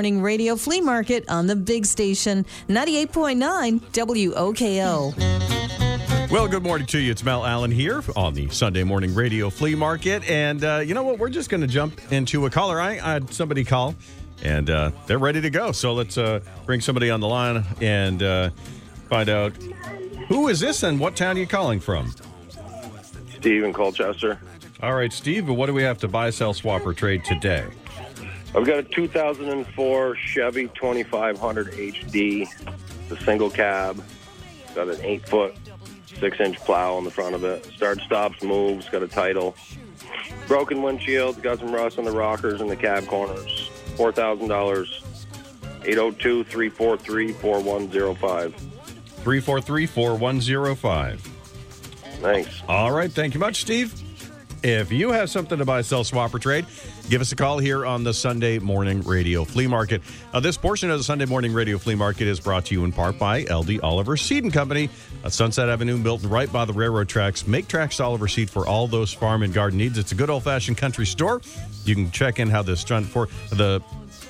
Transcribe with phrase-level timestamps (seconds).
[0.00, 5.14] Morning Radio Flea Market on the big station 98.9 WOKO.
[6.32, 7.12] Well, good morning to you.
[7.12, 10.28] It's Mel Allen here on the Sunday Morning Radio Flea Market.
[10.28, 11.20] And uh, you know what?
[11.20, 12.80] We're just going to jump into a caller.
[12.80, 13.94] I, I had somebody call,
[14.42, 15.70] and uh, they're ready to go.
[15.70, 18.50] So let's uh, bring somebody on the line and uh,
[19.08, 19.52] find out
[20.26, 22.12] who is this and what town are you calling from?
[23.36, 24.40] Steve in Colchester.
[24.82, 27.68] All right, Steve, what do we have to buy, sell, swap, or trade today?
[28.54, 32.46] I've got a 2004 Chevy 2500 HD,
[33.08, 34.02] the single cab.
[34.74, 35.54] Got an eight foot,
[36.20, 37.64] six inch plow on the front of it.
[37.66, 38.88] Start, stops, moves.
[38.88, 39.54] Got a title.
[40.46, 41.42] Broken windshield.
[41.42, 43.68] Got some rust on the rockers and the cab corners.
[43.96, 45.00] Four thousand dollars.
[45.82, 48.54] 802-343-4105.
[49.22, 51.18] 343-4105.
[52.20, 52.62] Thanks.
[52.68, 53.12] All right.
[53.12, 53.92] Thank you much, Steve.
[54.62, 56.64] If you have something to buy, sell, swap, or trade,
[57.08, 60.02] give us a call here on the Sunday Morning Radio Flea Market.
[60.32, 62.92] Uh, this portion of the Sunday Morning Radio Flea Market is brought to you in
[62.92, 64.88] part by LD Oliver Seed and Company,
[65.22, 67.46] a Sunset Avenue built right by the railroad tracks.
[67.46, 69.98] Make tracks Oliver Seed for all those farm and garden needs.
[69.98, 71.40] It's a good old fashioned country store.
[71.84, 73.82] You can check in how this done for the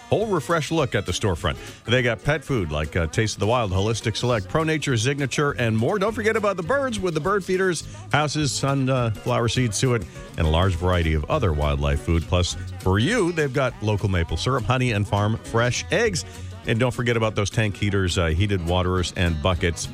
[0.08, 1.56] whole refresh look at the storefront.
[1.84, 5.52] They got pet food like uh, Taste of the Wild, Holistic Select, Pro Nature, Signature,
[5.52, 5.98] and more.
[5.98, 10.04] Don't forget about the birds with the bird feeders, houses, sunflower seeds, seed suet,
[10.38, 12.22] and a large variety of other wildlife food.
[12.24, 16.24] Plus, for you, they've got local maple syrup, honey, and farm fresh eggs.
[16.66, 19.88] And don't forget about those tank heaters, uh, heated waterers, and buckets,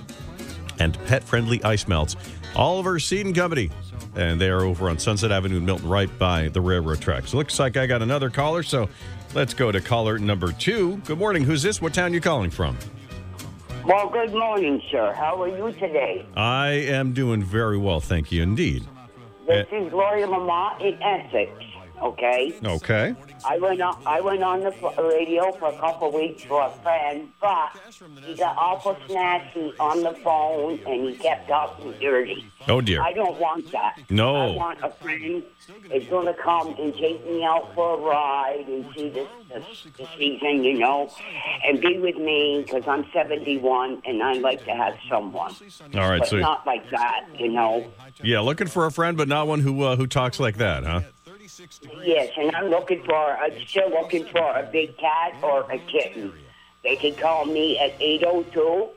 [0.78, 2.16] and pet friendly ice melts.
[2.56, 3.70] Oliver Seed and Company.
[4.16, 7.32] And they are over on Sunset Avenue in Milton, right by the railroad tracks.
[7.32, 8.88] Looks like I got another caller, so
[9.34, 10.96] let's go to caller number two.
[10.98, 11.44] Good morning.
[11.44, 11.80] Who's this?
[11.80, 12.76] What town are you calling from?
[13.84, 15.12] Well, good morning, sir.
[15.14, 16.26] How are you today?
[16.36, 18.84] I am doing very well, thank you indeed.
[19.46, 21.50] This is Gloria Lamont in Essex.
[22.00, 22.54] Okay.
[22.64, 23.14] Okay.
[23.46, 24.02] I went on.
[24.06, 24.70] I went on the
[25.02, 27.70] radio for a couple of weeks for a friend, but
[28.24, 32.50] he got awful snatchy on the phone and he kept talking dirty.
[32.68, 33.02] Oh dear.
[33.02, 33.98] I don't want that.
[34.10, 34.36] No.
[34.52, 35.42] I want a friend
[35.90, 39.60] that's going to come and take me out for a ride and see the, the,
[39.98, 41.10] the season, you know,
[41.66, 45.54] and be with me because I'm 71 and I like to have someone.
[45.94, 46.18] All right.
[46.20, 47.90] But So not like that, you know.
[48.22, 51.00] yeah, looking for a friend, but not one who uh, who talks like that, huh?
[52.02, 56.32] Yes, and I'm looking for, I'm still looking for a big cat or a kitten.
[56.82, 58.88] They can call me at 802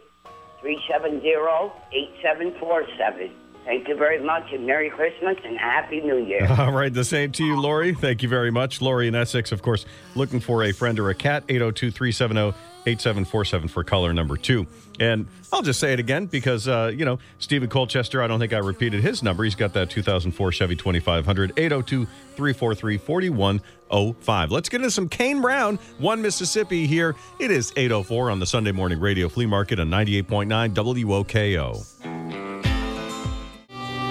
[0.62, 3.32] 370 8747.
[3.66, 6.46] Thank you very much, and Merry Christmas and Happy New Year.
[6.60, 7.94] All right, the same to you, Lori.
[7.94, 8.82] Thank you very much.
[8.82, 9.86] Lori in Essex, of course,
[10.16, 12.54] looking for a friend or a cat, 802 370
[12.86, 14.68] 8747 for caller number two.
[15.00, 18.54] And I'll just say it again because, uh, you know, Stephen Colchester, I don't think
[18.54, 19.44] I repeated his number.
[19.44, 24.52] He's got that 2004 Chevy 2500, 802 343 4105.
[24.52, 27.16] Let's get into some Kane Brown, one Mississippi here.
[27.40, 31.86] It is 804 on the Sunday morning radio flea market on 98.9 WOKO.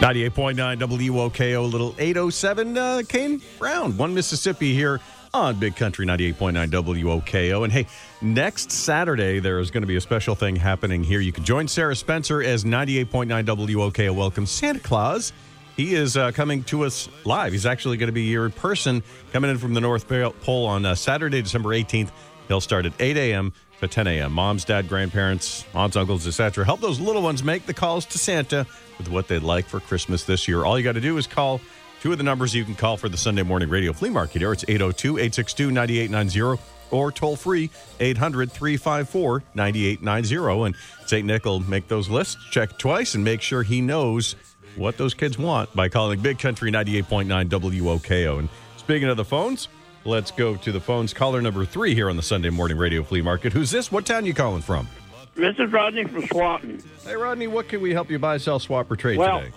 [0.02, 5.00] 98.9 WOKO, little 807 uh, Kane Brown, one Mississippi here
[5.34, 7.64] on Big Country 98.9 WOKO.
[7.64, 7.86] And hey,
[8.20, 11.20] next Saturday, there is going to be a special thing happening here.
[11.20, 15.32] You can join Sarah Spencer as 98.9 WOKO welcomes Santa Claus.
[15.76, 17.52] He is uh, coming to us live.
[17.52, 20.06] He's actually going to be here in person, coming in from the North
[20.42, 22.10] Pole on uh, Saturday, December 18th.
[22.48, 23.54] He'll start at 8 a.m.
[23.80, 24.32] to 10 a.m.
[24.32, 26.66] Moms, dad, grandparents, aunts, uncles, etc.
[26.66, 28.66] Help those little ones make the calls to Santa
[28.98, 30.62] with what they'd like for Christmas this year.
[30.64, 31.62] All you got to do is call
[32.02, 34.52] two of the numbers you can call for the Sunday morning radio flea market here.
[34.52, 37.70] It's 802 862 9890 or toll free
[38.00, 40.66] 800 354 9890.
[40.66, 40.74] And
[41.06, 41.24] St.
[41.24, 44.34] Nick will make those lists, check twice, and make sure he knows
[44.74, 48.40] what those kids want by calling Big Country 98.9 WOKO.
[48.40, 48.48] And
[48.78, 49.68] speaking of the phones,
[50.04, 51.14] let's go to the phones.
[51.14, 53.52] Caller number three here on the Sunday morning radio flea market.
[53.52, 53.92] Who's this?
[53.92, 54.88] What town you calling from?
[55.36, 56.82] This is Rodney from Swanton.
[57.04, 59.52] Hey, Rodney, what can we help you buy, sell, swap, or trade Well, today?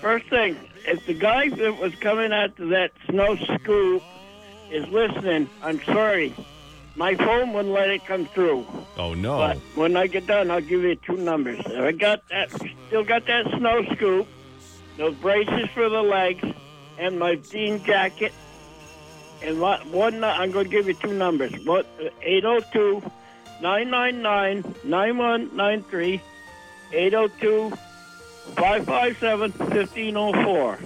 [0.00, 4.02] first thing, if the guy that was coming out to that snow scoop
[4.70, 6.34] is listening, I'm sorry.
[6.94, 8.66] My phone wouldn't let it come through.
[8.96, 9.36] Oh, no.
[9.38, 11.60] But when I get done, I'll give you two numbers.
[11.66, 12.50] I got that,
[12.86, 14.26] still got that snow scoop,
[14.96, 16.44] those braces for the legs,
[16.98, 18.32] and my jean jacket.
[19.42, 21.52] And what, one, I'm going to give you two numbers.
[21.66, 21.86] What,
[22.22, 23.02] 802
[23.60, 26.20] 999 9193
[26.92, 27.72] 802
[28.54, 30.78] 557 1504.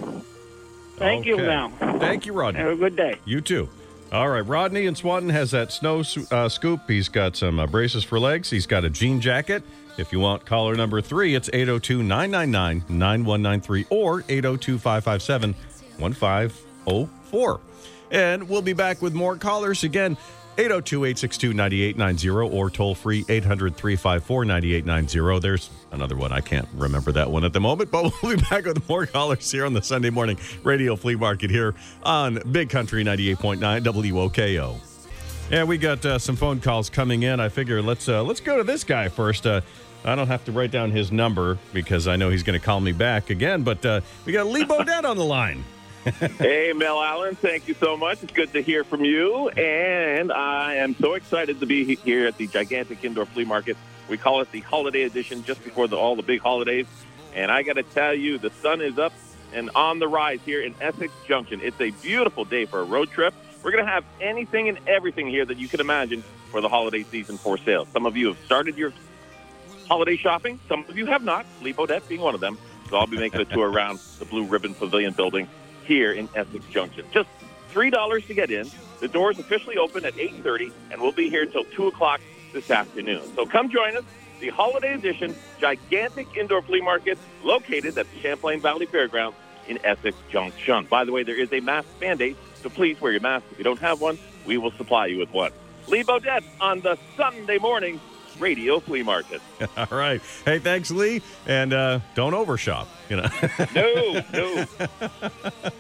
[0.97, 1.47] Thank you, Okay.
[1.47, 1.71] Mel.
[1.99, 2.61] Thank you, Rodney.
[2.61, 3.17] Have a good day.
[3.25, 3.69] You too.
[4.13, 6.03] All right, Rodney and Swanton has that snow
[6.33, 6.81] uh, scoop.
[6.89, 8.51] He's got some uh, braces for legs.
[8.51, 9.63] He's got a jean jacket.
[9.99, 15.55] If you want caller number three, it's 802 999 9193 or 802 557
[15.99, 17.61] 1504.
[18.11, 19.85] And we'll be back with more callers.
[19.85, 20.17] Again,
[20.59, 25.41] 802 862 9890 or toll free 800 354 9890.
[25.41, 26.33] There's another one.
[26.33, 29.51] I can't remember that one at the moment, but we'll be back with more callers
[29.51, 34.77] here on the Sunday morning radio flea market here on Big Country 98.9 WOKO.
[35.51, 37.41] Yeah, we got uh, some phone calls coming in.
[37.41, 39.47] I figure let's uh, let's go to this guy first.
[39.47, 39.63] Uh,
[40.05, 42.81] I don't have to write down his number because I know he's going to call
[42.81, 43.63] me back again.
[43.63, 45.65] But uh, we got Lee Bodette on the line.
[46.39, 48.23] hey, Mel Allen, thank you so much.
[48.23, 49.51] It's good to hear from you.
[49.51, 53.77] And I am so excited to be here at the gigantic indoor flea market.
[54.09, 56.87] We call it the holiday edition just before the, all the big holidays.
[57.35, 59.13] And I got to tell you, the sun is up
[59.53, 61.61] and on the rise here in Essex Junction.
[61.63, 63.35] It's a beautiful day for a road trip.
[63.63, 67.03] We're going to have anything and everything here that you can imagine for the holiday
[67.03, 67.87] season for sale.
[67.93, 68.95] Some of you have started your
[69.87, 70.59] holiday shopping.
[70.67, 72.57] Some of you have not, Lee Bodette being one of them.
[72.89, 75.47] So I'll be making a tour around the Blue Ribbon Pavilion building
[75.91, 77.05] here in Essex Junction.
[77.11, 77.29] Just
[77.73, 78.71] $3 to get in.
[79.01, 82.21] The doors officially open at 8.30, and we'll be here until 2 o'clock
[82.53, 83.23] this afternoon.
[83.35, 84.05] So come join us.
[84.39, 90.17] The holiday edition gigantic indoor flea market located at the Champlain Valley Fairgrounds in Essex
[90.31, 90.87] Junction.
[90.89, 93.47] By the way, there is a mask mandate, so please wear your mask.
[93.51, 94.17] If you don't have one,
[94.47, 95.51] we will supply you with one.
[95.89, 98.01] Lee Bodette on the Sunday morning
[98.41, 99.41] Radio Flea Market.
[99.77, 100.21] All right.
[100.45, 101.23] Hey, thanks, Lee.
[101.47, 102.89] And uh, don't overshop.
[103.09, 103.29] You know.
[103.75, 104.67] no, no,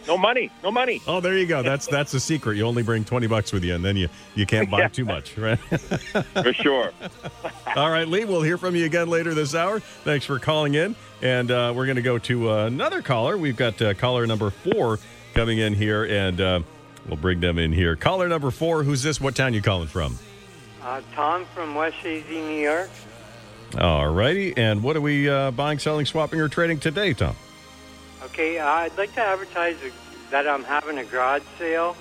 [0.06, 1.00] no money, no money.
[1.06, 1.62] Oh, there you go.
[1.62, 2.56] That's that's the secret.
[2.56, 5.36] You only bring twenty bucks with you, and then you you can't buy too much,
[5.38, 5.58] right?
[5.58, 6.92] for sure.
[7.76, 8.24] All right, Lee.
[8.24, 9.80] We'll hear from you again later this hour.
[9.80, 13.38] Thanks for calling in, and uh, we're going to go to uh, another caller.
[13.38, 14.98] We've got uh, caller number four
[15.34, 16.60] coming in here, and uh,
[17.06, 17.96] we'll bring them in here.
[17.96, 18.82] Caller number four.
[18.82, 19.20] Who's this?
[19.20, 20.18] What town you calling from?
[20.82, 22.88] Uh, Tom from West Chazy, New York.
[23.78, 24.56] All righty.
[24.56, 27.36] And what are we uh, buying, selling, swapping, or trading today, Tom?
[28.24, 29.76] Okay, uh, I'd like to advertise
[30.30, 31.96] that I'm having a garage sale,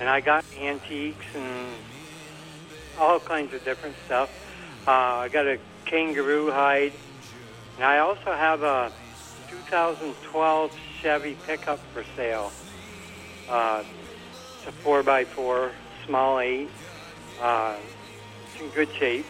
[0.00, 1.74] and I got antiques and
[2.98, 4.30] all kinds of different stuff.
[4.86, 6.92] Uh, I got a kangaroo hide,
[7.76, 8.90] and I also have a
[9.50, 12.50] 2012 Chevy pickup for sale.
[13.48, 13.84] Uh,
[14.58, 15.70] it's a 4x4,
[16.06, 16.68] small 8.
[17.40, 17.76] Uh,
[18.60, 19.26] in good shape.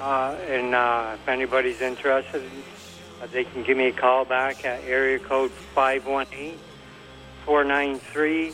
[0.00, 2.42] Uh, and uh, if anybody's interested,
[3.22, 6.58] uh, they can give me a call back at area code 518
[7.44, 8.52] 493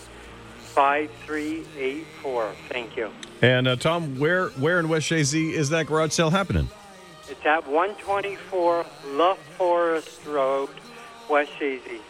[0.75, 2.53] 5384.
[2.69, 3.11] Thank you.
[3.43, 6.69] And uh, Tom, where where in West Chazy is that garage sale happening?
[7.29, 10.71] It's at 124 La Forest Road,
[11.29, 12.01] West Chazy.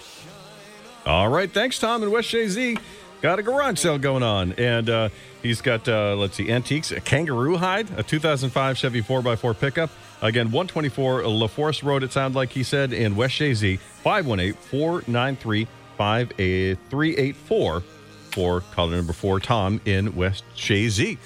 [1.06, 1.50] All right.
[1.50, 2.78] Thanks, Tom, in West Chazy.
[3.20, 4.52] Got a garage sale going on.
[4.52, 5.08] And uh,
[5.42, 9.90] he's got, uh, let's see, antiques, a kangaroo hide, a 2005 Chevy 4x4 pickup.
[10.22, 15.66] Again, 124 La Forest Road, it sounded like he said, in West Chazy, 518 493
[15.96, 17.82] 5384
[18.30, 21.18] for caller number four, Tom, in West Chazy.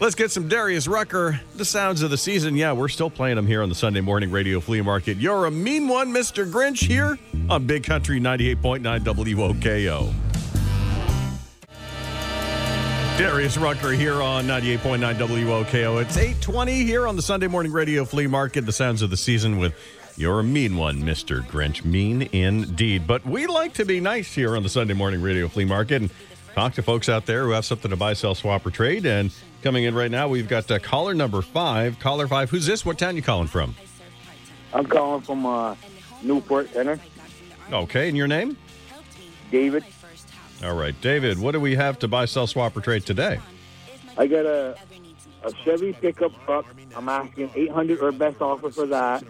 [0.00, 1.40] Let's get some Darius Rucker.
[1.56, 2.54] The sounds of the season.
[2.56, 5.16] Yeah, we're still playing them here on the Sunday morning radio flea market.
[5.16, 6.48] You're a mean one, Mr.
[6.50, 7.18] Grinch, here
[7.50, 10.27] on Big Country 98.9 WOKO.
[13.18, 16.00] Darius Rucker here on 98.9 WOKO.
[16.00, 18.64] It's 820 here on the Sunday morning radio flea market.
[18.64, 19.74] The sounds of the season with
[20.16, 21.42] You're a mean one, Mr.
[21.42, 21.84] Grinch.
[21.84, 23.08] Mean indeed.
[23.08, 26.12] But we like to be nice here on the Sunday morning radio flea market and
[26.54, 29.04] talk to folks out there who have something to buy, sell, swap, or trade.
[29.04, 31.98] And coming in right now, we've got uh, caller number five.
[31.98, 32.50] Caller five.
[32.50, 32.86] Who's this?
[32.86, 33.74] What town you calling from?
[34.72, 35.74] I'm calling from uh,
[36.22, 37.00] Newport Center.
[37.72, 38.56] Okay, and your name?
[39.50, 39.84] David.
[40.64, 41.38] All right, David.
[41.38, 43.38] What do we have to buy, sell, swap, or trade today?
[44.16, 44.76] I got a
[45.44, 46.66] a Chevy pickup truck.
[46.96, 49.22] I'm asking 800 or best offer for that.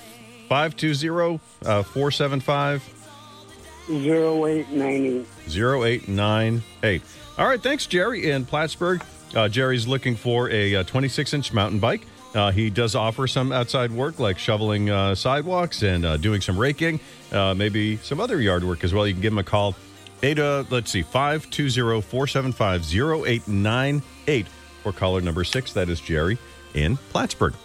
[0.49, 3.00] 520 uh, 475
[3.89, 5.25] 0898.
[5.47, 7.01] 0898.
[7.37, 9.03] All right, thanks, Jerry in Plattsburgh.
[9.35, 12.05] Uh, Jerry's looking for a 26 inch mountain bike.
[12.33, 16.57] Uh, he does offer some outside work like shoveling uh, sidewalks and uh, doing some
[16.57, 16.99] raking,
[17.31, 19.05] uh, maybe some other yard work as well.
[19.05, 19.75] You can give him a call.
[20.23, 24.47] Uh, let's see, 520 475 0898
[24.83, 25.73] for caller number six.
[25.73, 26.37] That is Jerry
[26.73, 27.55] in Plattsburgh.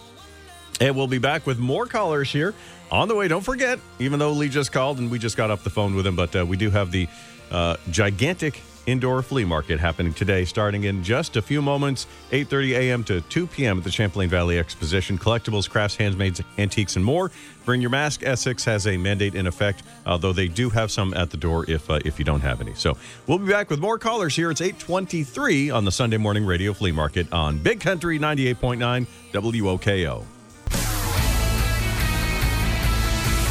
[0.81, 2.53] And we'll be back with more callers here
[2.91, 3.27] on the way.
[3.27, 6.05] Don't forget, even though Lee just called and we just got off the phone with
[6.05, 7.07] him, but uh, we do have the
[7.51, 13.03] uh, gigantic indoor flea market happening today, starting in just a few moments, 8:30 a.m.
[13.03, 13.77] to 2 p.m.
[13.77, 15.17] at the Champlain Valley Exposition.
[15.17, 17.29] Collectibles, crafts, handmaids, antiques, and more.
[17.65, 18.23] Bring your mask.
[18.23, 21.89] Essex has a mandate in effect, although they do have some at the door if
[21.89, 22.73] uh, if you don't have any.
[22.73, 24.49] So we'll be back with more callers here.
[24.49, 30.36] It's 8:23 on the Sunday Morning Radio Flea Market on Big Country 98.9 WOKO.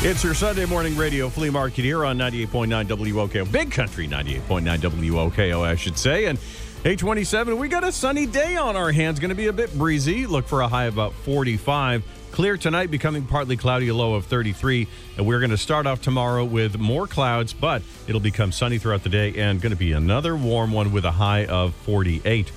[0.02, 3.50] It's your Sunday morning radio flea market here on 98.9 WOKO.
[3.50, 6.26] Big Country 98.9 WOKO, I should say.
[6.26, 9.18] And 827, we got a sunny day on our hands.
[9.18, 10.26] Going to be a bit breezy.
[10.26, 12.04] Look for a high about 45.
[12.30, 14.86] Clear tonight, becoming partly cloudy, a low of 33.
[15.16, 19.02] And we're going to start off tomorrow with more clouds, but it'll become sunny throughout
[19.02, 22.52] the day and going to be another warm one with a high of 48.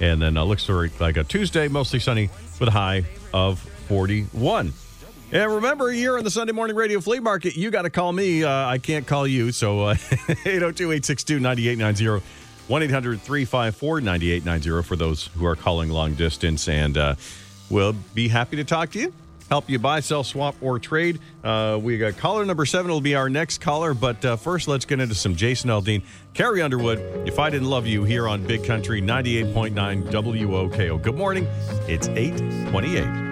[0.00, 4.72] And then uh, looks like a Tuesday, mostly sunny with a high of 41.
[5.32, 8.42] And remember, here on the Sunday Morning Radio Flea Market, you got to call me.
[8.42, 9.52] Uh, I can't call you.
[9.52, 12.24] So 802 862 9890.
[12.66, 16.68] 1 800 354 9890 for those who are calling long distance.
[16.68, 17.14] And uh,
[17.68, 19.12] we'll be happy to talk to you,
[19.48, 21.20] help you buy, sell, swap, or trade.
[21.44, 23.94] Uh, we got caller number seven will be our next caller.
[23.94, 26.02] But uh, first, let's get into some Jason Aldean,
[26.34, 26.98] Carrie Underwood.
[27.28, 31.02] If I didn't love you here on Big Country 98.9 WOKO.
[31.02, 31.46] Good morning.
[31.88, 33.29] It's 828.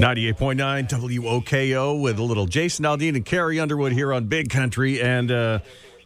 [0.00, 5.00] 98.9 WOKO with a little Jason Aldean and Carrie Underwood here on Big Country.
[5.00, 5.60] And uh,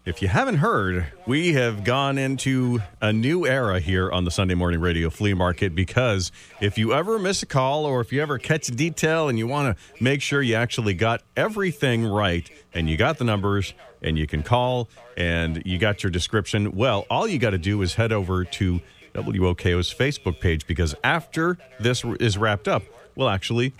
[0.05, 4.55] if you haven't heard, we have gone into a new era here on the Sunday
[4.55, 6.31] Morning Radio Flea Market because
[6.61, 9.47] if you ever miss a call or if you ever catch a detail and you
[9.47, 14.19] want to make sure you actually got everything right and you got the numbers and
[14.19, 17.95] you can call and you got your description, well, all you got to do is
[17.95, 18.81] head over to
[19.15, 22.83] WOKO's Facebook page because after this is wrapped up,
[23.19, 23.75] we'll actually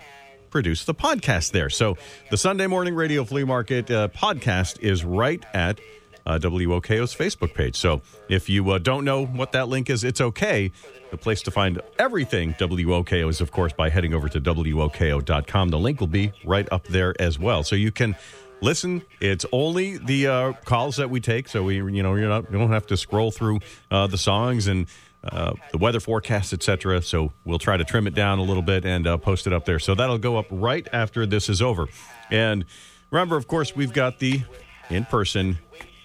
[0.51, 1.69] produce the podcast there.
[1.69, 1.97] So
[2.29, 5.79] the Sunday Morning Radio Flea Market uh, podcast is right at
[6.25, 7.75] uh, WOKO's Facebook page.
[7.75, 10.71] So if you uh, don't know what that link is, it's okay.
[11.11, 15.69] The place to find everything WOKO is, of course, by heading over to WOKO.com.
[15.69, 17.63] The link will be right up there as well.
[17.63, 18.15] So you can
[18.61, 19.01] listen.
[19.21, 21.47] It's only the uh, calls that we take.
[21.47, 24.67] So we, you know, you're not, you don't have to scroll through uh, the songs
[24.67, 24.87] and
[25.23, 27.01] uh, the weather forecast, etc.
[27.01, 29.65] So we'll try to trim it down a little bit and uh, post it up
[29.65, 29.79] there.
[29.79, 31.87] So that'll go up right after this is over.
[32.31, 32.65] And
[33.11, 34.43] remember, of course, we've got the
[34.89, 35.59] in-person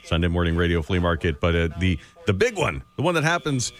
[0.04, 3.73] Sunday morning radio flea market, but uh, the the big one, the one that happens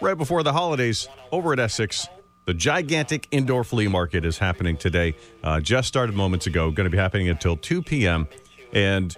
[0.00, 2.08] right before the holidays over at Essex.
[2.46, 5.14] The gigantic indoor flea market is happening today.
[5.44, 6.70] Uh, just started moments ago.
[6.70, 8.26] Going to be happening until 2 p.m.
[8.72, 9.14] And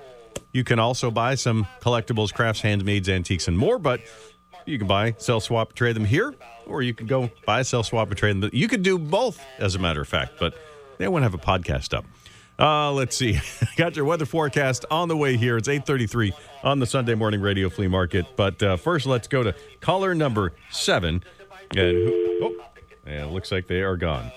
[0.53, 3.79] you can also buy some collectibles, crafts, handmaids, antiques, and more.
[3.79, 4.01] But
[4.67, 6.35] you can buy, sell, swap, trade them here,
[6.67, 8.51] or you can go buy, sell, swap, and trade them.
[8.53, 10.55] You could do both, as a matter of fact, but
[10.99, 12.05] they won't have a podcast up.
[12.59, 13.41] Uh, let's see.
[13.77, 15.57] Got your weather forecast on the way here.
[15.57, 18.27] It's 833 on the Sunday morning radio flea market.
[18.37, 21.25] But uh, first, let's go to caller number seven.
[21.71, 21.97] And
[22.43, 22.65] oh,
[23.07, 24.31] and it looks like they are gone.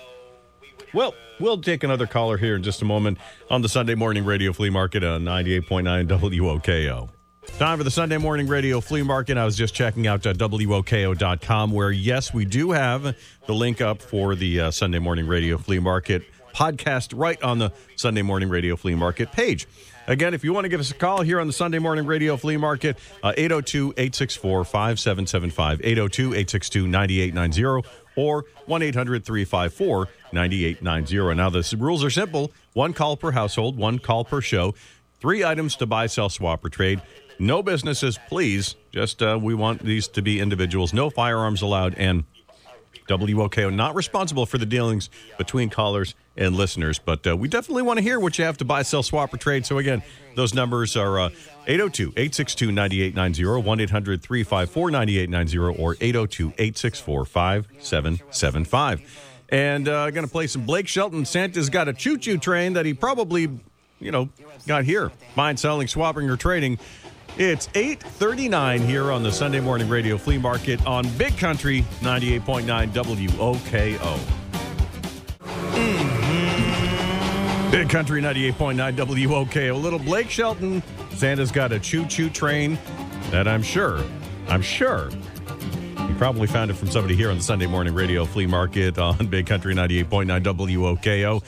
[0.94, 3.18] Well, we'll take another caller here in just a moment
[3.50, 7.10] on the Sunday morning radio flea market on 98.9 WOKO.
[7.58, 9.38] Time for the Sunday morning radio flea market.
[9.38, 14.02] I was just checking out uh, WOKO.com, where, yes, we do have the link up
[14.02, 18.74] for the uh, Sunday morning radio flea market podcast right on the Sunday morning radio
[18.74, 19.68] flea market page.
[20.08, 22.36] Again, if you want to give us a call here on the Sunday morning radio
[22.36, 31.34] flea market, 802 864 5775, 802 862 9890, or 1 800 354 9890.
[31.36, 34.74] Now, the rules are simple one call per household, one call per show,
[35.20, 37.00] three items to buy, sell, swap, or trade.
[37.38, 38.76] No businesses, please.
[38.92, 40.92] Just uh, we want these to be individuals.
[40.92, 42.24] No firearms allowed, and
[43.08, 43.74] WOKO.
[43.74, 48.02] Not responsible for the dealings between callers and listeners, but uh, we definitely want to
[48.02, 49.66] hear what you have to buy, sell, swap, or trade.
[49.66, 50.02] So, again,
[50.34, 51.30] those numbers are uh,
[51.66, 59.20] 802 862 9890, 1 800 354 9890, or 802 864 5775.
[59.50, 61.24] And uh, going to play some Blake Shelton.
[61.24, 63.42] Santa's got a choo choo train that he probably,
[64.00, 64.28] you know,
[64.66, 65.12] got here.
[65.36, 66.78] Buying, selling, swapping, or trading.
[67.36, 74.18] It's 8:39 here on the Sunday Morning Radio Flea Market on Big Country 98.9 WOKO.
[75.74, 77.70] Mm-hmm.
[77.72, 79.82] Big Country 98.9 WOKO.
[79.82, 80.80] Little Blake Shelton.
[81.16, 82.78] Santa's got a choo-choo train
[83.30, 84.04] that I'm sure,
[84.46, 88.46] I'm sure you probably found it from somebody here on the Sunday Morning Radio Flea
[88.46, 91.42] Market on Big Country 98.9 WOKO.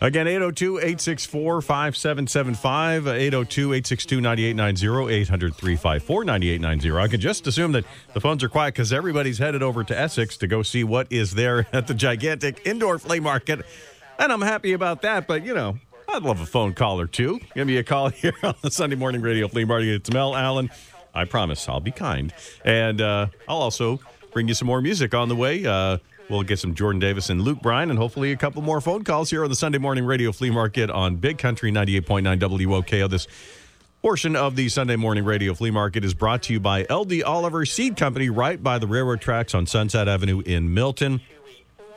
[0.00, 7.04] Again, 802 864 5775, 802 862 9890, 800 354 9890.
[7.04, 10.36] I can just assume that the phones are quiet because everybody's headed over to Essex
[10.36, 13.66] to go see what is there at the gigantic indoor flea market.
[14.20, 15.78] And I'm happy about that, but you know,
[16.08, 17.40] I'd love a phone call or two.
[17.56, 19.88] Give me a call here on the Sunday Morning Radio Flea Market.
[19.88, 20.70] It's Mel Allen.
[21.12, 22.32] I promise I'll be kind.
[22.64, 23.98] And uh, I'll also
[24.32, 25.66] bring you some more music on the way.
[25.66, 25.98] Uh,
[26.28, 29.30] we'll get some Jordan Davis and Luke Bryan, and hopefully a couple more phone calls
[29.30, 33.08] here on the Sunday Morning Radio Flea Market on Big Country 98.9 WOKO.
[33.08, 33.26] This
[34.02, 37.66] portion of the Sunday Morning Radio Flea Market is brought to you by LD Oliver
[37.66, 41.20] Seed Company, right by the railroad tracks on Sunset Avenue in Milton.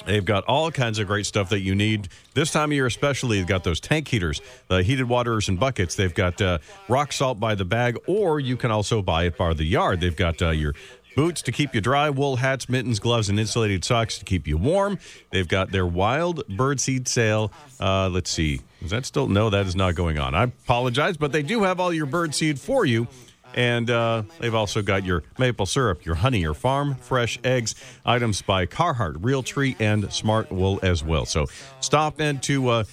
[0.06, 3.38] They've got all kinds of great stuff that you need this time of year, especially.
[3.38, 5.96] They've got those tank heaters, the heated waterers and buckets.
[5.96, 6.58] They've got uh,
[6.90, 10.02] rock salt by the bag, or you can also buy it by the yard.
[10.02, 10.74] They've got uh, your
[11.16, 14.58] boots to keep you dry, wool hats, mittens, gloves, and insulated socks to keep you
[14.58, 15.00] warm.
[15.32, 17.52] They've got their wild birdseed sale.
[17.80, 19.28] Uh, let's see, is that still?
[19.28, 20.36] No, that is not going on.
[20.36, 23.08] I apologize, but they do have all your birdseed for you.
[23.54, 27.76] And uh, they've also got your maple syrup, your honey, your farm fresh eggs,
[28.06, 31.26] items by Carhartt, Realtree, and Smart Wool as well.
[31.26, 31.48] So
[31.82, 32.86] stop into uh,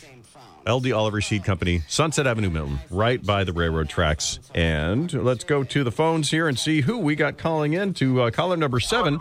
[0.68, 4.38] LD Oliver Seed Company, Sunset Avenue, Milton, right by the railroad tracks.
[4.54, 8.22] And let's go to the phones here and see who we got calling in to
[8.22, 9.18] uh, caller number seven.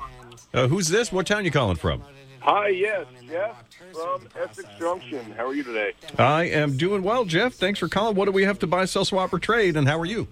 [0.54, 1.12] Uh, who's this?
[1.12, 2.04] What town you calling from?
[2.42, 5.32] Hi, yes, Jeff from Essex Junction.
[5.36, 5.94] How are you today?
[6.18, 7.54] I am doing well, Jeff.
[7.54, 8.16] Thanks for calling.
[8.16, 9.76] What do we have to buy, sell, swap, or trade?
[9.76, 10.28] And how are you?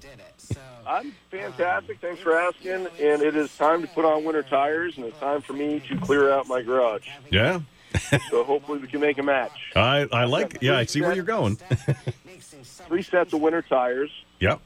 [0.86, 2.00] I'm fantastic.
[2.00, 2.88] Thanks for asking.
[3.00, 5.98] And it is time to put on winter tires, and it's time for me to
[5.98, 7.08] clear out my garage.
[7.32, 7.62] Yeah.
[8.30, 9.72] so hopefully we can make a match.
[9.76, 11.56] I, I like, yeah, I see where you're going.
[12.88, 14.12] Three sets of winter tires.
[14.40, 14.62] Yep.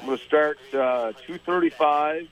[0.00, 2.28] I'm going to start uh, 235,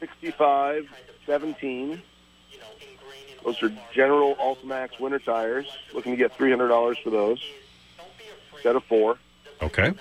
[0.00, 0.88] 65,
[1.26, 2.02] 17.
[3.44, 5.66] Those are General Altimax winter tires.
[5.92, 7.44] Looking to get $300 for those.
[8.62, 9.18] Set of four.
[9.62, 9.92] Okay.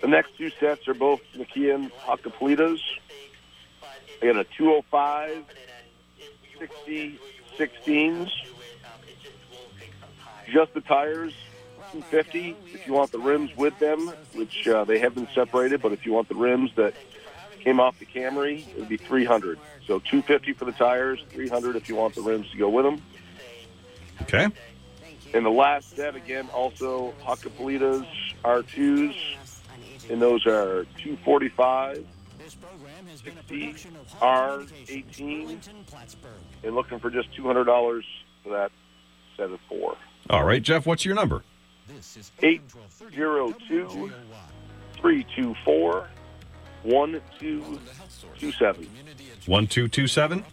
[0.00, 2.80] The next two sets are both Nokian Hakkapeliittas.
[4.22, 5.44] I got a 205,
[6.58, 7.20] 60,
[7.58, 8.30] 16s.
[10.48, 11.34] Just the tires,
[11.92, 12.56] 250.
[12.74, 16.04] If you want the rims with them, which uh, they have been separated, but if
[16.04, 16.94] you want the rims that
[17.60, 19.58] came off the Camry, it would be 300.
[19.86, 23.02] So 250 for the tires, 300 if you want the rims to go with them.
[24.22, 24.48] Okay.
[25.34, 28.06] And the last set, again, also Hakkapeliittas
[28.44, 29.14] R2s,
[30.10, 32.06] and those are 245,
[33.16, 33.74] 60,
[34.20, 35.68] R18,
[36.64, 38.02] and looking for just $200
[38.42, 38.72] for that
[39.36, 39.96] set of four.
[40.30, 41.42] All right, Jeff, what's your number?
[42.40, 44.12] 802
[45.00, 46.08] 324
[46.84, 48.88] 1227.
[49.46, 50.44] 1227?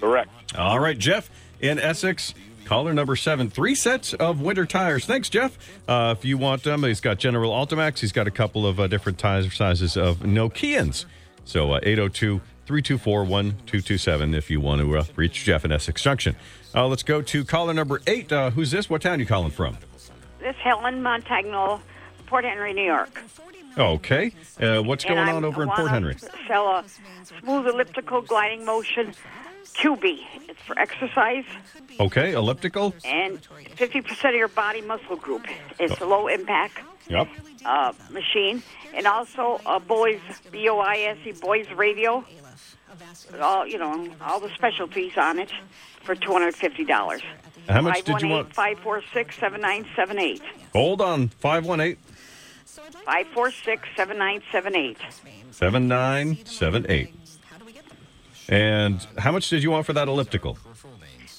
[0.00, 0.30] Correct.
[0.56, 2.34] All right, Jeff in Essex.
[2.64, 5.06] Caller number seven, three sets of winter tires.
[5.06, 5.56] Thanks, Jeff.
[5.86, 8.00] Uh, if you want them, he's got General Altimax.
[8.00, 11.04] He's got a couple of uh, different tire sizes of Nokians.
[11.46, 16.36] So uh, 802 324 1227 if you want to uh, reach Jeff in Essex Junction.
[16.74, 18.30] Uh, let's go to caller number eight.
[18.30, 18.90] Uh, who's this?
[18.90, 19.78] What town you calling from?
[20.40, 21.80] This is Helen Montagnol,
[22.26, 23.22] Port Henry, New York.
[23.78, 24.32] Okay.
[24.60, 26.16] Uh, what's And going on over in Port Henry?
[26.48, 26.84] Sell a
[27.40, 29.14] smooth elliptical gliding motion
[29.74, 30.18] QB.
[30.48, 31.44] It's for exercise
[32.00, 32.94] Okay, elliptical.
[33.04, 33.40] and
[33.76, 35.46] 50% of your body muscle group.
[35.78, 37.28] It's a low impact Yep.
[37.64, 38.62] uh, machine.
[38.94, 42.24] And also a boys, B O I S E, boys radio.
[43.40, 45.52] All, you know, all the specialties on it
[46.02, 47.20] for $250.
[47.68, 48.54] How much did you want?
[48.54, 50.42] 546 7978.
[50.72, 51.28] Hold on.
[51.28, 51.96] 518
[53.04, 54.96] 546 7978.
[55.50, 57.14] 7978.
[58.48, 60.58] And how much did you want for that elliptical?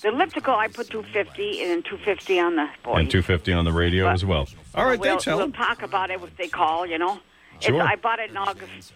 [0.02, 2.62] The elliptical, I put 250 and then 250 on the.
[2.86, 4.48] And 250 on the radio But- as well.
[4.76, 5.52] All right, we'll, thanks, Helen.
[5.58, 7.20] We'll talk about it if they call, you know.
[7.60, 7.82] Sure.
[7.82, 8.94] It's, I bought it in August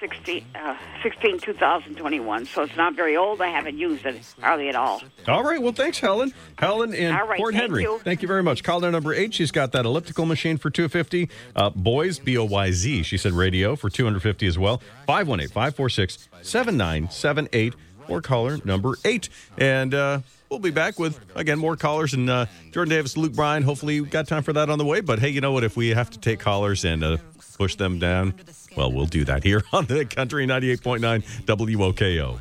[0.00, 3.40] 16, uh, 16 2021, so it's not very old.
[3.40, 5.02] I haven't used it hardly at all.
[5.28, 5.60] All right.
[5.60, 6.32] Well, thanks, Helen.
[6.58, 7.82] Helen in All right, Port thank Henry.
[7.82, 7.98] you.
[8.00, 8.62] Thank you very much.
[8.62, 9.34] Caller number eight.
[9.34, 11.28] She's got that elliptical machine for 250.
[11.56, 13.02] Uh, boys, B O Y Z.
[13.04, 14.78] She said radio for 250 as well.
[15.06, 17.74] 518 546 7978
[18.08, 19.28] or caller number eight.
[19.56, 20.20] And uh,
[20.54, 22.14] we'll be back with, again, more callers.
[22.14, 23.64] And uh, Jordan Davis, Luke Bryan.
[23.64, 25.00] Hopefully, got time for that on the way.
[25.00, 25.64] But hey, you know what?
[25.64, 27.16] If we have to take callers and uh,
[27.58, 28.34] push them down,
[28.76, 32.40] well, we'll do that here on the Country 98.9 WOKO.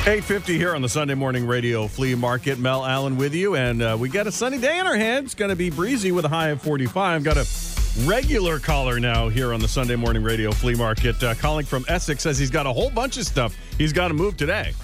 [0.00, 2.58] 850 here on the Sunday Morning Radio Flea Market.
[2.58, 5.26] Mel Allen with you, and uh, we got a sunny day in our hands.
[5.26, 7.24] It's going to be breezy with a high of 45.
[7.24, 7.46] Got a
[8.04, 11.20] regular caller now here on the Sunday Morning Radio Flea Market.
[11.22, 14.14] Uh, calling from Essex says he's got a whole bunch of stuff he's got to
[14.14, 14.74] move today.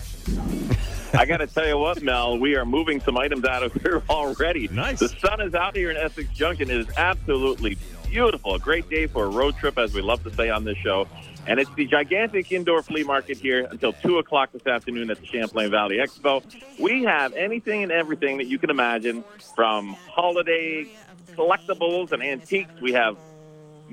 [1.14, 4.02] I got to tell you what, Mel, we are moving some items out of here
[4.10, 4.68] already.
[4.68, 5.00] Nice.
[5.00, 6.70] The sun is out here in Essex Junction.
[6.70, 7.76] It is absolutely
[8.08, 8.54] beautiful.
[8.54, 11.06] A great day for a road trip, as we love to say on this show.
[11.46, 15.26] And it's the gigantic indoor flea market here until 2 o'clock this afternoon at the
[15.26, 16.42] Champlain Valley Expo.
[16.78, 20.88] We have anything and everything that you can imagine from holiday
[21.34, 22.80] collectibles and antiques.
[22.80, 23.16] We have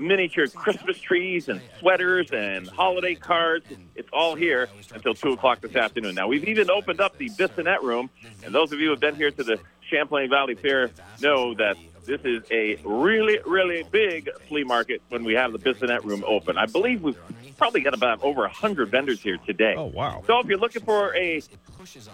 [0.00, 3.66] miniature Christmas trees and sweaters and holiday cards.
[3.94, 6.14] It's all here until 2 o'clock this afternoon.
[6.14, 8.10] Now, we've even opened up the Bissonnet Room,
[8.42, 11.76] and those of you who have been here to the Champlain Valley Fair know that
[12.06, 16.56] this is a really, really big flea market when we have the Bissonnet Room open.
[16.56, 17.18] I believe we've
[17.58, 19.74] probably got about over 100 vendors here today.
[19.76, 20.22] Oh, wow.
[20.26, 21.42] So if you're looking for a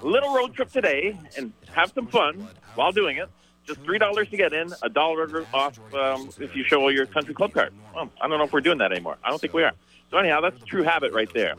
[0.02, 3.28] little road trip today and have some fun while doing it,
[3.66, 7.34] just three dollars to get in, a dollar off um, if you show your country
[7.34, 7.72] club card.
[7.94, 9.16] Well, I don't know if we're doing that anymore.
[9.24, 9.72] I don't think we are.
[10.10, 11.54] So anyhow, that's a true habit right there.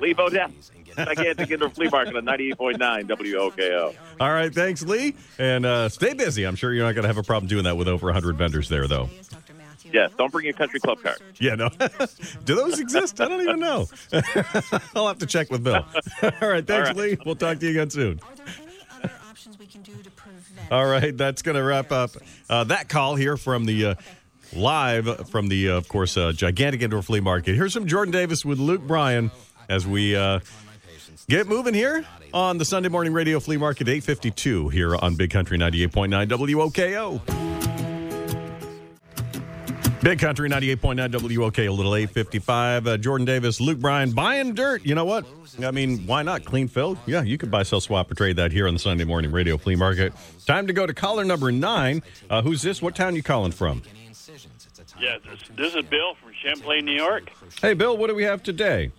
[0.00, 0.52] Lee Bodette,
[0.96, 3.94] gigantic indoor flea market on 98.9 WOKO.
[4.20, 4.54] All right.
[4.54, 5.16] Thanks, Lee.
[5.38, 6.44] And uh, stay busy.
[6.44, 8.68] I'm sure you're not going to have a problem doing that with over 100 vendors
[8.68, 9.10] there, though.
[9.92, 11.18] Yes, don't bring your country club card.
[11.38, 11.70] Yeah, no.
[12.44, 13.20] Do those exist?
[13.20, 13.86] I don't even know.
[14.94, 15.84] I'll have to check with Bill.
[16.22, 16.66] All right.
[16.66, 16.96] Thanks, All right.
[16.96, 17.18] Lee.
[17.24, 18.20] We'll talk to you again soon.
[20.70, 22.10] All right, that's going to wrap up
[22.50, 23.94] uh, that call here from the uh,
[24.52, 27.54] live from the, uh, of course, uh, gigantic indoor flea market.
[27.54, 29.30] Here's some Jordan Davis with Luke Bryan
[29.68, 30.40] as we uh,
[31.28, 35.58] get moving here on the Sunday morning radio flea market 852 here on Big Country
[35.58, 37.67] 98.9 WOKO.
[40.00, 42.86] Big Country 98.9 WOK, a little 855.
[42.86, 44.86] Uh, Jordan Davis, Luke Bryan, buying dirt.
[44.86, 45.26] You know what?
[45.62, 46.44] I mean, why not?
[46.44, 46.96] Clean fill?
[47.06, 49.56] Yeah, you could buy, sell, swap, or trade that here on the Sunday morning radio
[49.56, 50.12] flea market.
[50.46, 52.02] Time to go to caller number nine.
[52.30, 52.80] Uh, who's this?
[52.80, 53.82] What town you calling from?
[55.00, 57.30] Yeah, this, this is Bill from Champlain, New York.
[57.60, 58.92] Hey, Bill, what do we have today?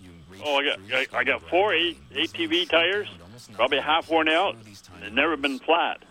[0.43, 3.07] Oh, I got I, I got four eight, ATV tires,
[3.53, 4.55] probably half worn out.
[5.01, 6.03] They've never been flat.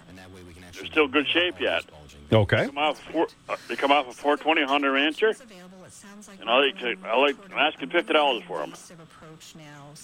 [0.75, 1.85] They're still good shape yet.
[2.31, 2.67] Okay.
[2.67, 5.35] Come off four, uh, they come off a 420 Honda Rancher,
[6.41, 8.75] and I like to, I like I'm asking fifty dollars for them.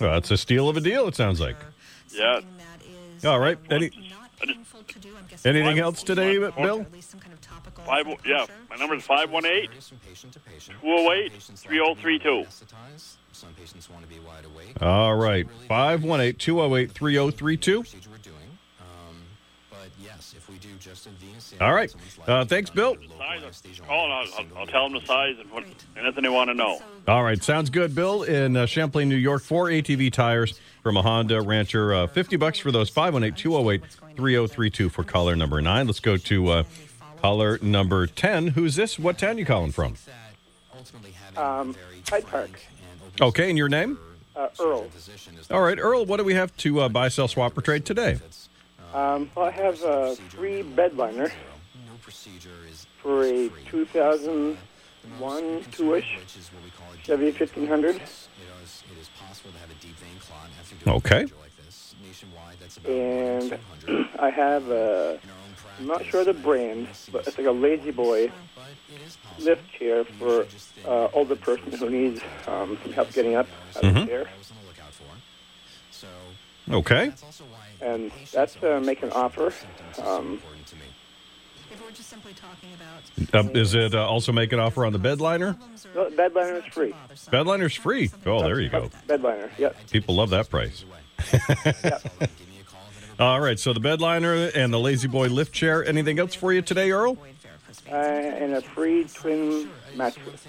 [0.01, 1.57] Well, it's a steal of a deal, it sounds like.
[2.15, 2.41] Yeah.
[3.25, 3.59] All right.
[3.71, 6.87] Any, just, anything else today, Bill?
[7.87, 9.69] Five, yeah, my number is 518
[10.81, 12.45] 208 3032.
[14.81, 15.47] All right.
[15.69, 17.85] 518 208 3032.
[21.61, 21.95] All right.
[22.27, 22.97] Uh, thanks, Bill.
[23.19, 25.65] Size, call and I'll, I'll, I'll tell them the size and what,
[25.97, 26.81] anything they want to know.
[27.07, 28.23] All right, sounds good, Bill.
[28.23, 31.95] In uh, Champlain, New York, four ATV tires from a Honda Rancher.
[31.95, 32.91] Uh, 50 bucks for those.
[32.91, 33.83] 518 208
[34.17, 35.87] 3032 for caller number nine.
[35.87, 36.65] Let's go to uh,
[37.21, 38.49] caller number 10.
[38.49, 38.99] Who's this?
[38.99, 39.97] What town you calling from?
[41.37, 41.75] Um,
[42.09, 42.61] Hyde Park.
[43.21, 43.99] Okay, and your name?
[44.37, 44.87] Uh, Earl.
[45.51, 48.19] All right, Earl, what do we have to uh, buy, sell, swap, or trade today?
[48.95, 51.33] Um, I have a free bedliner
[53.03, 56.19] for a 2001 two-ish
[57.03, 58.01] Chevy 1500.
[60.87, 61.27] Okay.
[62.87, 63.59] And
[64.21, 65.19] I have a,
[65.81, 68.31] I'm not sure the brand, but it's like a La-Z-Boy
[69.41, 70.47] lift chair for
[70.87, 74.29] uh, older person who needs um, some help getting up out of the chair.
[76.71, 77.13] Okay.
[77.85, 79.53] And that's uh, make an offer.
[80.03, 80.41] Um,
[83.33, 85.57] Uh, is it uh, also make an offer on the bedliner?
[85.95, 86.95] no, bedliner is free.
[87.31, 88.11] Bedliner's free.
[88.27, 88.91] Oh, there you go.
[89.09, 89.77] Bedliner, yep.
[89.91, 90.85] People love that price.
[93.19, 95.85] All right, so the bedliner and the La-Z-Boy lift chair.
[95.85, 97.19] Anything else for you today, Earl?
[97.91, 100.47] Uh, and a free twin mattress.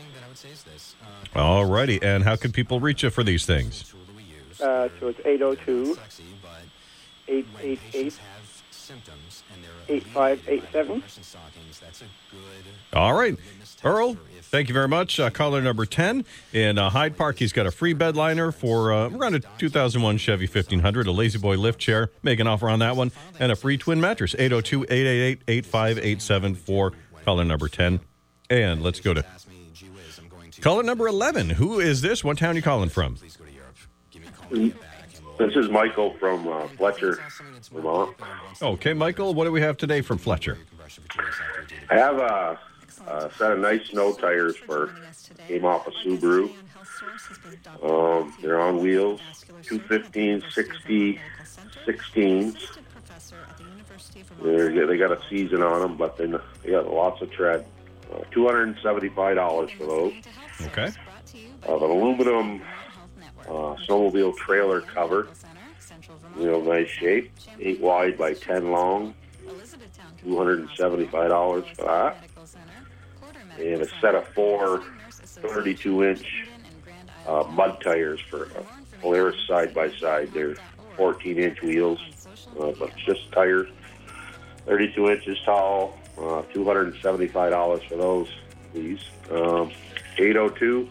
[1.35, 3.93] All righty, and how can people reach you for these things?
[4.61, 5.97] Uh, so it's 802
[7.27, 8.19] 888
[9.87, 11.03] 8587.
[12.93, 13.37] All right.
[13.83, 15.19] Earl, thank you very much.
[15.19, 17.37] Uh, caller number 10 in uh, Hyde Park.
[17.37, 21.57] He's got a free bed liner for uh, around a 2001 Chevy 1500, a La-Z-Boy
[21.57, 22.09] lift chair.
[22.23, 23.11] Make an offer on that one.
[23.39, 26.93] And a free twin mattress, 802 888 8587 for
[27.25, 27.99] caller number 10.
[28.49, 29.25] And let's go to
[30.61, 31.51] caller number 11.
[31.51, 32.23] Who is this?
[32.23, 33.17] What town you calling from?
[35.37, 37.19] This is Michael from uh, Fletcher,
[37.71, 38.15] Vermont.
[38.61, 40.57] Okay, Michael, what do we have today from Fletcher?
[41.89, 42.59] I have a,
[43.07, 44.95] a set of nice snow tires for
[45.47, 46.51] came off a Subaru.
[47.83, 49.19] Um, they're on wheels,
[49.63, 51.19] 215, 60,
[51.85, 52.77] 16s.
[54.41, 56.27] They're, they got a season on them, but they,
[56.63, 57.65] they got lots of tread.
[58.13, 60.13] Uh, $275 for those.
[60.67, 60.91] Okay.
[61.67, 62.61] Uh, an aluminum
[63.47, 65.27] uh, snowmobile trailer cover.
[66.35, 67.31] Real nice shape.
[67.59, 69.13] 8 wide by 10 long.
[70.25, 72.17] $275 for that.
[73.57, 74.83] And a set of four
[75.21, 76.47] 32 inch
[77.27, 78.49] uh, mud tires for
[79.01, 80.31] Polaris side by side.
[80.33, 80.55] They're
[80.97, 81.99] 14 inch wheels,
[82.59, 83.67] uh, but just tires.
[84.65, 85.97] 32 inches tall.
[86.17, 88.29] Uh, $275 for those,
[88.71, 89.01] please.
[89.29, 89.71] Um,
[90.17, 90.87] 802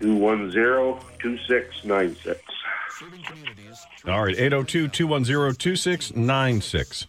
[0.00, 2.40] 210 2696.
[4.06, 7.06] All right, 802 210 2696.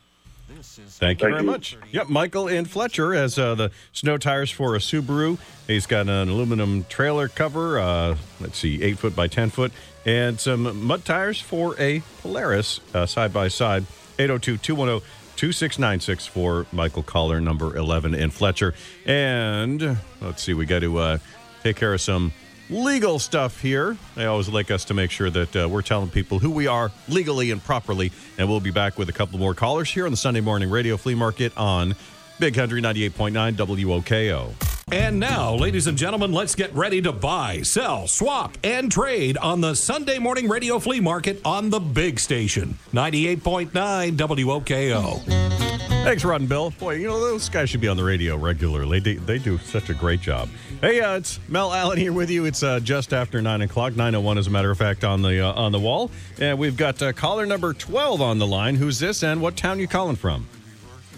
[0.63, 1.43] Thank you Thank very you.
[1.43, 1.77] much.
[1.91, 5.37] Yep, Michael in Fletcher has uh, the snow tires for a Subaru.
[5.67, 9.71] He's got an aluminum trailer cover, uh, let's see, 8 foot by 10 foot,
[10.05, 13.85] and some mud tires for a Polaris uh, side by side.
[14.19, 18.73] 802 210 2696 for Michael Collar, number 11 in Fletcher.
[19.05, 21.17] And let's see, we got to uh,
[21.63, 22.31] take care of some
[22.69, 23.97] legal stuff here.
[24.15, 26.91] They always like us to make sure that uh, we're telling people who we are
[27.07, 28.11] legally and properly.
[28.37, 30.97] And we'll be back with a couple more callers here on the Sunday Morning Radio
[30.97, 31.95] Flea Market on
[32.39, 34.53] Big Country 98.9 WOKO.
[34.91, 39.61] And now, ladies and gentlemen, let's get ready to buy, sell, swap, and trade on
[39.61, 43.71] the Sunday morning radio flea market on the big station, 98.9
[44.17, 45.73] WOKO.
[46.03, 46.71] Thanks, Rod and Bill.
[46.71, 48.99] Boy, you know, those guys should be on the radio regularly.
[48.99, 50.49] They, they do such a great job.
[50.81, 52.43] Hey, uh, it's Mel Allen here with you.
[52.43, 55.53] It's uh, just after 9 o'clock, 9.01 as a matter of fact, on the uh,
[55.53, 56.11] on the wall.
[56.39, 58.75] And we've got uh, caller number 12 on the line.
[58.75, 60.45] Who's this and what town you calling from?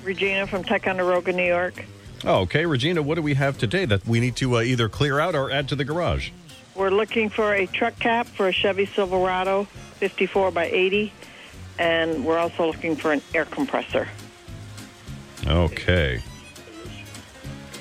[0.06, 1.84] Regina from Ticonderoga, New York.
[2.24, 2.66] Oh, okay.
[2.66, 5.52] Regina, what do we have today that we need to uh, either clear out or
[5.52, 6.30] add to the garage?
[6.76, 9.66] We're looking for a truck cap for a Chevy Silverado
[10.00, 11.12] 54 by 80,
[11.80, 14.08] and we're also looking for an air compressor.
[15.48, 16.22] Okay.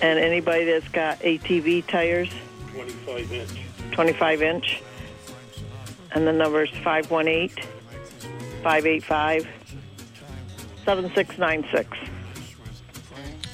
[0.00, 2.30] And anybody that's got ATV tires,
[2.72, 3.60] 25 inch.
[3.92, 4.82] 25 inch,
[6.12, 7.50] and the number is 518
[8.62, 9.46] 585
[10.84, 12.13] 7696.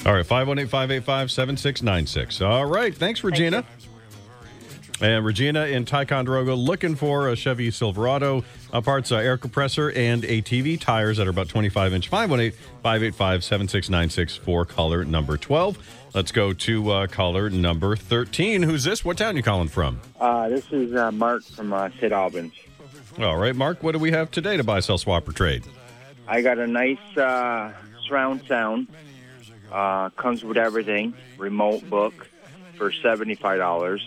[0.06, 2.40] All right, 518 585 7696.
[2.40, 2.94] All right.
[2.94, 3.64] Thanks, Regina.
[5.02, 10.22] And Regina in Ticonderoga looking for a Chevy Silverado uh, parts, uh, air compressor, and
[10.22, 12.08] ATV tires that are about 25 inch.
[12.08, 15.78] 518 585 7696 for caller number 12.
[16.14, 18.62] Let's go to uh, caller number 13.
[18.62, 19.04] Who's this?
[19.04, 20.00] What town you calling from?
[20.18, 22.12] Uh, this is uh, Mark from uh, St.
[22.12, 22.52] Albans.
[23.18, 25.62] All right, Mark, what do we have today to buy, sell, swap, or trade?
[26.26, 27.72] I got a nice uh,
[28.06, 28.88] surround sound.
[29.70, 32.28] Uh, comes with everything, remote book
[32.76, 34.00] for $75.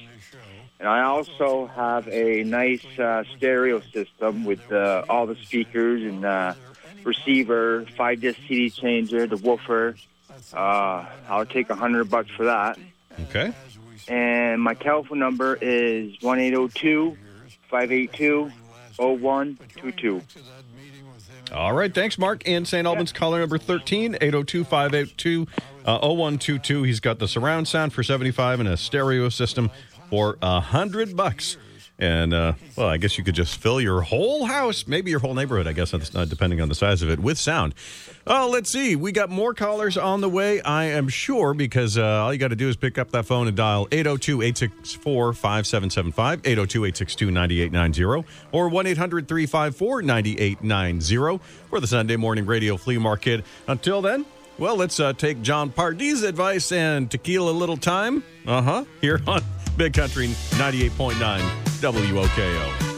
[0.79, 6.25] And I also have a nice uh, stereo system with uh, all the speakers and
[6.25, 6.55] uh,
[7.03, 9.95] receiver, five disc CD changer, the woofer.
[10.53, 12.77] Uh, I'll take a hundred bucks for that.
[13.29, 13.53] Okay.
[14.07, 17.17] And my telephone number is 1802
[17.69, 18.51] 582
[18.97, 20.21] 0122
[21.51, 22.47] all right, thanks, Mark.
[22.47, 22.87] In St.
[22.87, 25.47] Albans, caller number 13, 802 582
[25.85, 26.83] uh, 0122.
[26.83, 29.69] He's got the surround sound for 75 and a stereo system
[30.09, 31.57] for a 100 bucks.
[31.99, 35.35] And, uh, well, I guess you could just fill your whole house, maybe your whole
[35.35, 37.75] neighborhood, I guess, that's not depending on the size of it, with sound.
[38.25, 38.95] Oh, let's see.
[38.95, 42.47] We got more callers on the way, I am sure, because uh, all you got
[42.47, 48.25] to do is pick up that phone and dial 802 864 5775, 802 862 9890,
[48.51, 53.45] or 1 800 354 9890 for the Sunday Morning Radio Flea Market.
[53.67, 54.25] Until then,
[54.57, 58.23] well, let's uh, take John Pardi's advice and tequila a little time.
[58.47, 58.85] Uh huh.
[58.99, 59.41] Here on
[59.77, 62.93] Big Country 98.9 WOKO.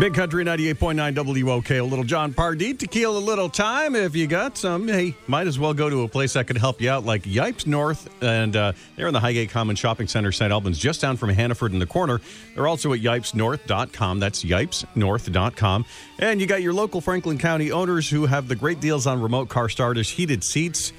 [0.00, 1.70] Big Country 98.9 WOK.
[1.88, 2.76] Little John Pardi.
[2.76, 3.94] Tequila, a little time.
[3.94, 6.80] If you got some, hey, might as well go to a place that could help
[6.80, 8.08] you out, like Yipes North.
[8.20, 10.50] And uh, they're in the Highgate Common Shopping Center, St.
[10.50, 12.20] Albans, just down from Hannaford in the corner.
[12.56, 14.18] They're also at yipesnorth.com.
[14.18, 15.84] That's yipesnorth.com.
[16.18, 19.48] And you got your local Franklin County owners who have the great deals on remote
[19.48, 20.92] car starters, heated seats.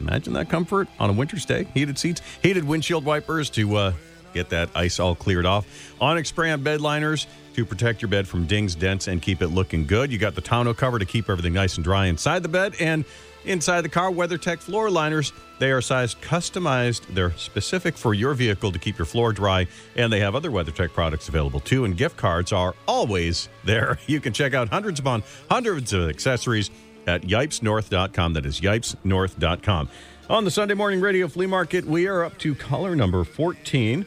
[0.00, 1.66] Imagine that comfort on a winter's day.
[1.72, 3.92] Heated seats, heated windshield wipers to uh,
[4.34, 5.66] get that ice all cleared off.
[6.00, 9.86] Onyx on bed liners to protect your bed from dings, dents, and keep it looking
[9.86, 10.12] good.
[10.12, 12.74] You got the tonneau cover to keep everything nice and dry inside the bed.
[12.80, 13.04] And
[13.44, 15.32] inside the car, WeatherTech floor liners.
[15.58, 17.06] They are sized customized.
[17.14, 19.66] They're specific for your vehicle to keep your floor dry.
[19.96, 21.84] And they have other WeatherTech products available too.
[21.84, 23.98] And gift cards are always there.
[24.06, 26.70] You can check out hundreds upon hundreds of accessories
[27.06, 28.34] at yipesnorth.com.
[28.34, 29.88] That is yipesnorth.com.
[30.30, 34.06] On the Sunday morning radio flea market, we are up to caller number 14.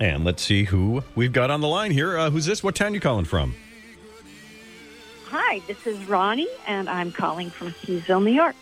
[0.00, 2.16] And let's see who we've got on the line here.
[2.18, 2.62] Uh, who's this?
[2.62, 3.54] What town you calling from?
[5.26, 8.56] Hi, this is Ronnie, and I'm calling from Keysville, New York.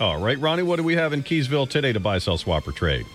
[0.00, 2.72] All right, Ronnie, what do we have in Keysville today to buy, sell, swap, or
[2.72, 3.06] trade?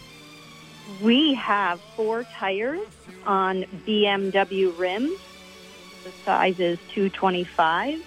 [1.01, 2.87] We have four tires
[3.25, 5.19] on BMW rims.
[6.03, 8.01] The size is 225.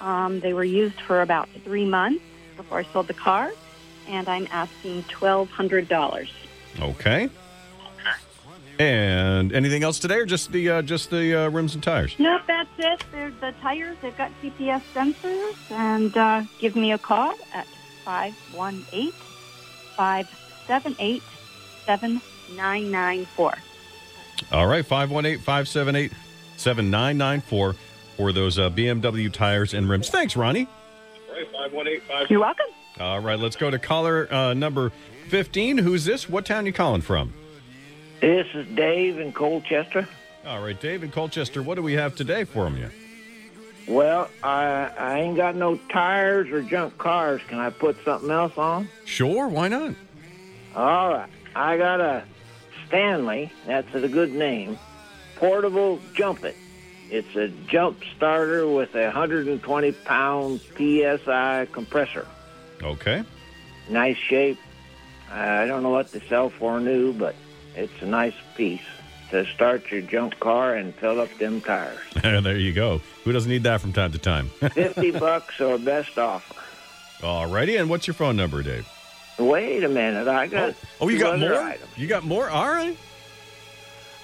[0.00, 2.24] Um, they were used for about three months
[2.56, 3.52] before I sold the car,
[4.08, 6.28] and I'm asking $1,200.
[6.80, 7.30] Okay.
[8.82, 12.16] And anything else today, or just the uh, just the uh, rims and tires?
[12.18, 13.04] Nope, that's it.
[13.12, 13.96] They're the tires.
[14.02, 17.64] They've got GPS sensors, and uh, give me a call at
[18.04, 19.12] 518
[19.96, 21.22] 578
[21.86, 23.54] 7994.
[24.50, 26.12] All right, 518 578
[26.56, 27.76] 7994
[28.16, 30.10] for those uh, BMW tires and rims.
[30.10, 30.66] Thanks, Ronnie.
[31.28, 32.66] All right, 518 You're welcome.
[32.98, 34.90] All right, let's go to caller uh, number
[35.28, 35.78] 15.
[35.78, 36.28] Who's this?
[36.28, 37.32] What town you calling from?
[38.22, 40.06] This is Dave in Colchester.
[40.46, 41.60] All right, Dave in Colchester.
[41.60, 42.88] What do we have today for you?
[43.88, 47.40] Well, I I ain't got no tires or junk cars.
[47.48, 48.88] Can I put something else on?
[49.06, 49.96] Sure, why not?
[50.76, 51.28] All right.
[51.56, 52.22] I got a
[52.86, 53.50] Stanley.
[53.66, 54.78] That's a good name.
[55.34, 56.54] Portable Jump It.
[57.10, 62.28] It's a jump starter with a 120 pound PSI compressor.
[62.84, 63.24] Okay.
[63.90, 64.58] Nice shape.
[65.28, 67.34] I don't know what to sell for new, but
[67.76, 68.82] it's a nice piece
[69.30, 71.98] to start your junk car and fill up them tires.
[72.22, 73.00] there you go.
[73.24, 74.48] Who doesn't need that from time to time?
[74.60, 76.54] 50 bucks or best offer.
[77.24, 78.86] All righty, and what's your phone number, Dave?
[79.38, 80.28] Wait a minute.
[80.28, 81.54] I got Oh, oh you got more?
[81.54, 81.88] items.
[81.96, 82.50] You got more?
[82.50, 82.96] All right.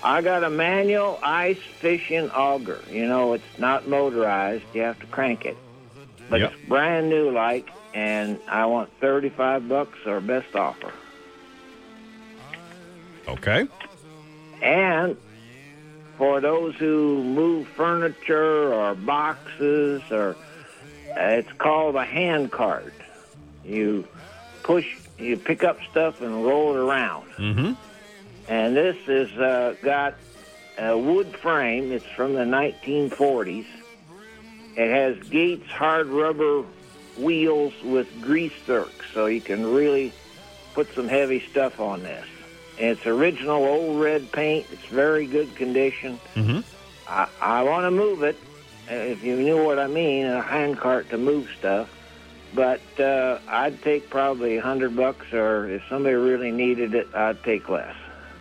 [0.02, 2.80] I got a manual ice fishing auger.
[2.90, 4.64] You know, it's not motorized.
[4.74, 5.56] You have to crank it.
[6.30, 6.52] But Yep.
[6.52, 10.92] it's brand new like, and I want 35 bucks or best offer.
[13.28, 13.68] Okay.
[14.62, 15.16] And
[16.16, 20.36] for those who move furniture or boxes or
[21.10, 22.92] uh, it's called a hand cart.
[23.64, 24.06] You
[24.62, 27.30] push, you pick up stuff and roll it around.
[27.32, 27.72] Mm-hmm.
[28.48, 30.14] And this is uh, got
[30.78, 31.92] a wood frame.
[31.92, 33.66] It's from the 1940s.
[34.76, 36.64] It has Gates hard rubber
[37.16, 40.12] wheels with grease zerks, so you can really
[40.74, 42.24] put some heavy stuff on this.
[42.78, 44.66] It's original old red paint.
[44.70, 46.20] It's very good condition.
[46.34, 46.60] Mm-hmm.
[47.08, 48.36] I, I want to move it,
[48.90, 51.90] uh, if you knew what I mean, a hand cart to move stuff.
[52.54, 57.42] But uh, I'd take probably a hundred bucks, or if somebody really needed it, I'd
[57.42, 57.94] take less.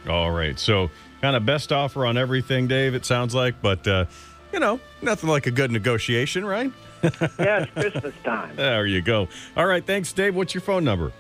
[0.07, 0.57] All right.
[0.57, 0.89] So,
[1.21, 4.05] kind of best offer on everything, Dave, it sounds like, but, uh,
[4.53, 6.71] you know, nothing like a good negotiation, right?
[7.03, 8.55] yeah, it's Christmas time.
[8.55, 9.27] There you go.
[9.55, 9.85] All right.
[9.85, 10.35] Thanks, Dave.
[10.35, 11.11] What's your phone number?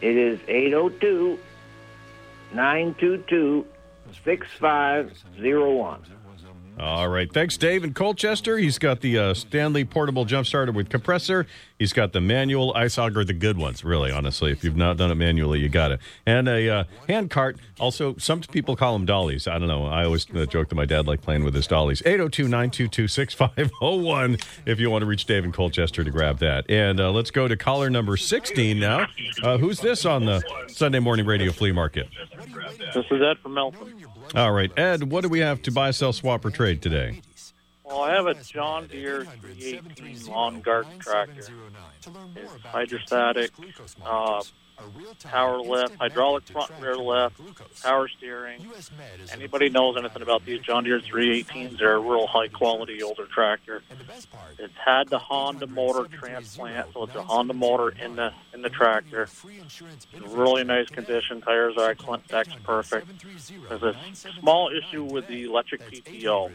[0.00, 1.38] It is 802
[2.52, 3.66] 922
[4.24, 6.02] 6501.
[6.78, 7.32] All right.
[7.32, 8.56] Thanks, Dave in Colchester.
[8.56, 11.46] He's got the uh, Stanley portable jump starter with compressor.
[11.78, 14.50] He's got the manual ice auger, the good ones, really, honestly.
[14.50, 16.00] If you've not done it manually, you got it.
[16.26, 17.56] And a uh, hand cart.
[17.78, 19.46] Also, some people call them dollies.
[19.46, 19.86] I don't know.
[19.86, 22.02] I always uh, joke that my dad liked playing with his dollies.
[22.04, 26.68] 802 922 6501 if you want to reach Dave in Colchester to grab that.
[26.68, 29.06] And uh, let's go to caller number 16 now.
[29.42, 32.08] Uh, who's this on the Sunday morning radio flea market?
[32.92, 34.04] This is Ed from Milton.
[34.34, 34.76] All right.
[34.76, 37.22] Ed, what do we have to buy, sell, swap, or trade today?
[37.88, 41.46] Well, I have a John Deere 318 lawn garden tractor.
[42.36, 43.50] It's hydrostatic,
[44.04, 44.42] uh,
[45.24, 47.40] power lift, hydraulic front rear lift,
[47.82, 48.64] power steering.
[49.32, 51.78] Anybody knows anything about these John Deere 318s?
[51.78, 53.82] They're a real high quality older tractor.
[54.58, 58.62] It's had the Honda motor transplant, so it's a Honda motor in the in in
[58.62, 59.28] the tractor.
[60.26, 61.40] Really nice condition.
[61.40, 62.26] Tires are excellent.
[62.28, 63.06] Deck's perfect.
[63.68, 63.94] There's a
[64.40, 66.50] small issue with the electric PTO.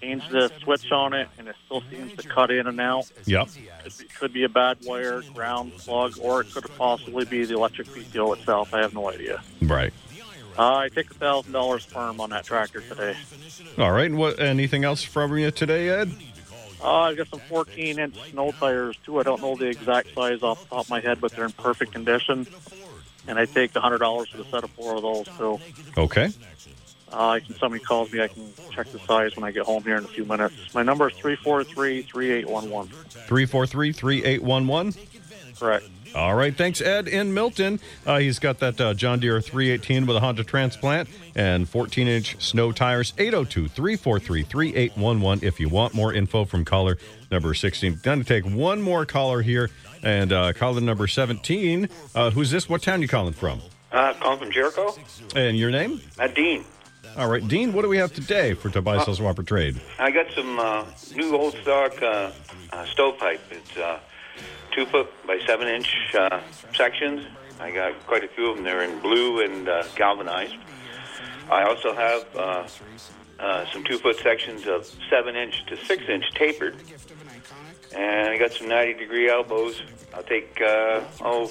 [0.00, 3.10] Changed the switch on it, and it still seems to cut in and out.
[3.24, 3.48] Yep.
[3.84, 7.44] Could be, could be a bad wire, ground plug, or it could have possibly be
[7.44, 8.74] the electric PTO itself.
[8.74, 9.42] I have no idea.
[9.62, 9.92] Right.
[10.58, 13.16] Uh, I take a thousand dollars firm on that tractor today.
[13.78, 14.06] All right.
[14.06, 14.40] And what?
[14.40, 16.12] Anything else from you today, Ed?
[16.82, 19.20] Uh, I got some 14 inch snow tires too.
[19.20, 21.52] I don't know the exact size off the top of my head, but they're in
[21.52, 22.46] perfect condition.
[23.28, 25.60] And I take a hundred dollars for the set of four of those too.
[25.98, 26.30] Okay.
[27.12, 29.82] Uh, I can, somebody calls me, I can check the size when I get home
[29.82, 30.74] here in a few minutes.
[30.74, 32.86] My number is three four three three eight one one.
[32.86, 34.94] 343 3811.
[35.58, 35.84] Correct.
[36.14, 36.54] All right.
[36.56, 37.78] Thanks, Ed in Milton.
[38.04, 42.42] Uh, he's got that uh, John Deere 318 with a Honda transplant and 14 inch
[42.42, 43.12] snow tires.
[43.16, 46.98] 802 343 3811 if you want more info from caller
[47.30, 48.00] number 16.
[48.02, 49.70] Going to take one more caller here.
[50.02, 51.88] And uh, caller number 17.
[52.14, 52.68] Uh, who's this?
[52.68, 53.60] What town you calling from?
[53.92, 54.94] Uh, calling from Jericho.
[55.36, 56.00] And your name?
[56.18, 56.64] Uh, Dean.
[57.16, 59.42] All right, Dean, what do we have today for to buy, Uh, sell, swap, or
[59.42, 59.80] trade?
[59.98, 60.84] I got some uh,
[61.14, 62.30] new old stock uh,
[62.72, 63.40] uh, stovepipe.
[63.50, 63.98] It's uh,
[64.72, 66.40] two foot by seven inch uh,
[66.74, 67.26] sections.
[67.58, 68.64] I got quite a few of them.
[68.64, 70.56] They're in blue and uh, galvanized.
[71.50, 72.66] I also have uh,
[73.38, 76.76] uh, some two foot sections of seven inch to six inch tapered.
[77.94, 79.82] And I got some 90 degree elbows.
[80.14, 81.46] I'll take uh, oh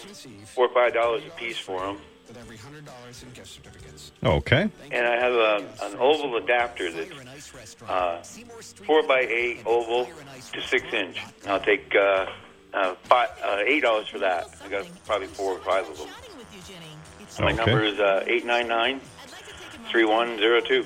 [0.46, 1.98] four or five dollars a piece for them.
[4.24, 4.70] Okay.
[4.92, 8.22] And I have a, an oval adapter that's uh,
[8.86, 10.08] four by eight oval
[10.54, 11.22] to six inch.
[11.42, 12.28] And I'll take uh,
[12.74, 14.50] uh, five, uh, eight dollars for that.
[14.64, 16.08] I got probably four or five of them.
[17.38, 19.02] And My number is uh, eight nine nine
[19.90, 20.86] three one zero two.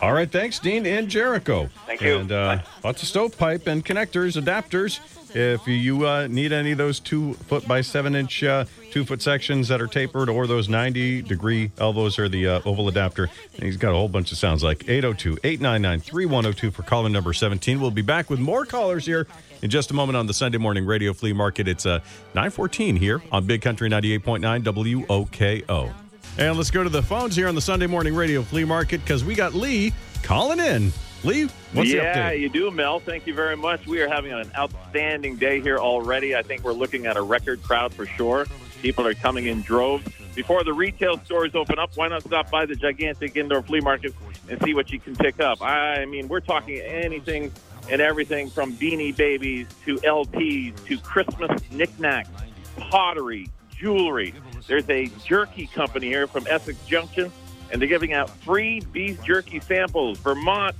[0.00, 1.68] All right, thanks, Dean in Jericho.
[1.86, 2.18] Thank you.
[2.18, 5.00] And uh, lots of stovepipe and connectors, adapters.
[5.34, 9.22] If you uh, need any of those two foot by seven inch, uh, two foot
[9.22, 13.62] sections that are tapered, or those 90 degree elbows or the uh, oval adapter, and
[13.62, 17.80] he's got a whole bunch of sounds like 802 899 3102 for caller number 17.
[17.80, 19.26] We'll be back with more callers here
[19.62, 21.66] in just a moment on the Sunday morning radio flea market.
[21.66, 22.00] It's uh,
[22.34, 24.62] 914 here on Big Country 98.9
[25.06, 25.94] WOKO.
[26.38, 29.24] And let's go to the phones here on the Sunday morning radio flea market because
[29.24, 30.92] we got Lee calling in.
[31.24, 33.00] Lee, what's yeah, you do, Mel.
[33.00, 33.86] Thank you very much.
[33.86, 36.36] We are having an outstanding day here already.
[36.36, 38.46] I think we're looking at a record crowd for sure.
[38.80, 40.04] People are coming in droves.
[40.34, 44.14] Before the retail stores open up, why not stop by the gigantic indoor flea market
[44.48, 45.60] and see what you can pick up?
[45.60, 47.52] I mean, we're talking anything
[47.90, 52.30] and everything from beanie babies to LPs to Christmas knickknacks,
[52.76, 54.34] pottery, jewelry.
[54.66, 57.32] There's a jerky company here from Essex Junction,
[57.70, 60.18] and they're giving out free beef jerky samples.
[60.18, 60.74] Vermont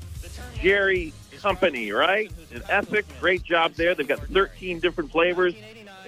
[0.62, 2.30] Jerky Company, right?
[2.52, 3.94] In Essex, great job there.
[3.94, 5.54] They've got 13 different flavors,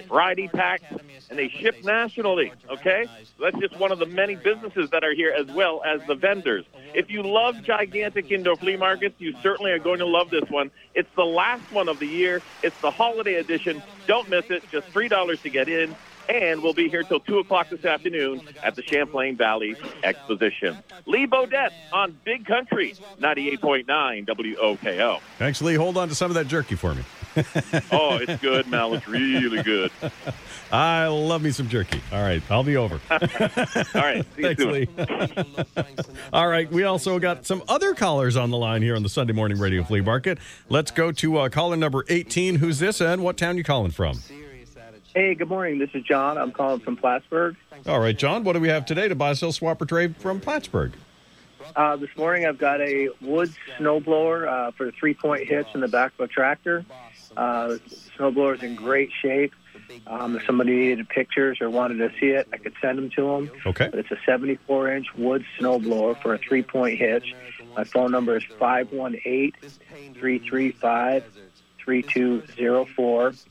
[0.07, 0.85] variety packs,
[1.29, 3.07] and they ship nationally, okay?
[3.39, 6.65] That's just one of the many businesses that are here as well as the vendors.
[6.93, 10.71] If you love gigantic indoor flea markets, you certainly are going to love this one.
[10.93, 12.41] It's the last one of the year.
[12.63, 13.83] It's the holiday edition.
[14.07, 14.63] Don't miss it.
[14.71, 15.95] Just $3 to get in.
[16.29, 20.77] And we'll be here till 2 o'clock this afternoon at the Champlain Valley Exposition.
[21.05, 25.19] Lee Bodette on Big Country, 98.9 WOKO.
[25.37, 25.75] Thanks, Lee.
[25.75, 27.03] Hold on to some of that jerky for me.
[27.91, 28.93] Oh, it's good, Mel.
[28.93, 29.91] It's really good.
[30.71, 32.01] I love me some jerky.
[32.13, 32.99] All right, I'll be over.
[33.11, 33.19] All
[33.93, 34.71] right, Thanks, soon.
[34.71, 34.87] Lee.
[36.31, 39.33] All right, we also got some other callers on the line here on the Sunday
[39.33, 40.37] Morning Radio Flea Market.
[40.69, 42.55] Let's go to uh, caller number 18.
[42.55, 44.21] Who's this, and what town you calling from?
[45.15, 45.79] Hey, good morning.
[45.79, 46.37] This is John.
[46.37, 47.55] I'm calling from Plattsburgh.
[47.87, 50.41] All right, John, what do we have today to buy, sell, swap, or trade from
[50.41, 50.91] Plattsburgh?
[51.73, 55.87] Uh, this morning, I've got a wood snowblower uh, for a three-point hitch in the
[55.87, 56.83] back of a tractor.
[57.37, 57.77] Uh,
[58.17, 59.53] snowblower's in great shape.
[60.05, 63.21] Um, if somebody needed pictures or wanted to see it, I could send them to
[63.21, 63.51] them.
[63.65, 63.87] Okay.
[63.89, 67.33] But it's a 74-inch wood snowblower for a three-point hitch.
[67.77, 68.43] My phone number is
[71.85, 73.45] 518-335-3204.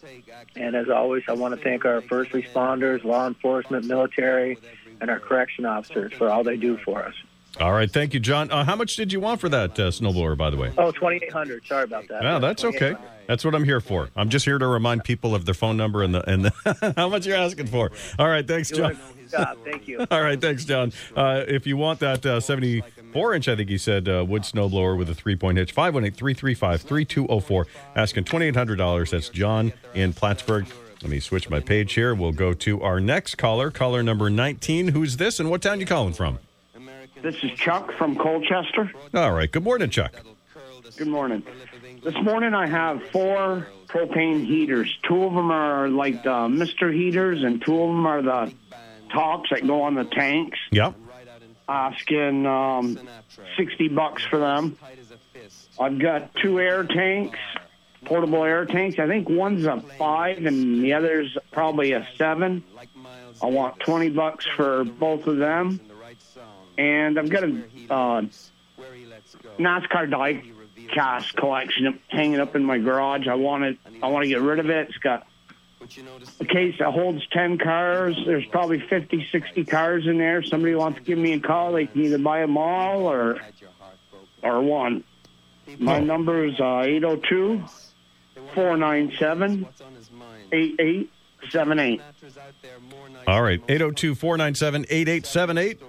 [0.57, 4.59] And as always, I want to thank our first responders, law enforcement, military,
[5.01, 7.14] and our correction officers for all they do for us.
[7.61, 8.51] All right, thank you, John.
[8.51, 10.72] Uh, how much did you want for that uh, snowblower, by the way?
[10.76, 12.22] Oh, 2800 Sorry about that.
[12.24, 12.97] No, that's okay.
[13.28, 14.11] That's what I'm here for.
[14.16, 17.09] I'm just here to remind people of their phone number and the and the, how
[17.09, 17.91] much you're asking for.
[18.18, 18.93] All right, thanks, John.
[18.93, 19.59] a good job.
[19.64, 20.05] Thank you.
[20.11, 20.93] All right, thanks, John.
[21.16, 22.41] Uh, if you want that uh,
[23.15, 26.17] 74 inch, I think he said, uh, wood snowblower with a three point hitch, 518
[26.19, 29.11] 335 3204, asking $2,800.
[29.11, 30.67] That's John in Plattsburgh.
[31.01, 32.12] Let me switch my page here.
[32.15, 34.89] We'll go to our next caller, caller number 19.
[34.89, 36.41] Who's this and what town you calling from?
[37.23, 38.91] This is Chuck from Colchester.
[39.15, 40.12] All right, good morning, Chuck.
[40.97, 41.43] Good morning.
[42.03, 44.93] this morning I have four propane heaters.
[45.09, 46.93] Two of them are like the Mr.
[46.93, 48.53] heaters, and two of them are the
[49.12, 50.59] tops that go on the tanks.
[50.73, 50.95] Yep.
[51.69, 52.99] Asking um,
[53.57, 54.77] 60 bucks for them.
[55.81, 57.39] I've got two air tanks,
[58.05, 58.99] portable air tanks.
[58.99, 62.65] I think one's a five and the other's probably a seven.
[63.43, 65.81] I want 20 bucks for both of them.
[66.77, 68.23] And I've got a uh,
[69.59, 70.43] NASCAR die
[70.93, 73.27] cast collection hanging up in my garage.
[73.29, 73.79] I want it.
[74.03, 74.89] I want to get rid of it.
[74.89, 75.27] It's got
[76.41, 78.16] a case that holds 10 cars.
[78.26, 80.43] There's probably 50, 60 cars in there.
[80.43, 81.72] Somebody wants to give me a call.
[81.72, 83.39] They can either buy them all or
[84.43, 85.05] or one.
[85.78, 87.64] My number is uh, 802
[88.55, 89.66] 497
[90.53, 92.01] 8878.
[93.26, 95.80] All right, 802 497 8878.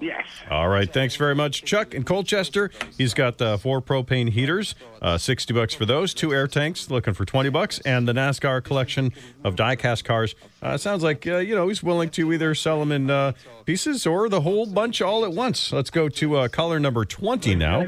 [0.00, 0.24] Yes.
[0.50, 2.70] All right, thanks very much, Chuck in Colchester.
[2.96, 6.14] He's got uh, four propane heaters, uh, sixty bucks for those.
[6.14, 9.12] Two air tanks, looking for twenty bucks, and the NASCAR collection
[9.44, 10.34] of diecast cars.
[10.62, 13.32] Uh, sounds like uh, you know he's willing to either sell them in uh,
[13.64, 15.72] pieces or the whole bunch all at once.
[15.72, 17.80] Let's go to uh, caller number twenty now.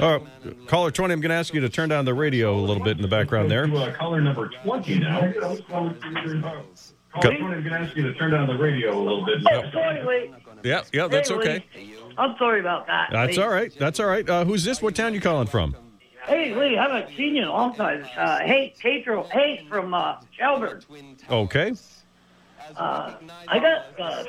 [0.00, 0.18] Uh,
[0.66, 2.96] caller twenty, I'm going to ask you to turn down the radio a little bit
[2.96, 3.66] in the background there.
[3.94, 5.20] caller number 20 now.
[7.22, 9.38] Go- I'm going to ask you to turn down the radio a little bit.
[9.50, 10.34] Oh, sorry, Lee.
[10.62, 11.64] Yeah, yeah, that's Hey, okay.
[12.16, 13.10] I'm sorry about that.
[13.12, 13.42] That's Lee.
[13.42, 13.72] all right.
[13.78, 14.28] That's all right.
[14.28, 14.82] Uh, who's this?
[14.82, 15.76] What town you calling from?
[16.26, 18.04] Hey, Lee, I haven't seen you in a long time.
[18.16, 20.82] Uh, hey, Tatro, hey, from uh, Shelburne.
[21.30, 21.72] Okay.
[22.76, 23.14] Uh,
[23.46, 24.24] I got uh,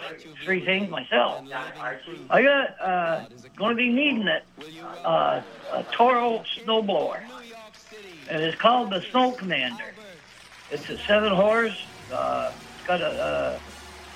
[0.45, 1.45] three things myself.
[2.29, 3.25] I got uh,
[3.57, 4.43] going to be needing it.
[5.03, 5.41] Uh,
[5.73, 7.21] a Toro snowblower,
[8.29, 9.93] and it's called the Snow Commander.
[10.71, 11.85] It's a seven horse.
[12.13, 13.59] Uh, it's got a uh,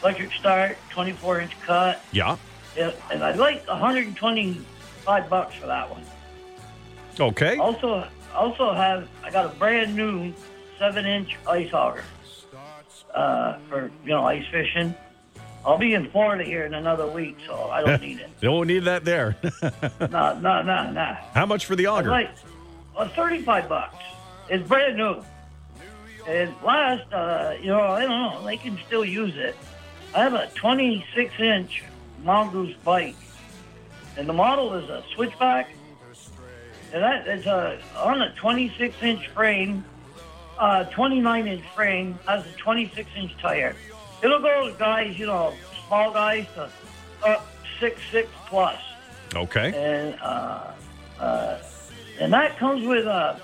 [0.04, 2.01] electric start, 24 inch cut.
[2.12, 2.38] Yeah.
[2.78, 6.04] And I'd like 125 bucks for that one.
[7.20, 7.58] Okay.
[7.58, 10.34] Also, also have I got a brand new
[10.80, 12.04] seven inch ice auger
[13.14, 14.95] uh, for you know ice fishing.
[15.66, 18.30] I'll be in Florida here in another week, so I don't need it.
[18.41, 19.38] You won't need that there.
[20.01, 21.18] No, no, no, no.
[21.34, 22.10] How much for the auger?
[22.10, 22.32] like
[22.95, 24.04] well, 35 bucks.
[24.49, 25.24] It's brand new.
[26.28, 29.56] And last, uh, you know, I don't know, they can still use it.
[30.16, 31.84] I have a 26 inch
[32.24, 33.16] mongoose bike,
[34.18, 35.70] and the model is a switchback.
[36.93, 39.84] And that is a on a 26 inch frame,
[40.59, 43.76] uh, 29 inch frame has a 26 inch tire.
[44.22, 45.53] It'll go to guys, you know,
[45.88, 46.70] small guys to
[47.26, 47.47] up
[47.80, 48.80] six six plus.
[49.36, 49.74] Okay.
[49.76, 50.72] And uh,
[51.20, 51.57] uh,
[52.20, 53.38] and that comes with uh,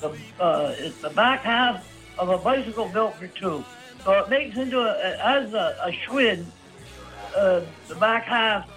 [0.00, 1.88] the uh, it's the back half
[2.18, 3.64] of a bicycle built for two.
[4.04, 6.44] So it makes into a it has a, a Schwinn,
[7.36, 8.68] uh, the back half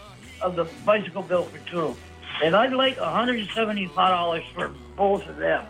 [0.42, 1.96] of the bicycle built for two.
[2.44, 5.66] And I'd like $175 for both of them.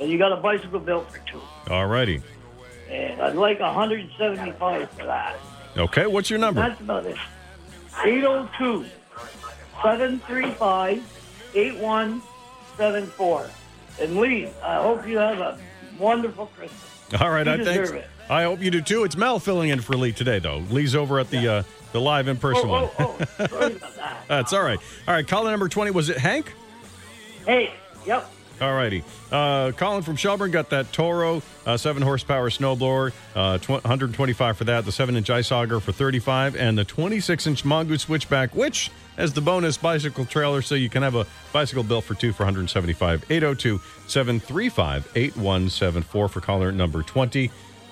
[0.00, 1.40] And you got a bicycle built for two.
[1.70, 2.22] All righty.
[2.90, 5.36] And I'd like 175 for that.
[5.76, 6.06] Okay.
[6.06, 6.60] What's your number?
[6.60, 7.16] That's about it.
[8.04, 8.84] 802
[9.82, 11.02] 735
[11.54, 13.50] 8174.
[14.00, 15.58] And Lee, I hope you have a
[15.98, 17.20] wonderful Christmas.
[17.20, 17.46] All right.
[17.46, 17.90] You I think.
[17.94, 18.06] it.
[18.30, 19.04] I hope you do too.
[19.04, 20.58] It's Mel filling in for Lee today, though.
[20.70, 21.62] Lee's over at the uh,
[21.92, 23.48] the live in person Oh, one.
[23.48, 24.24] Sorry about that.
[24.28, 24.78] That's all right.
[25.06, 25.26] All right.
[25.26, 25.90] Caller number twenty.
[25.90, 26.54] Was it Hank?
[27.46, 27.72] Hey,
[28.06, 28.30] yep.
[28.60, 29.02] All righty.
[29.32, 34.64] Uh, Colin from Shelburne got that Toro uh, seven horsepower snowblower, uh, tw- 125 for
[34.64, 34.84] that.
[34.84, 39.32] The seven inch ice auger for 35, and the 26 inch Mongoose switchback, which has
[39.32, 43.24] the bonus bicycle trailer, so you can have a bicycle built for two for 175.
[43.28, 47.50] 802 735 8174 for caller number 20.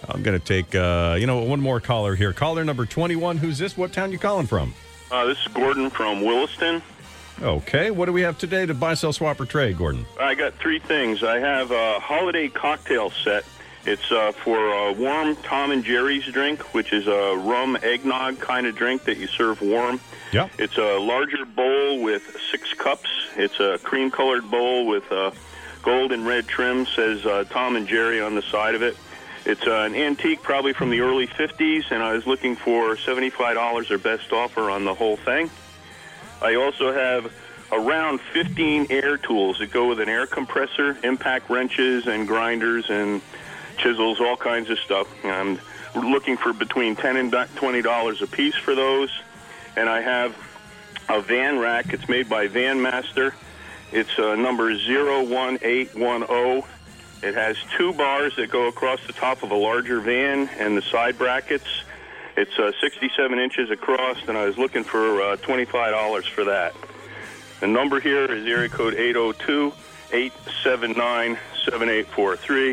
[0.08, 2.32] I'm going to take, uh, you know, one more caller here.
[2.32, 3.36] Caller number 21.
[3.38, 3.76] Who's this?
[3.76, 4.74] What town you calling from?
[5.10, 6.82] Uh, this is Gordon from Williston.
[7.42, 7.90] Okay.
[7.90, 10.06] What do we have today to buy, sell, swap, or trade, Gordon?
[10.20, 11.22] I got three things.
[11.22, 13.44] I have a holiday cocktail set.
[13.86, 18.66] It's uh, for a warm Tom and Jerry's drink, which is a rum eggnog kind
[18.66, 20.00] of drink that you serve warm.
[20.32, 20.48] Yeah.
[20.58, 23.08] It's a larger bowl with six cups.
[23.36, 25.30] It's a cream colored bowl with uh,
[25.82, 28.96] gold and red trim, says uh, Tom and Jerry on the side of it.
[29.50, 33.90] It's uh, an antique, probably from the early 50s, and I was looking for $75
[33.90, 35.50] or best offer on the whole thing.
[36.40, 37.32] I also have
[37.72, 43.22] around 15 air tools that go with an air compressor, impact wrenches and grinders and
[43.76, 45.08] chisels, all kinds of stuff.
[45.24, 45.58] I'm
[45.96, 49.10] looking for between 10 and $20 a piece for those.
[49.74, 50.36] And I have
[51.08, 51.92] a van rack.
[51.92, 53.34] It's made by Van Master.
[53.90, 56.62] It's uh, number 01810.
[57.22, 60.82] It has two bars that go across the top of a larger van and the
[60.82, 61.84] side brackets.
[62.36, 66.74] It's uh, 67 inches across, and I was looking for uh, $25 for that.
[67.60, 69.72] The number here is area code 802
[70.12, 72.70] 879 7843.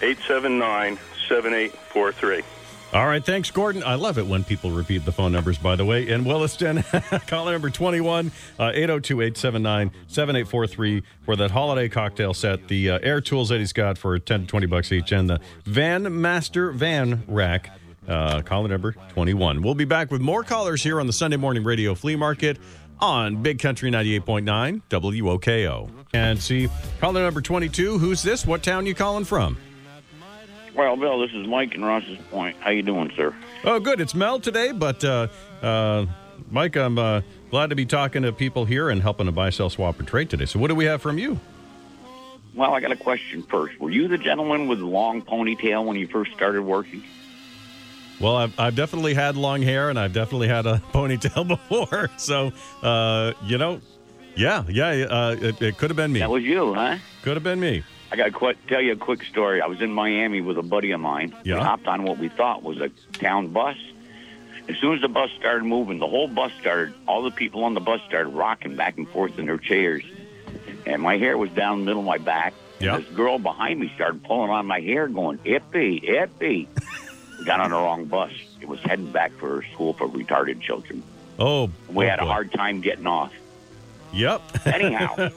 [0.00, 2.53] 879 7843.
[2.94, 3.82] All right, thanks, Gordon.
[3.82, 6.08] I love it when people repeat the phone numbers, by the way.
[6.08, 6.84] In Williston,
[7.26, 8.30] caller number 21,
[8.60, 12.68] 802 879 7843 for that holiday cocktail set.
[12.68, 15.40] The uh, air tools that he's got for 10 to 20 bucks each, and the
[15.64, 17.70] Van Master Van Rack.
[18.06, 19.62] Uh, caller number 21.
[19.62, 22.58] We'll be back with more callers here on the Sunday Morning Radio Flea Market
[23.00, 25.90] on Big Country 98.9 WOKO.
[26.12, 26.68] And see,
[27.00, 27.98] caller number 22.
[27.98, 28.46] Who's this?
[28.46, 29.56] What town you calling from?
[30.74, 32.56] Well, Bill, this is Mike in Rouses Point.
[32.58, 33.34] How you doing, sir?
[33.62, 34.00] Oh, good.
[34.00, 35.28] It's Mel today, but uh,
[35.62, 36.06] uh,
[36.50, 37.20] Mike, I'm uh,
[37.50, 40.30] glad to be talking to people here and helping to buy, sell, swap, and trade
[40.30, 40.46] today.
[40.46, 41.38] So, what do we have from you?
[42.54, 43.78] Well, I got a question first.
[43.78, 47.04] Were you the gentleman with the long ponytail when you first started working?
[48.20, 52.10] Well, I've, I've definitely had long hair and I've definitely had a ponytail before.
[52.16, 52.52] So,
[52.82, 53.80] uh, you know,
[54.36, 56.20] yeah, yeah, uh, it, it could have been me.
[56.20, 56.98] That was you, huh?
[57.22, 57.84] Could have been me.
[58.14, 59.60] I got to qu- tell you a quick story.
[59.60, 61.34] I was in Miami with a buddy of mine.
[61.42, 61.56] Yeah.
[61.56, 63.76] We hopped on what we thought was a town bus.
[64.68, 67.74] As soon as the bus started moving, the whole bus started, all the people on
[67.74, 70.04] the bus started rocking back and forth in their chairs.
[70.86, 72.54] And my hair was down the middle of my back.
[72.78, 72.98] Yeah.
[72.98, 76.68] This girl behind me started pulling on my hair, going, Ippy, Ippy.
[77.44, 78.30] got on the wrong bus.
[78.60, 81.02] It was heading back for a school for retarded children.
[81.36, 83.32] Oh, We oh, had a hard time getting off.
[84.14, 84.42] Yep.
[84.66, 85.14] Anyhow,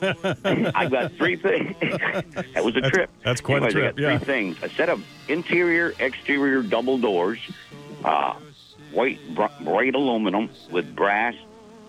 [0.76, 1.76] I got three things.
[1.82, 3.10] that was a That's- trip.
[3.24, 4.18] that's quite a Anyways, I got yeah.
[4.20, 7.40] three things: a set of interior, exterior double doors,
[8.06, 8.36] uh,
[8.92, 11.34] white br- bright aluminum with brass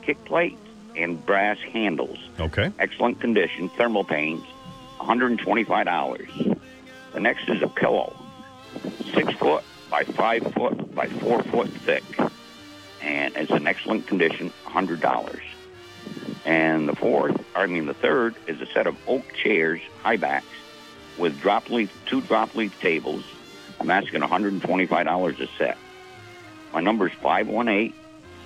[0.03, 0.57] kick plates
[0.97, 2.19] and brass handles.
[2.41, 2.73] Okay.
[2.79, 4.43] Excellent condition, thermal panes,
[4.99, 6.59] $125.
[7.13, 8.17] The next is a pillow,
[9.15, 12.05] six foot by five foot by four foot thick,
[13.03, 15.41] and it's in excellent condition, $100.
[16.45, 20.47] And the fourth, I mean the third, is a set of oak chairs, high backs,
[21.19, 23.25] with drop leaf, two drop leaf tables.
[23.81, 25.79] I'm asking $125 a set.
[26.73, 27.93] My number is 518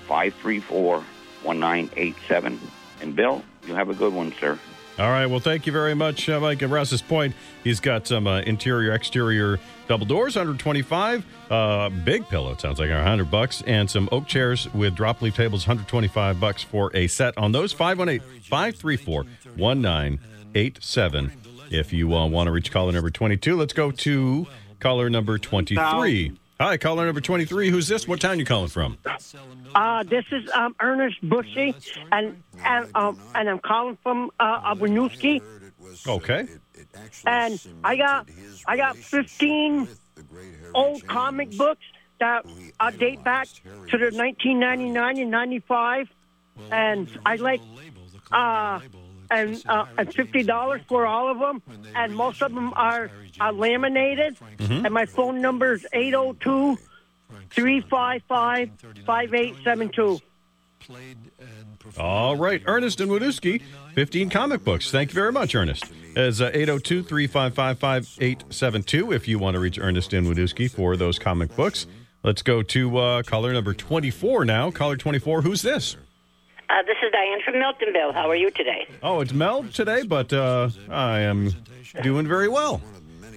[0.07, 1.05] 534
[1.43, 2.61] 1987.
[3.01, 4.59] And Bill, you have a good one, sir.
[4.99, 5.25] All right.
[5.27, 6.63] Well, thank you very much, uh, Mike.
[6.63, 7.35] At Rouses Point,
[7.65, 11.25] he's got some uh, interior, exterior double doors, 125.
[11.51, 15.67] Uh, big pillow, sounds like 100 bucks, and some oak chairs with drop leaf tables,
[15.67, 17.73] 125 bucks for a set on those.
[17.73, 19.25] 518 534
[19.57, 21.33] 1987.
[21.71, 24.47] If you uh, want to reach caller number 22, let's go to
[24.79, 26.33] caller number 23.
[26.63, 27.71] Hi, caller number 23.
[27.71, 28.07] Who's this?
[28.07, 28.97] What town you calling from?
[29.75, 31.75] Uh, this is um, Ernest Bushy,
[32.13, 35.41] and and um, and I'm calling from uh, Winooski,
[36.07, 36.47] Okay.
[37.27, 38.29] and I got
[38.69, 39.89] I got 15
[40.73, 41.83] old comic books
[42.21, 42.47] that
[42.79, 43.49] uh, date back
[43.89, 46.09] to the 1999 and 95,
[46.71, 47.61] and I like
[48.31, 48.79] uh
[49.33, 51.63] and uh, and fifty dollars for all of them,
[51.95, 53.11] and most of them are
[53.41, 54.37] uh, laminated.
[54.59, 54.85] Mhm.
[54.85, 56.79] And my phone number is 802
[57.51, 58.71] 355
[59.07, 60.21] 5872.
[61.99, 63.63] All right, Ernest and Winooski,
[63.95, 64.91] 15 comic books.
[64.91, 65.85] Thank you very much, Ernest.
[66.17, 71.55] As 802 355 5872 if you want to reach Ernest and Winooski for those comic
[71.57, 71.87] books.
[72.23, 74.71] Let's go to uh, caller number 24 now.
[74.71, 75.97] Caller 24, who's this?
[76.73, 78.15] Uh, this is Diane from Miltonville.
[78.15, 78.87] How are you today?
[79.03, 81.51] Oh, it's Mel today, but uh, I am
[82.03, 82.81] doing very well.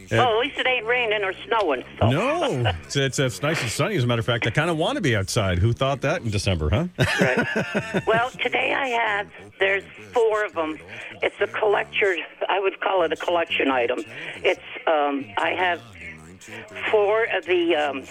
[0.09, 1.83] Uh, oh, at least it ain't raining or snowing.
[1.99, 2.11] So.
[2.11, 3.97] no, it's, it's, it's nice and sunny.
[3.97, 5.59] As a matter of fact, I kind of want to be outside.
[5.59, 8.01] Who thought that in December, huh?
[8.07, 9.29] well, today I have,
[9.59, 9.83] there's
[10.13, 10.79] four of them.
[11.21, 12.15] It's a collector,
[12.47, 13.99] I would call it a collection item.
[14.37, 15.81] It's, um, I have
[16.89, 18.03] four of the, um,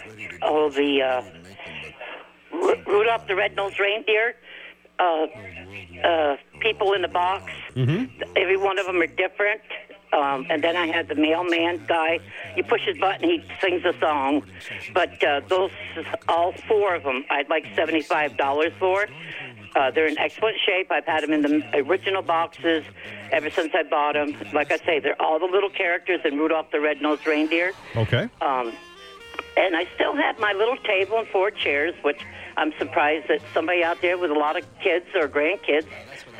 [0.42, 1.22] oh, the, uh,
[2.52, 4.36] Ru- Rudolph the Red-Nosed Reindeer,
[4.98, 5.26] uh,
[6.04, 7.52] uh, people in the box.
[7.74, 8.22] Mm-hmm.
[8.36, 9.60] Every one of them are different.
[10.12, 12.20] Um, and then I had the mailman guy.
[12.56, 14.44] You push his button, he sings a song.
[14.92, 15.72] But uh, those,
[16.28, 19.06] all four of them, I'd like seventy-five dollars for.
[19.74, 20.92] Uh, they're in excellent shape.
[20.92, 22.84] I've had them in the original boxes
[23.32, 24.36] ever since I bought them.
[24.52, 27.72] Like I say, they're all the little characters in Rudolph the Red-Nosed Reindeer.
[27.96, 28.28] Okay.
[28.40, 28.72] Um,
[29.56, 32.20] and I still have my little table and four chairs, which
[32.56, 35.86] I'm surprised that somebody out there with a lot of kids or grandkids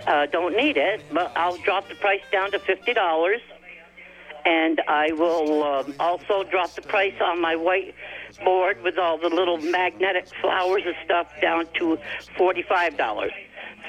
[0.07, 1.03] uh, don't need it.
[1.13, 3.41] But I'll drop the price down to fifty dollars,
[4.45, 7.95] and I will um, also drop the price on my white
[8.45, 11.99] board with all the little magnetic flowers and stuff down to
[12.37, 13.33] forty-five dollars.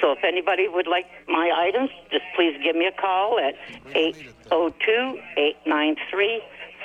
[0.01, 3.55] So if anybody would like my items, just please give me a call at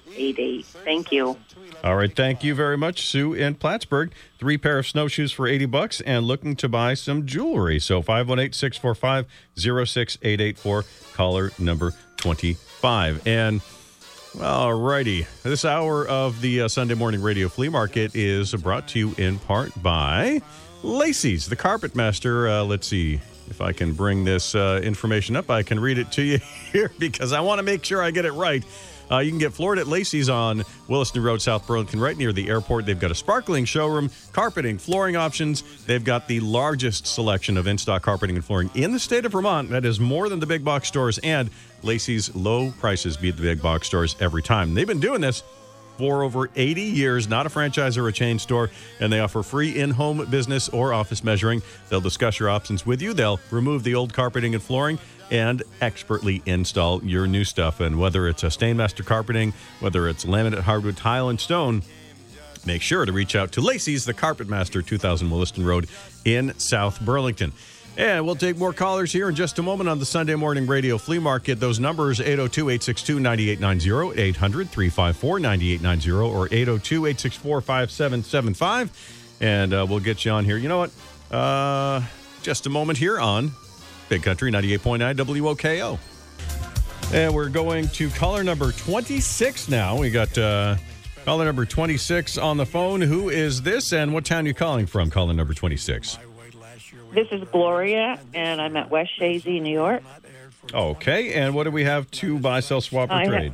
[0.09, 0.65] 518-645-0688.
[0.83, 1.37] Thank you.
[1.83, 4.11] All right, thank you very much, Sue in Plattsburgh.
[4.37, 7.79] Three pair of snowshoes for 80 bucks and looking to buy some jewelry.
[7.79, 10.83] So 518-645-0688 for
[11.13, 13.25] caller number 25.
[13.25, 13.61] And
[14.41, 18.99] all righty, this hour of the uh, Sunday Morning Radio Flea Market is brought to
[18.99, 20.41] you in part by
[20.83, 22.47] Lacey's, the Carpet Master.
[22.47, 25.49] Uh, let's see if I can bring this uh, information up.
[25.49, 26.37] I can read it to you
[26.71, 28.63] here because I want to make sure I get it right.
[29.11, 32.47] Uh, you can get floored at Lacey's on Williston Road, South Burlington, right near the
[32.49, 32.85] airport.
[32.85, 35.63] They've got a sparkling showroom, carpeting, flooring options.
[35.85, 39.31] They've got the largest selection of in stock carpeting and flooring in the state of
[39.31, 39.69] Vermont.
[39.69, 41.49] That is more than the big box stores, and
[41.81, 44.73] Lacey's low prices beat the big box stores every time.
[44.73, 45.43] They've been doing this
[45.97, 49.77] for over 80 years, not a franchise or a chain store, and they offer free
[49.77, 51.61] in home business or office measuring.
[51.89, 54.97] They'll discuss your options with you, they'll remove the old carpeting and flooring.
[55.31, 57.79] And expertly install your new stuff.
[57.79, 61.83] And whether it's a Stainmaster carpeting, whether it's laminate hardwood tile and stone,
[62.65, 65.87] make sure to reach out to Lacey's, the Carpet Master, 2000 Williston Road
[66.25, 67.53] in South Burlington.
[67.97, 70.97] And we'll take more callers here in just a moment on the Sunday Morning Radio
[70.97, 71.59] Flea Market.
[71.59, 79.37] Those numbers 802 862 9890, 800 354 9890, or 802 864 5775.
[79.41, 80.55] And uh, we'll get you on here.
[80.55, 80.91] You know what?
[81.29, 82.01] Uh,
[82.41, 83.51] just a moment here on
[84.09, 85.99] Big Country 98.9 WOKO.
[87.13, 89.97] And we're going to caller number 26 now.
[89.97, 90.75] We got uh,
[91.25, 93.01] caller number 26 on the phone.
[93.01, 96.17] Who is this and what town are you calling from, caller number 26?
[97.13, 100.03] This is Gloria, and I'm at West Chazy, New York.
[100.73, 103.53] Okay, and what do we have to buy, sell, swap, or I trade?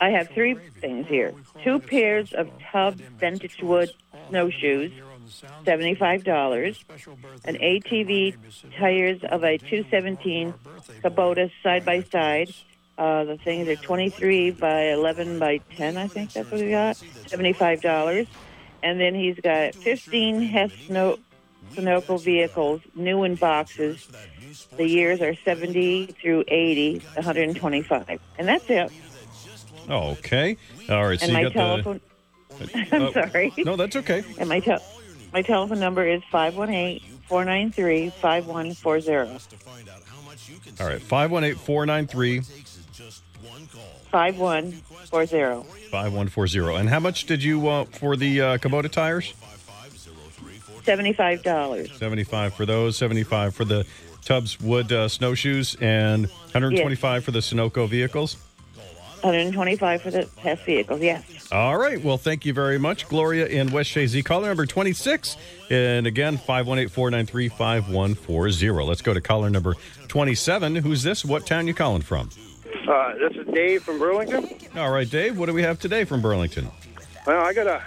[0.00, 3.90] I have three things here: two pairs of Tubbs vintage wood
[4.28, 4.92] snowshoes,
[5.64, 6.84] seventy-five dollars;
[7.44, 8.36] an ATV
[8.78, 10.54] tires of a two seventeen
[11.02, 12.52] Kubota side by side.
[12.96, 15.96] Uh, the things are twenty-three by eleven by ten.
[15.96, 16.96] I think that's what we got.
[17.26, 18.26] Seventy-five dollars,
[18.82, 21.18] and then he's got fifteen Hess snow
[21.74, 24.08] Sunoco vehicles, new in boxes.
[24.78, 28.18] The years are 70 through 80, 125.
[28.38, 28.90] And that's it.
[29.90, 30.56] Okay.
[30.88, 32.00] All right, so and you my got telephone.
[32.58, 32.86] the.
[32.96, 33.52] I'm Oh, sorry.
[33.58, 34.24] No, that's okay.
[34.38, 34.82] And my, tel
[35.32, 39.30] my telephone number is 518 493 5140.
[40.80, 42.40] All right, 518 493
[44.10, 45.68] 5140.
[45.90, 46.76] 5140.
[46.76, 49.34] And how much did you want for the uh, Kubota tires?
[50.82, 51.98] $75.
[51.98, 53.84] 75 for those, 75 for the
[54.24, 58.36] Tubbs Wood uh, snowshoes, and 125 for the Sunoco vehicles.
[59.22, 61.22] 125 for the test vehicles, yes.
[61.50, 62.02] All right.
[62.02, 64.24] Well, thank you very much, Gloria in West Chazy.
[64.24, 65.36] Caller number 26.
[65.70, 68.86] And again, 518 493 5140.
[68.86, 69.74] Let's go to caller number
[70.08, 70.76] 27.
[70.76, 71.24] Who's this?
[71.24, 72.30] What town you calling from?
[72.88, 74.48] Uh, this is Dave from Burlington.
[74.76, 75.38] All right, Dave.
[75.38, 76.68] What do we have today from Burlington?
[77.26, 77.82] Well, I got a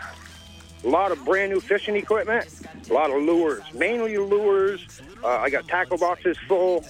[0.84, 2.47] lot of brand new fishing equipment,
[2.89, 4.86] a lot of lures, mainly lures.
[5.23, 6.86] Uh, I got tackle boxes full.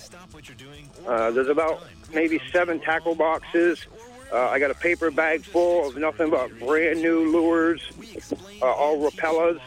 [1.07, 1.83] Uh, there's about
[2.13, 3.85] maybe seven tackle boxes.
[4.31, 7.81] Uh, I got a paper bag full of nothing but brand new lures,
[8.61, 9.59] uh, all Rapalas.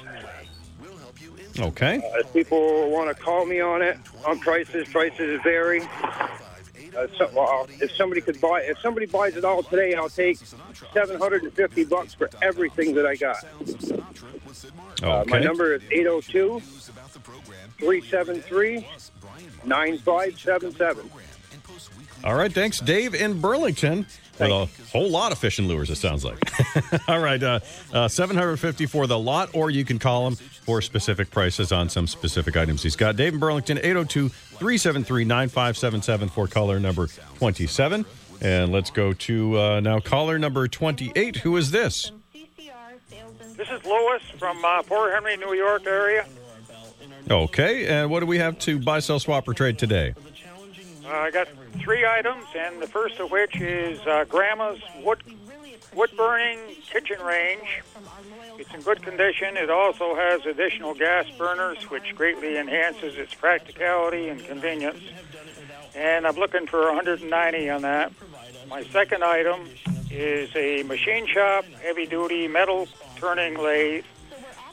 [1.59, 1.99] Okay.
[1.99, 5.83] Uh, if people want to call me on it, on prices, prices vary.
[5.83, 10.39] Uh, so, if somebody could buy, if somebody buys it all today, I'll take
[10.93, 13.45] seven hundred and fifty bucks for everything that I got.
[15.03, 16.61] Uh, my number is 802
[17.81, 18.87] 373
[19.65, 21.11] 9577.
[22.23, 24.07] All right, thanks, Dave in Burlington.
[24.39, 26.39] With a whole lot of fishing lures, it sounds like.
[27.09, 27.61] All right, uh,
[27.93, 32.07] uh, 750 for the lot, or you can call him for specific prices on some
[32.07, 33.17] specific items he's got.
[33.17, 37.07] Dave in Burlington, 802 373 9577 for caller number
[37.37, 38.05] 27.
[38.41, 41.37] And let's go to uh, now caller number 28.
[41.37, 42.11] Who is this?
[43.57, 46.27] This is Louis from uh, Port Henry, New York area.
[47.31, 50.15] Okay, and what do we have to buy, sell, swap, or trade today?
[51.07, 51.49] Uh, I got
[51.81, 55.23] three items, and the first of which is uh, Grandma's wood
[55.95, 56.59] wood burning
[56.91, 57.83] kitchen range.
[58.59, 59.57] It's in good condition.
[59.57, 65.01] It also has additional gas burners, which greatly enhances its practicality and convenience.
[65.95, 68.13] And I'm looking for 190 on that.
[68.69, 69.69] My second item
[70.11, 74.05] is a machine shop heavy duty metal turning lathe.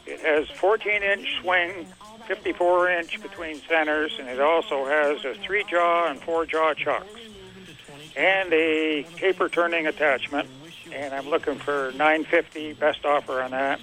[0.06, 1.86] It has 14 inch swing,
[2.26, 7.06] 54 inch between centers, and it also has a three jaw and four jaw chucks
[8.16, 10.48] and a taper turning attachment.
[10.92, 13.80] And I'm looking for 950 best offer on that.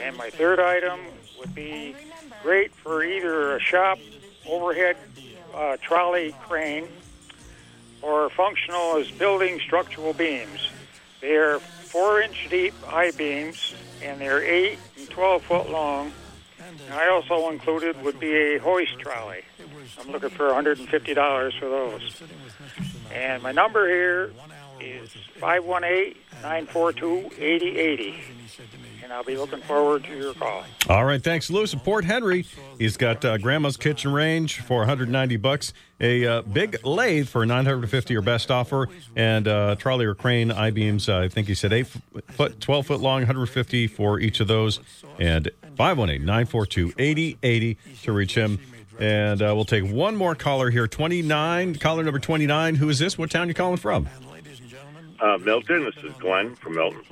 [0.00, 1.00] And my third item
[1.38, 1.94] would be
[2.42, 3.98] great for either a shop
[4.46, 4.96] overhead
[5.54, 6.88] uh, trolley crane
[8.00, 10.70] or functional as building structural beams.
[11.20, 16.12] They are four inch deep I beams and they're eight and 12 foot long.
[16.92, 19.42] I also included would be a hoist trolley.
[20.00, 22.22] I'm looking for $150 for those.
[23.12, 24.32] And my number here
[24.80, 25.10] is
[25.40, 28.14] 518-942-8080.
[29.08, 30.64] And I'll be looking forward to your call.
[30.86, 32.44] All right, thanks, Lewis of Port Henry.
[32.78, 38.14] He's got uh, Grandma's Kitchen Range for 190 bucks, a uh, big lathe for 950
[38.14, 38.86] or best offer,
[39.16, 41.08] and uh, trolley or crane I beams.
[41.08, 44.78] Uh, I think he said eight foot, 12 foot long, 150 for each of those,
[45.18, 48.58] and 518-942-8080 to reach him.
[49.00, 50.86] And uh, we'll take one more caller here.
[50.86, 52.74] 29, caller number 29.
[52.74, 53.16] Who is this?
[53.16, 54.06] What town you calling from?
[55.20, 57.02] Uh, Milton, this is Glenn from Milton.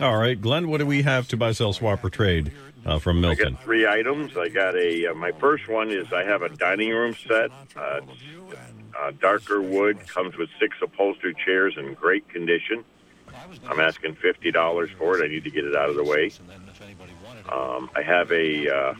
[0.00, 2.52] All right, Glenn, what do we have to buy, sell, swap, or trade
[2.84, 3.54] uh, from I Milton?
[3.54, 4.36] got three items.
[4.36, 5.08] I got a.
[5.08, 7.50] Uh, my first one is I have a dining room set.
[7.76, 8.56] Uh, it's,
[8.98, 12.84] uh, darker wood comes with six upholstered chairs in great condition.
[13.68, 15.24] I'm asking fifty dollars for it.
[15.24, 16.30] I need to get it out of the way.
[17.52, 18.94] Um, I have a uh,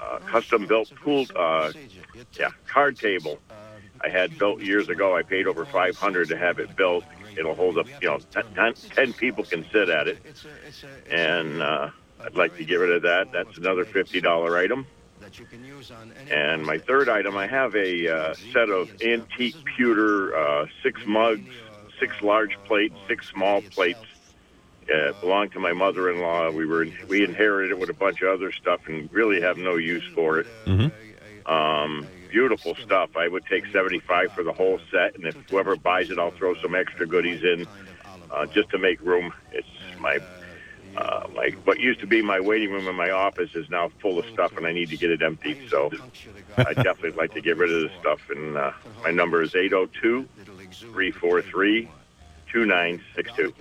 [0.00, 1.72] uh, custom built pool, uh,
[2.38, 3.38] yeah, card table.
[4.02, 5.16] I had built years ago.
[5.16, 7.04] I paid over five hundred to have it built.
[7.36, 8.18] It'll hold up, you know,
[8.94, 10.18] ten, people can sit at it,
[11.10, 13.32] and uh, I'd like to get rid of that.
[13.32, 14.86] That's another fifty dollar item.
[16.30, 21.48] And my third item, I have a uh, set of antique pewter, uh, six mugs,
[21.98, 24.00] six large plates, six small plates.
[24.88, 26.50] Uh, it belonged to my mother-in-law.
[26.50, 29.76] We were we inherited it with a bunch of other stuff, and really have no
[29.76, 30.46] use for it.
[30.66, 31.50] Mm-hmm.
[31.50, 33.10] Um, beautiful stuff.
[33.16, 36.54] I would take seventy-five for the whole set, and if whoever buys it, I'll throw
[36.60, 37.66] some extra goodies in
[38.30, 39.32] uh, just to make room.
[39.52, 39.68] It's
[40.00, 40.18] my
[40.96, 44.18] uh, my what used to be my waiting room in my office is now full
[44.18, 45.58] of stuff, and I need to get it emptied.
[45.70, 45.90] So
[46.58, 48.20] I definitely like to get rid of this stuff.
[48.28, 48.72] And uh,
[49.04, 50.28] my number is 802
[50.92, 51.88] 343
[52.52, 53.54] 2962.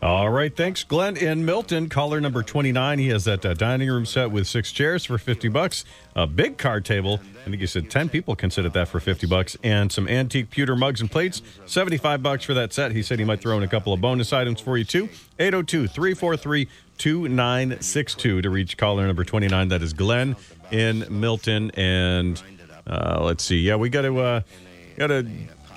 [0.00, 1.88] All right, thanks, Glenn in Milton.
[1.88, 3.00] Caller number 29.
[3.00, 5.84] He has that uh, dining room set with six chairs for 50 bucks,
[6.14, 7.18] a big card table.
[7.40, 10.06] I think you said 10 people can sit at that for 50 bucks, and some
[10.06, 12.92] antique pewter mugs and plates, 75 bucks for that set.
[12.92, 15.08] He said he might throw in a couple of bonus items for you too.
[15.40, 19.66] 802 343 2962 to reach caller number 29.
[19.66, 20.36] That is Glenn
[20.70, 21.72] in Milton.
[21.74, 22.40] And
[22.86, 23.58] uh, let's see.
[23.58, 24.40] Yeah, we got to uh,
[24.96, 25.26] got to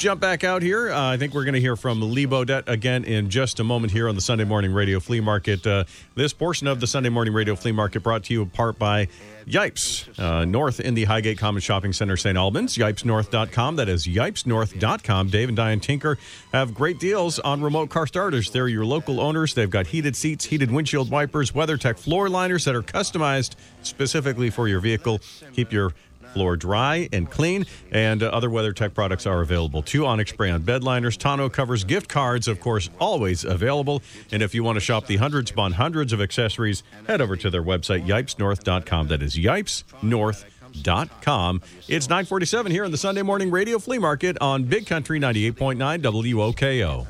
[0.02, 0.91] jump back out here.
[0.91, 3.93] Uh, I think we're going to hear from Lee Bodette again in just a moment
[3.93, 5.66] here on the Sunday Morning Radio Flea Market.
[5.66, 5.84] Uh,
[6.16, 9.08] this portion of the Sunday Morning Radio Flea Market brought to you in part by
[9.45, 12.36] Yipes, uh, north in the Highgate Common Shopping Center, St.
[12.36, 12.78] Albans.
[12.78, 13.76] YipesNorth.com.
[13.76, 15.28] That is YipesNorth.com.
[15.28, 16.18] Dave and Diane Tinker
[16.52, 18.49] have great deals on remote car starters.
[18.49, 19.54] They're your local owners.
[19.54, 24.68] They've got heated seats, heated windshield wipers, WeatherTech floor liners that are customized specifically for
[24.68, 25.20] your vehicle.
[25.54, 25.93] Keep your
[26.34, 30.05] floor dry and clean, and uh, other WeatherTech products are available too.
[30.05, 34.01] Onyx spray on bed liners, tonneau covers, gift cards, of course, always available.
[34.32, 37.49] And if you want to shop the hundreds upon hundreds of accessories, head over to
[37.49, 39.07] their website, yipesnorth.com.
[39.07, 41.61] That is yipesnorth.com.
[41.88, 47.07] It's 947 here on the Sunday Morning Radio Flea Market on Big Country 98.9 WOKO.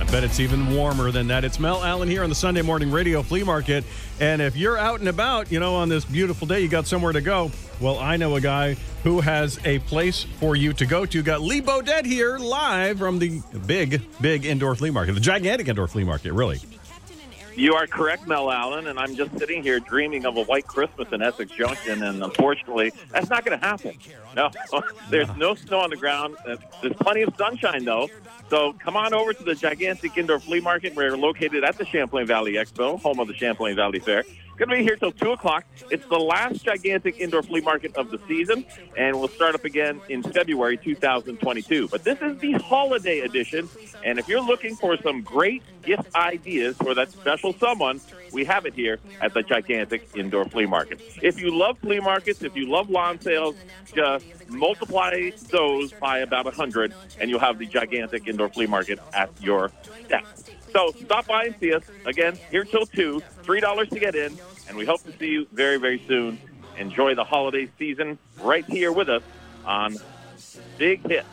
[0.00, 1.44] I bet it's even warmer than that.
[1.44, 3.84] It's Mel Allen here on the Sunday Morning Radio Flea Market.
[4.18, 7.12] And if you're out and about, you know, on this beautiful day, you got somewhere
[7.12, 7.52] to go.
[7.80, 8.74] Well, I know a guy
[9.04, 11.22] who has a place for you to go to.
[11.22, 15.86] Got Lee Bodette here live from the big, big indoor flea market, the gigantic indoor
[15.86, 16.60] flea market, really.
[17.56, 21.06] You are correct, Mel Allen, and I'm just sitting here dreaming of a white Christmas
[21.12, 23.96] in Essex Junction, and unfortunately, that's not going to happen.
[24.34, 24.50] No,
[25.10, 26.36] there's no snow on the ground.
[26.44, 28.08] There's plenty of sunshine, though.
[28.50, 30.94] So come on over to the gigantic indoor flea market.
[30.94, 34.24] We're located at the Champlain Valley Expo, home of the Champlain Valley Fair.
[34.56, 35.64] Going to be here till 2 o'clock.
[35.90, 38.64] It's the last gigantic indoor flea market of the season,
[38.96, 41.88] and we'll start up again in February 2022.
[41.88, 43.68] But this is the holiday edition,
[44.04, 48.00] and if you're looking for some great gift ideas for that special someone,
[48.32, 51.00] we have it here at the gigantic indoor flea market.
[51.22, 53.56] If you love flea markets, if you love lawn sales,
[53.94, 59.30] just multiply those by about 100, and you'll have the gigantic indoor flea market at
[59.40, 59.70] your
[60.04, 60.24] step.
[60.74, 61.84] So stop by and see us.
[62.04, 64.36] Again, here till 2, $3 to get in,
[64.68, 66.38] and we hope to see you very, very soon.
[66.76, 69.22] Enjoy the holiday season right here with us
[69.64, 69.96] on
[70.76, 71.24] Big Hit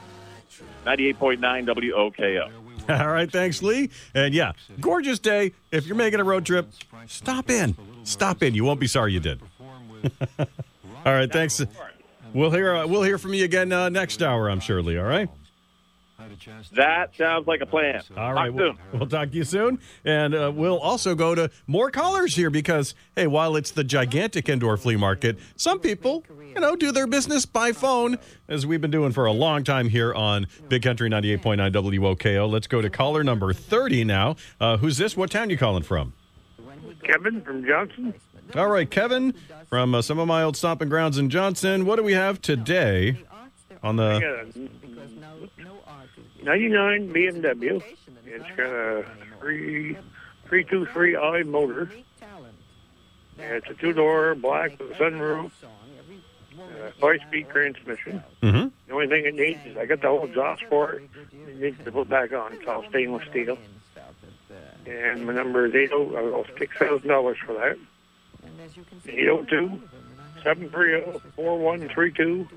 [0.85, 2.51] 98.9 WOKO.
[2.89, 3.89] All right, thanks, Lee.
[4.13, 5.53] And yeah, gorgeous day.
[5.71, 6.69] If you're making a road trip,
[7.07, 7.75] stop in.
[8.03, 8.53] Stop in.
[8.53, 9.41] You won't be sorry you did.
[10.39, 10.47] all
[11.05, 11.61] right, thanks.
[12.33, 14.97] We'll hear uh, we'll hear from you again uh, next hour, I'm sure, Lee.
[14.97, 15.29] All right.
[16.73, 18.01] That sounds like a plan.
[18.17, 21.91] All right, we'll, we'll talk to you soon, and uh, we'll also go to more
[21.91, 26.23] callers here because hey, while it's the gigantic indoor flea market, some people
[26.55, 28.17] you know do their business by phone,
[28.47, 32.49] as we've been doing for a long time here on Big Country 98.9 WOKO.
[32.49, 34.35] Let's go to caller number 30 now.
[34.59, 35.15] Uh, who's this?
[35.17, 36.13] What town you calling from?
[37.03, 38.13] Kevin from Johnson.
[38.55, 39.33] All right, Kevin
[39.69, 41.85] from uh, some of my old stomping grounds in Johnson.
[41.85, 43.17] What do we have today
[43.81, 44.69] on the?
[46.45, 47.83] Got a 99 BMW.
[48.25, 49.05] It's got a
[49.39, 49.97] three,
[50.49, 51.91] 323i motor.
[53.39, 55.51] And it's a two door black with a sunroof,
[56.59, 58.23] uh, five speed transmission.
[58.43, 58.67] Mm-hmm.
[58.87, 61.09] The only thing it needs is I got the whole exhaust for it.
[61.47, 62.53] It needs to put back on.
[62.53, 63.57] It's all stainless steel.
[64.85, 65.93] And my number is 80.
[65.93, 67.77] I'll take $1,000 for that.
[69.07, 69.81] 802
[70.43, 72.47] 730 4132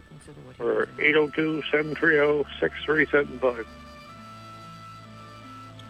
[0.58, 3.66] or 802 730 6375.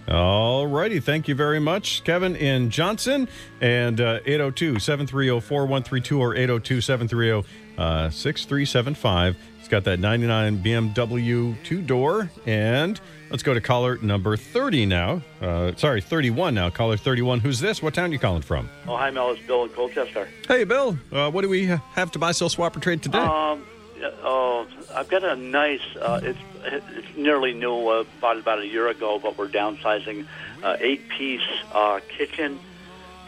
[0.07, 1.01] All righty.
[1.01, 3.27] Thank you very much, Kevin in Johnson.
[3.61, 9.37] And uh, 802 730 4132 or 802 730 6375.
[9.59, 12.31] It's got that 99 BMW two door.
[12.45, 13.01] And
[13.31, 15.23] let's go to caller number 30 now.
[15.41, 16.69] Uh, sorry, 31 now.
[16.69, 17.41] Caller 31.
[17.41, 17.83] Who's this?
[17.83, 18.69] What town are you calling from?
[18.87, 19.31] Oh, hi, Mel.
[19.31, 20.29] It's Bill in Colchester.
[20.47, 20.99] Hey, Bill.
[21.11, 23.17] Uh, what do we have to buy, sell, swap, or trade today?
[23.21, 23.74] Um, yeah,
[24.23, 25.81] oh, I've got a nice.
[26.01, 27.89] Uh, it's it's nearly new.
[27.89, 30.27] Uh, bought about a year ago, but we're downsizing.
[30.63, 31.43] Uh, eight-piece
[31.73, 32.59] uh, kitchen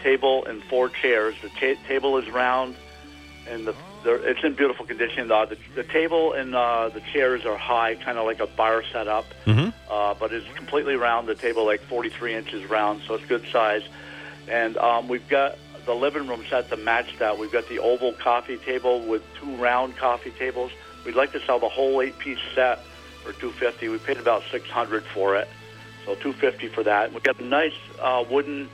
[0.03, 1.35] table and four chairs.
[1.43, 2.77] The ta- table is round,
[3.49, 3.75] and the,
[4.05, 5.31] the it's in beautiful condition.
[5.31, 8.83] Uh, the, the table and uh, the chairs are high, kind of like a bar
[8.93, 9.27] setup.
[9.45, 9.71] Mm-hmm.
[9.91, 11.29] uh, but it's completely round.
[11.29, 13.83] The table like 43 inches round, so it's good size.
[14.49, 17.39] And um, we've got the living room set to match that.
[17.39, 20.73] We've got the oval coffee table with two round coffee tables.
[21.05, 22.85] We'd like to sell the whole eight-piece set
[23.23, 23.89] for 250.
[23.89, 25.49] We paid about 600 for it,
[26.05, 27.13] so 250 for that.
[27.13, 28.69] We've got a nice uh, wooden,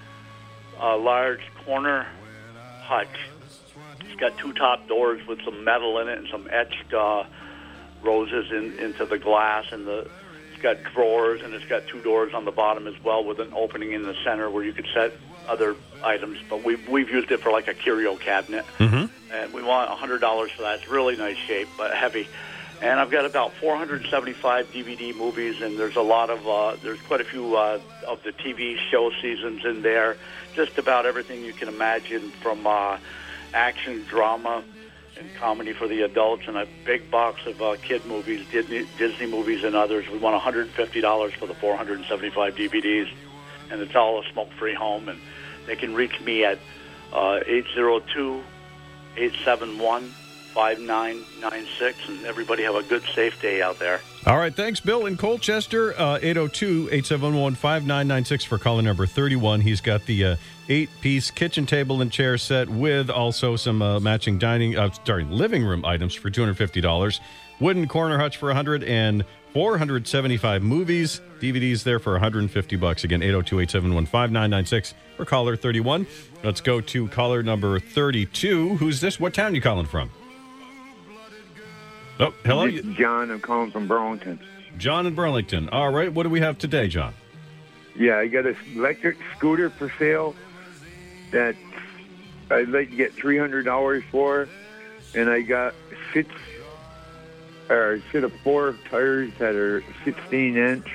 [0.80, 2.06] uh, large corner
[2.80, 3.30] hutch.
[4.00, 7.24] It's got two top doors with some metal in it and some etched uh,
[8.02, 10.08] roses in, into the glass, and the
[10.62, 13.92] got drawers and it's got two doors on the bottom as well with an opening
[13.92, 15.12] in the center where you could set
[15.48, 16.38] other items.
[16.48, 19.06] But we've we've used it for like a curio cabinet, Mm-hmm.
[19.34, 20.80] and we want hundred dollars for that.
[20.80, 22.28] It's really nice shape but heavy.
[22.80, 27.20] And I've got about 475 DVD movies, and there's a lot of uh, there's quite
[27.20, 30.16] a few uh, of the TV show seasons in there.
[30.54, 32.98] Just about everything you can imagine from uh,
[33.54, 34.64] action, drama,
[35.22, 39.26] and comedy for the adults, and a big box of uh, kid movies, Disney, Disney
[39.26, 40.08] movies, and others.
[40.08, 43.10] We want $150 for the 475 DVDs,
[43.70, 45.08] and it's all a smoke-free home.
[45.08, 45.20] And
[45.66, 46.58] they can reach me at
[47.12, 48.42] uh, 802
[49.16, 50.02] 871
[50.54, 52.08] 5996.
[52.08, 54.00] And everybody have a good, safe day out there.
[54.26, 55.98] All right, thanks, Bill in Colchester.
[55.98, 59.62] Uh, 802 871 5996 for caller number 31.
[59.62, 60.36] He's got the uh,
[60.68, 65.24] eight piece kitchen table and chair set with also some uh, matching dining, uh, sorry,
[65.24, 67.20] living room items for $250.
[67.60, 73.04] Wooden corner hutch for 100 and 475 movies, DVDs there for 150 bucks.
[73.04, 76.06] Again, 802 871 5996 for caller 31.
[76.42, 78.76] Let's go to caller number 32.
[78.76, 79.20] Who's this?
[79.20, 80.10] What town you calling from?
[82.18, 82.70] Oh, hello.
[82.70, 83.30] John.
[83.30, 84.38] I'm calling from Burlington.
[84.78, 85.68] John in Burlington.
[85.68, 87.14] All right, what do we have today, John?
[87.94, 90.34] Yeah, I got an electric scooter for sale
[91.32, 91.56] that
[92.50, 94.48] I'd like to get three hundred dollars for,
[95.14, 95.74] and I got
[96.12, 96.30] six
[97.68, 100.86] or a set of four tires that are sixteen inch,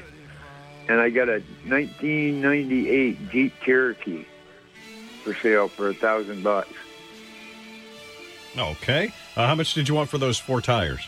[0.87, 4.25] and I got a 1998 Jeep Cherokee
[5.23, 6.73] for sale for a thousand bucks.
[8.57, 9.11] Okay.
[9.35, 11.05] Uh, how much did you want for those four tires?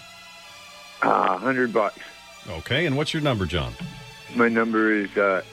[1.01, 1.99] A hundred bucks.
[2.47, 3.73] Okay, and what's your number, John?
[4.35, 5.43] My number is uh,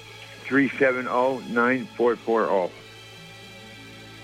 [0.44, 2.46] three seven zero nine four four oh.
[2.46, 2.70] zero.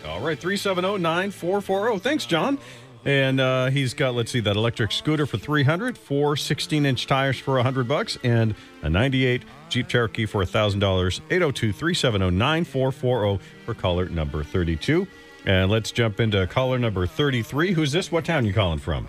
[0.05, 1.99] All right, 370 9440.
[2.01, 2.59] Thanks, John.
[3.05, 7.39] And uh, he's got, let's see, that electric scooter for 300 four 16 inch tires
[7.39, 11.21] for 100 bucks, and a 98 Jeep Cherokee for $1,000.
[11.31, 15.07] 802 370 9440 for caller number 32.
[15.45, 17.73] And let's jump into caller number 33.
[17.73, 18.13] Who's this?
[18.13, 19.09] What town you calling from?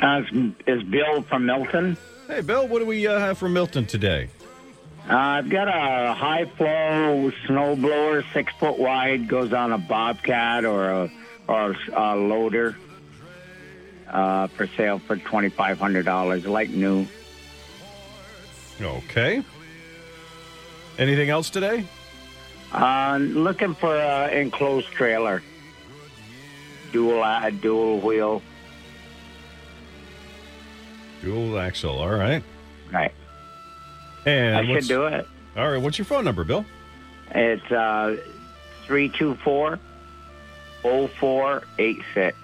[0.00, 0.22] Uh,
[0.66, 1.96] is Bill from Milton?
[2.26, 4.28] Hey, Bill, what do we uh, have from Milton today?
[5.08, 10.90] Uh, I've got a high flow snowblower, six foot wide, goes on a bobcat or
[10.90, 11.10] a
[11.48, 12.76] or a loader.
[14.08, 17.06] Uh, for sale for twenty five hundred dollars, like new.
[18.80, 19.42] Okay.
[20.98, 21.84] Anything else today?
[22.72, 25.42] Uh, looking for an enclosed trailer,
[26.92, 28.42] dual uh, dual wheel.
[31.22, 31.98] Dual axle.
[31.98, 32.42] All right.
[32.92, 33.12] Right.
[34.26, 35.26] And I should what's- do it.
[35.56, 35.80] All right.
[35.80, 36.64] What's your phone number, Bill?
[37.32, 38.16] It's uh,
[38.86, 39.78] three two four
[40.84, 42.36] oh four eight six.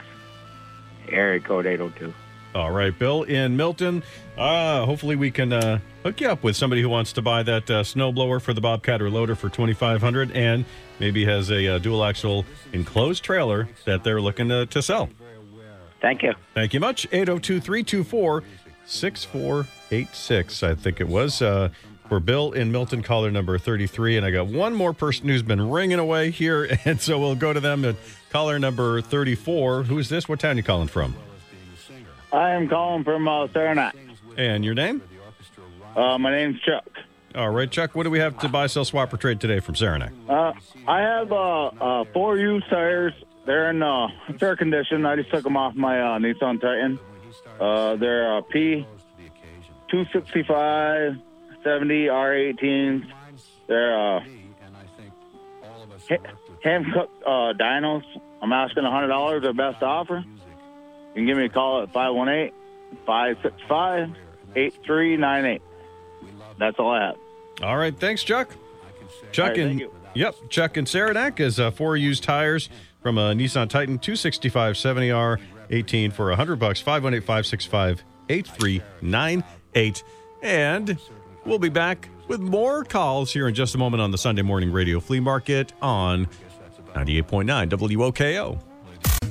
[1.09, 2.13] Area code eight oh two.
[2.55, 4.03] All right, Bill in Milton.
[4.37, 7.71] Uh, hopefully, we can uh, hook you up with somebody who wants to buy that
[7.71, 10.65] uh, snowblower for the Bobcat or loader for twenty five hundred, and
[10.99, 15.11] maybe has a uh, dual axle enclosed trailer that they're looking to, to sell.
[16.01, 16.33] Thank you.
[16.55, 17.07] Thank you much.
[17.11, 18.43] 802 324
[18.87, 21.43] 6486, I think it was.
[21.43, 21.71] Uh,
[22.09, 24.17] for Bill in Milton, caller number 33.
[24.17, 26.69] And I got one more person who's been ringing away here.
[26.85, 27.97] And so we'll go to them at
[28.31, 29.85] caller number 34.
[29.85, 30.29] Who's this?
[30.29, 31.17] What town you calling from?
[32.33, 33.97] I am calling from uh, Saranac.
[34.37, 35.03] And your name?
[35.97, 36.87] Uh, my name's Chuck.
[37.35, 39.75] All right, Chuck, what do we have to buy, sell, swap, or trade today from
[39.75, 40.13] Saranac?
[40.29, 40.53] Uh,
[40.87, 43.13] I have uh, uh, four used tires.
[43.45, 44.09] They're in uh,
[44.39, 45.05] fair condition.
[45.05, 46.99] I just took them off my uh, Nissan Titan.
[47.61, 48.87] Uh, they're uh, P
[49.91, 51.17] 265
[51.63, 53.11] 70 R18s.
[53.67, 54.21] They're uh,
[56.65, 58.05] Hankook uh, dynos.
[58.43, 60.25] I'm asking $100 their best offer.
[60.27, 62.53] You can give me a call at 518
[63.07, 64.11] 565
[64.55, 65.63] 8398.
[66.59, 67.17] That's all I have.
[67.63, 68.51] All right, thanks, Chuck.
[69.33, 69.83] Chuck right, and
[70.15, 72.69] yep, Chuck and Saranac is uh, four used tires
[73.03, 75.41] from a Nissan Titan 265 70R
[75.71, 80.05] 18 for 100 bucks 518 565 8398
[80.43, 80.99] and
[81.45, 84.73] we'll be back with more calls here in just a moment on the Sunday Morning
[84.73, 86.27] Radio Flea Market on
[86.95, 88.61] 98.9 WOKO.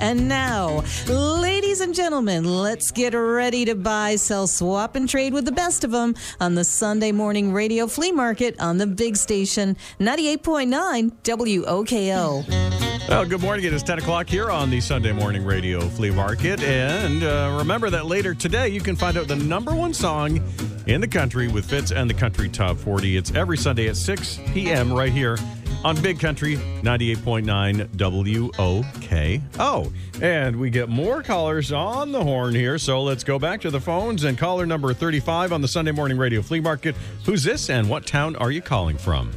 [0.01, 5.45] And now, ladies and gentlemen, let's get ready to buy, sell, swap, and trade with
[5.45, 9.77] the best of them on the Sunday morning radio flea market on the big station
[9.99, 12.84] 98.9 WOKO.
[13.07, 13.65] Well, good morning.
[13.65, 16.59] It is 10 o'clock here on the Sunday Morning Radio Flea Market.
[16.63, 20.41] And uh, remember that later today, you can find out the number one song
[20.87, 23.15] in the country with Fitz and the Country Top 40.
[23.15, 24.91] It's every Sunday at 6 p.m.
[24.91, 25.37] right here
[25.83, 29.93] on Big Country 98.9 WOKO.
[30.23, 32.79] And we get more callers on the horn here.
[32.79, 36.17] So let's go back to the phones and caller number 35 on the Sunday Morning
[36.17, 36.95] Radio Flea Market.
[37.25, 39.31] Who's this and what town are you calling from?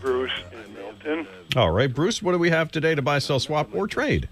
[0.00, 1.28] Bruce in Milton.
[1.56, 4.28] All right, Bruce, what do we have today to buy, sell, swap, or trade?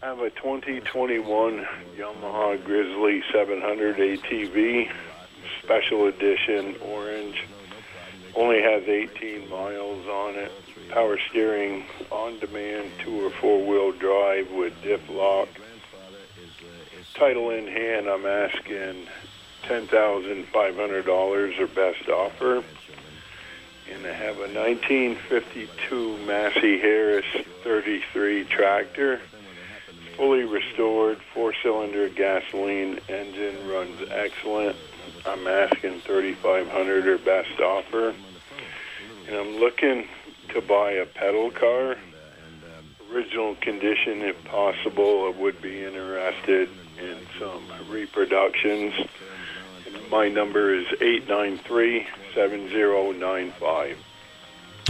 [0.00, 1.66] I have a 2021
[1.96, 4.88] Yamaha Grizzly 700 ATV,
[5.60, 7.42] special edition, orange.
[8.36, 10.52] Only has 18 miles on it.
[10.90, 15.48] Power steering, on demand, two or four wheel drive with diff lock.
[17.14, 19.08] Title in hand, I'm asking
[19.64, 22.62] $10,500 or best offer.
[23.92, 27.24] And I have a 1952 Massey Harris
[27.62, 29.20] 33 tractor.
[30.16, 34.76] Fully restored, four cylinder gasoline engine, runs excellent.
[35.24, 38.14] I'm asking 3500 or best offer.
[39.28, 40.08] And I'm looking
[40.48, 41.96] to buy a pedal car.
[43.12, 45.32] Original condition, if possible.
[45.32, 46.68] I would be interested
[46.98, 48.94] in some reproductions.
[50.10, 52.06] My number is 893
[52.36, 53.96] 7095.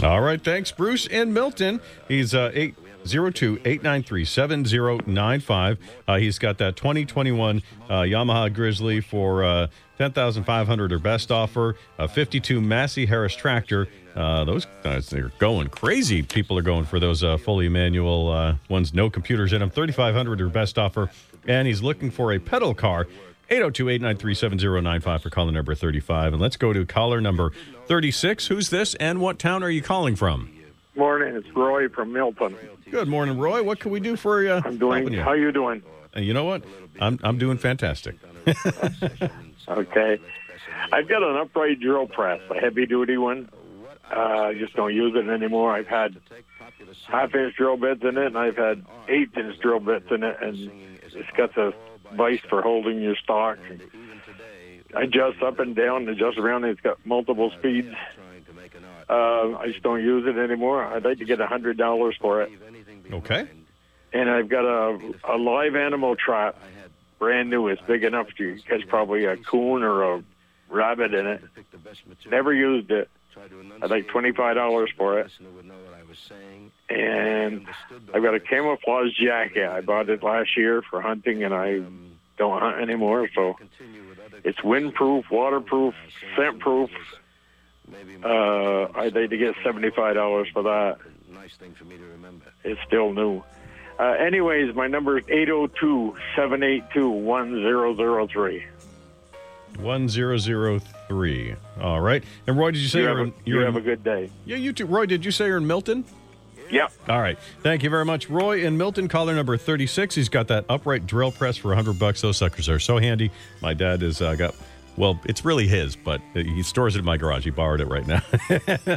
[0.03, 1.81] All right, thanks, Bruce in Milton.
[2.07, 5.79] He's uh, 802 893 7095.
[6.07, 9.67] Uh, He's got that 2021 uh, Yamaha Grizzly for uh,
[9.97, 13.87] 10500 or best offer, a 52 Massey Harris tractor.
[14.15, 16.21] Uh, those guys, they're going crazy.
[16.21, 20.41] People are going for those uh, fully manual uh, ones, no computers in them, 3500
[20.41, 21.09] or best offer.
[21.47, 23.07] And he's looking for a pedal car.
[23.49, 26.33] 802 893 7095 for caller number 35.
[26.33, 27.51] And let's go to caller number
[27.85, 28.47] 36.
[28.47, 30.51] Who's this and what town are you calling from?
[30.95, 32.55] Morning, it's Roy from Milton.
[32.89, 33.61] Good morning, Roy.
[33.63, 34.53] What can we do for you?
[34.53, 35.13] I'm doing.
[35.13, 35.21] you?
[35.21, 35.83] How you doing?
[36.15, 36.63] Uh, you know what?
[36.99, 38.15] I'm, I'm doing fantastic.
[39.69, 40.17] Okay.
[40.93, 43.49] I've got an upright drill press, a heavy duty one.
[44.09, 45.73] Uh, I just don't use it anymore.
[45.73, 46.15] I've had
[47.05, 50.37] half inch drill bits in it, and I've had eighth inch drill bits in it,
[50.41, 50.71] and
[51.03, 51.73] it's got the
[52.15, 53.57] vise for holding your stock.
[54.93, 56.63] Adjust up and down, adjust around.
[56.65, 57.93] It's got multiple speeds.
[59.09, 60.83] Uh, I just don't use it anymore.
[60.83, 62.51] I'd like to get a hundred dollars for it.
[63.11, 63.47] Okay.
[64.13, 66.57] And I've got a a live animal trap,
[67.19, 67.67] brand new.
[67.67, 70.23] It's big enough to catch probably a coon or a
[70.69, 71.41] rabbit in it.
[72.29, 73.09] Never used it.
[73.81, 75.31] I'd like twenty five dollars for it.
[76.89, 77.67] And
[78.13, 79.67] I've got a camouflage jacket.
[79.67, 81.81] I bought it last year for hunting, and I
[82.37, 83.27] don't hunt anymore.
[83.35, 83.55] So
[84.45, 85.93] it's windproof, waterproof,
[86.37, 86.89] scent proof.
[88.23, 90.97] Uh, I'd like to get seventy five dollars for that.
[91.33, 92.45] Nice thing for me to remember.
[92.63, 93.43] It's still new.
[93.99, 98.65] Uh, anyways, my number is 802 782 1003.
[99.79, 101.55] 1003.
[101.81, 102.23] All right.
[102.45, 103.85] And Roy, did you say You you're have in, a- you're you in- have a
[103.85, 104.29] good day.
[104.45, 104.85] Yeah, you too.
[104.85, 106.05] Roy, did you say you're in Milton?
[106.69, 106.91] Yep.
[107.09, 107.37] All right.
[107.61, 108.29] Thank you very much.
[108.29, 110.15] Roy in Milton, caller number 36.
[110.15, 112.21] He's got that upright drill press for 100 bucks.
[112.21, 113.31] Those suckers are so handy.
[113.61, 114.55] My dad has uh, got,
[114.97, 117.43] well, it's really his, but he stores it in my garage.
[117.43, 118.21] He borrowed it right now.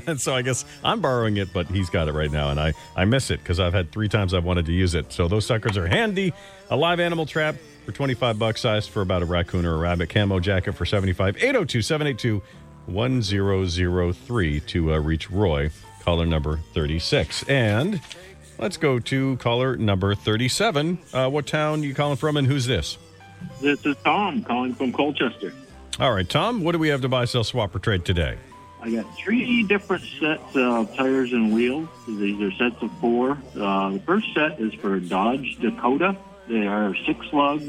[0.06, 2.51] and so I guess I'm borrowing it, but he's got it right now.
[2.51, 5.12] And I, I miss it because I've had three times I've wanted to use it.
[5.12, 6.32] So those suckers are handy.
[6.70, 7.56] A live animal trap
[7.86, 10.10] for 25 bucks, size for about a raccoon or a rabbit.
[10.10, 11.36] Camo jacket for 75.
[11.36, 12.42] 802 782
[12.86, 15.70] 1003 to uh, reach Roy,
[16.11, 17.45] caller number 36.
[17.45, 18.01] And
[18.59, 20.99] let's go to caller number 37.
[21.12, 22.99] Uh, what town you calling from and who's this?
[23.61, 25.53] This is Tom calling from Colchester.
[26.01, 28.39] All right, Tom, what do we have to buy, sell, swap, or trade today?
[28.82, 31.89] I got three different sets of tires and wheels.
[32.09, 33.39] These are sets of four.
[33.55, 36.16] Uh, the first set is for Dodge Dakota.
[36.49, 37.62] They are six lug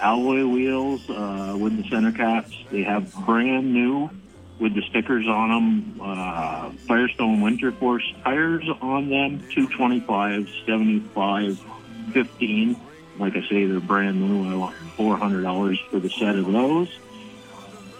[0.00, 2.56] alloy wheels uh, with the center caps.
[2.72, 4.10] They have brand new
[4.58, 6.00] with the stickers on them.
[6.00, 9.38] Uh, Firestone Winter Force tires on them.
[9.50, 11.64] 225, 75,
[12.12, 12.80] 15.
[13.18, 14.52] Like I say, they're brand new.
[14.52, 16.98] I want $400 for the set of those.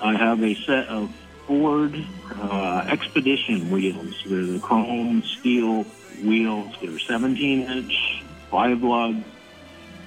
[0.00, 1.12] I have a set of
[1.46, 1.94] Ford
[2.36, 4.22] uh, Expedition wheels.
[4.26, 5.84] They're the chrome steel
[6.22, 6.74] wheels.
[6.80, 9.14] They're 17 inch, 5 lug,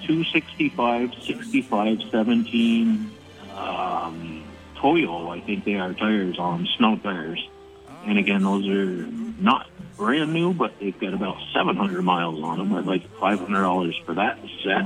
[0.03, 3.11] 265, 65, 17
[3.55, 4.40] um,
[4.81, 7.47] Toyo, I think they are tires on snow tires.
[8.05, 9.05] And again, those are
[9.39, 12.73] not brand new, but they've got about 700 miles on them.
[12.73, 14.85] I'd like $500 for that set.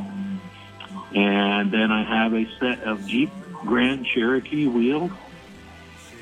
[1.15, 3.29] And then I have a set of Jeep
[3.61, 5.11] Grand Cherokee wheels.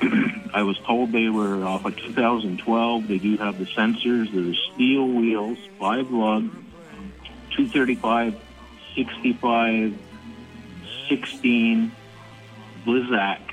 [0.54, 3.08] I was told they were off of 2012.
[3.08, 4.32] They do have the sensors.
[4.32, 6.48] They're steel wheels, five lug,
[7.56, 8.40] 235,
[8.94, 9.98] 65,
[11.08, 11.92] 16,
[12.86, 13.43] Blizzak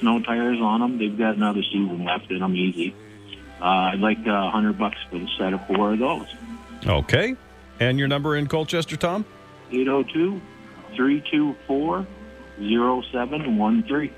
[0.00, 0.98] snow tires on them.
[0.98, 2.94] They've got another season left in them, easy.
[3.60, 6.26] Uh, I'd like a uh, hundred bucks for the set of four of those.
[6.86, 7.36] Okay.
[7.80, 9.24] And your number in Colchester, Tom?
[9.70, 10.40] 802
[10.94, 12.06] 324
[12.58, 14.14] 0713.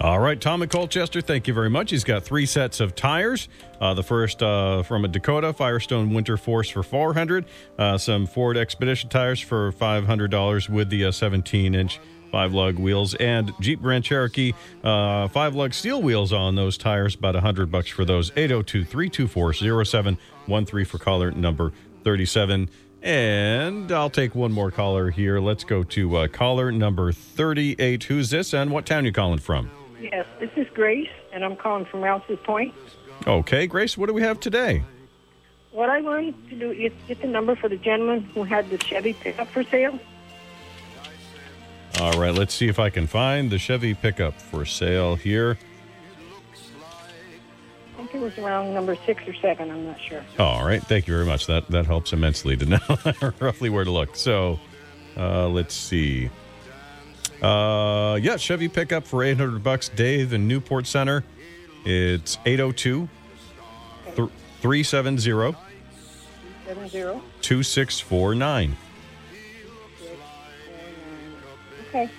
[0.00, 1.92] All right, Tom in Colchester, thank you very much.
[1.92, 3.48] He's got three sets of tires.
[3.80, 7.44] Uh, the first uh, from a Dakota Firestone Winter Force for 400
[7.78, 12.00] uh, some Ford Expedition tires for $500 with the 17 inch
[12.32, 17.14] five lug wheels and Jeep Grand Cherokee uh, five lug steel wheels on those tires,
[17.14, 18.32] about a 100 bucks for those.
[18.34, 21.72] 802 324 0713 for caller number
[22.02, 22.68] 37.
[23.02, 25.40] And I'll take one more caller here.
[25.40, 28.04] Let's go to uh, caller number 38.
[28.04, 29.70] Who's this and what town you calling from?
[30.00, 32.74] Yes, this is Grace, and I'm calling from Rouses Point.
[33.26, 34.82] Okay, Grace, what do we have today?
[35.70, 38.78] What I wanted to do is get the number for the gentleman who had the
[38.78, 39.98] Chevy pickup for sale.
[42.00, 45.58] All right, let's see if I can find the Chevy pickup for sale here.
[47.92, 49.70] I think it was around number six or seven.
[49.70, 50.24] I'm not sure.
[50.38, 51.46] All right, thank you very much.
[51.46, 54.16] That that helps immensely to know roughly where to look.
[54.16, 54.58] So,
[55.16, 56.30] uh, let's see.
[57.42, 59.88] Uh, yeah, Chevy pickup for 800 bucks.
[59.88, 61.24] Dave in Newport Center.
[61.84, 63.08] It's 802
[64.60, 65.56] 370
[67.40, 68.76] 2649.
[71.92, 72.10] Okay.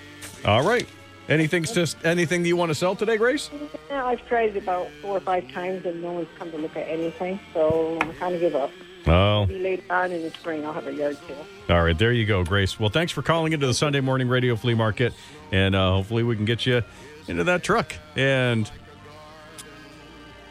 [0.44, 0.86] All right.
[1.28, 3.50] Anything's just anything that you want to sell today, Grace?
[3.90, 6.76] Yeah, I've tried it about four or five times, and no one's come to look
[6.76, 8.70] at anything, so I kind of give up.
[9.06, 9.46] Oh.
[9.46, 11.44] Maybe later on in the spring, I'll have a yard sale.
[11.70, 12.78] All right, there you go, Grace.
[12.78, 15.12] Well, thanks for calling into the Sunday morning radio flea market,
[15.50, 16.82] and uh, hopefully we can get you
[17.26, 17.94] into that truck.
[18.16, 18.70] And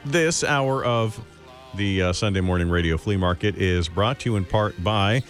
[0.05, 1.23] this hour of
[1.75, 5.23] the uh, Sunday morning radio flea market is brought to you in part by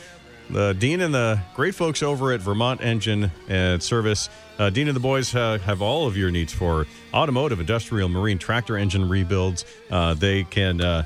[0.54, 4.30] the Dean and the great folks over at Vermont Engine and Service.
[4.58, 8.38] Uh, Dean and the boys uh, have all of your needs for automotive, industrial, marine,
[8.38, 9.66] tractor engine rebuilds.
[9.90, 10.80] Uh, they can.
[10.80, 11.04] Uh,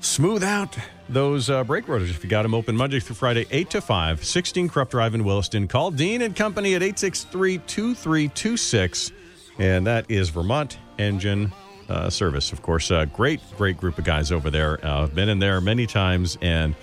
[0.00, 0.76] smooth out
[1.08, 4.24] those uh, brake rotors if you got them open Monday through Friday, 8 to 5,
[4.24, 5.68] 16 Krupp Drive in Williston.
[5.68, 9.12] Call Dean and Company at 863 2326.
[9.58, 11.52] And that is Vermont Engine
[11.88, 12.52] uh, Service.
[12.52, 14.84] Of course, uh, great, great group of guys over there.
[14.84, 16.74] Uh, I've been in there many times and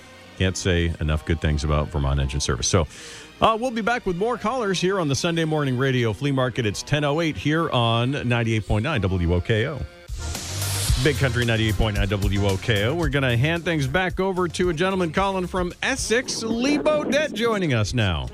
[0.42, 2.68] can't say enough good things about Vermont Engine Service.
[2.68, 2.88] So,
[3.42, 6.66] uh, we'll be back with more callers here on the Sunday Morning Radio Flea Market.
[6.66, 9.84] It's 10.08 here on 98.9 WOKO.
[11.04, 12.96] Big Country 98.9 WOKO.
[12.96, 17.34] We're going to hand things back over to a gentleman calling from Essex, Lee Bodette,
[17.34, 18.28] joining us now.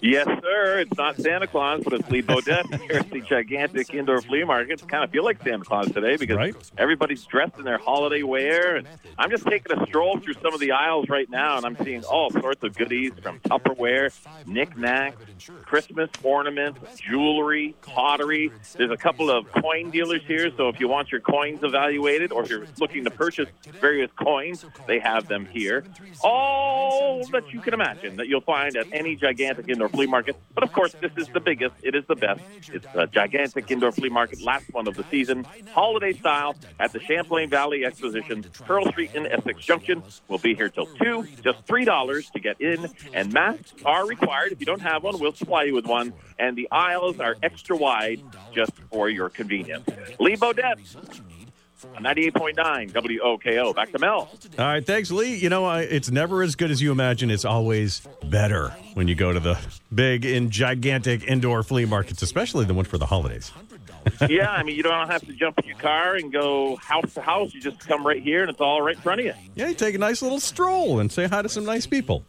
[0.00, 0.80] Yes, sir.
[0.80, 4.86] It's not Santa Claus, but it's Lee Bodette here at the gigantic indoor flea market.
[4.86, 8.76] Kind of feel like Santa Claus today because everybody's dressed in their holiday wear.
[8.76, 11.76] And I'm just taking a stroll through some of the aisles right now, and I'm
[11.82, 14.12] seeing all sorts of goodies from Tupperware,
[14.46, 15.16] knickknacks,
[15.62, 18.50] Christmas ornaments, jewelry, pottery.
[18.74, 22.42] There's a couple of coin dealers here, so if you want your coins evaluated or
[22.42, 23.48] if you're looking to purchase
[23.80, 25.84] various coins, they have them here.
[26.22, 30.36] All that you can imagine that you'll find at any gigantic indoor flea market.
[30.54, 31.74] But of course, this is the biggest.
[31.82, 32.40] It is the best.
[32.72, 37.00] It's a gigantic indoor flea market, last one of the season, holiday style at the
[37.00, 40.02] Champlain Valley Exposition, Pearl Street in Essex Junction.
[40.28, 44.52] We'll be here till 2, just $3 to get in, and masks are required.
[44.52, 47.76] If you don't have one, we'll supply you with one, and the aisles are extra
[47.76, 48.20] wide
[48.54, 49.88] just for your convenience.
[50.18, 50.36] Lee
[51.82, 52.32] Bodette.
[52.32, 53.74] 98.9 WOKO.
[53.74, 54.30] Back to Mel.
[54.58, 55.36] All right, thanks, Lee.
[55.36, 57.30] You know, I, it's never as good as you imagine.
[57.30, 59.58] It's always better when you go to the
[59.94, 63.52] big and gigantic indoor flea markets, especially the one for the holidays.
[64.28, 67.20] yeah, I mean, you don't have to jump in your car and go house to
[67.20, 67.52] house.
[67.52, 69.34] You just come right here, and it's all right in front of you.
[69.54, 72.24] Yeah, you take a nice little stroll and say hi to some nice people.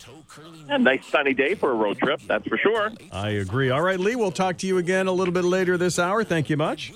[0.69, 2.91] A nice sunny day for a road trip, that's for sure.
[3.11, 3.69] I agree.
[3.69, 6.23] All right, Lee, we'll talk to you again a little bit later this hour.
[6.23, 6.93] Thank you much.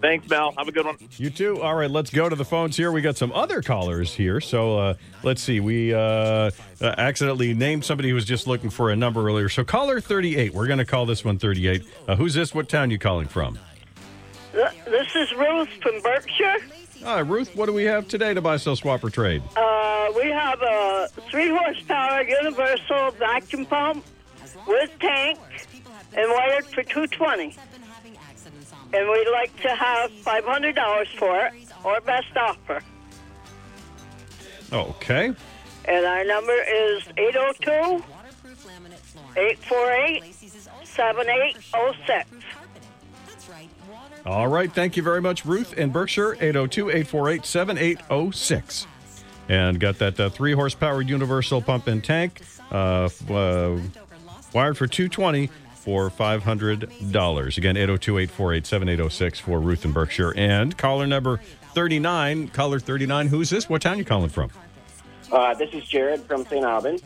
[0.00, 0.54] Thanks, Mel.
[0.56, 0.96] Have a good one.
[1.16, 1.60] You too.
[1.60, 2.92] All right, let's go to the phones here.
[2.92, 4.40] We got some other callers here.
[4.40, 5.60] So uh, let's see.
[5.60, 6.50] We uh, uh,
[6.80, 9.48] accidentally named somebody who was just looking for a number earlier.
[9.48, 10.54] So caller 38.
[10.54, 11.84] We're going to call this one 38.
[12.06, 12.54] Uh, who's this?
[12.54, 13.58] What town you calling from?
[14.52, 16.56] This is Ruth from Berkshire.
[17.04, 19.42] All right, Ruth, what do we have today to buy, sell, swap, or trade?
[19.56, 24.04] Uh, we have a three horsepower universal vacuum pump
[24.66, 25.38] with tank
[26.16, 27.54] and wired for 220
[28.92, 31.52] and we'd like to have $500 for it,
[31.84, 32.82] or best offer.
[34.72, 35.32] Okay.
[35.84, 38.04] And our number is 802
[39.36, 40.34] 848
[40.84, 42.28] 7806.
[44.26, 44.70] All right.
[44.70, 48.86] Thank you very much, Ruth in Berkshire, 802 848 7806.
[49.48, 53.78] And got that uh, three horsepower universal pump and tank, uh, uh,
[54.52, 55.48] wired for 220
[55.78, 57.56] for $500.
[57.56, 60.34] Again, 802 848 7806 for Ruth in Berkshire.
[60.36, 61.40] And caller number
[61.74, 63.68] 39, caller 39, who's this?
[63.68, 64.50] What town you calling from?
[65.30, 66.64] Uh, this is Jared from St.
[66.64, 67.02] Albans.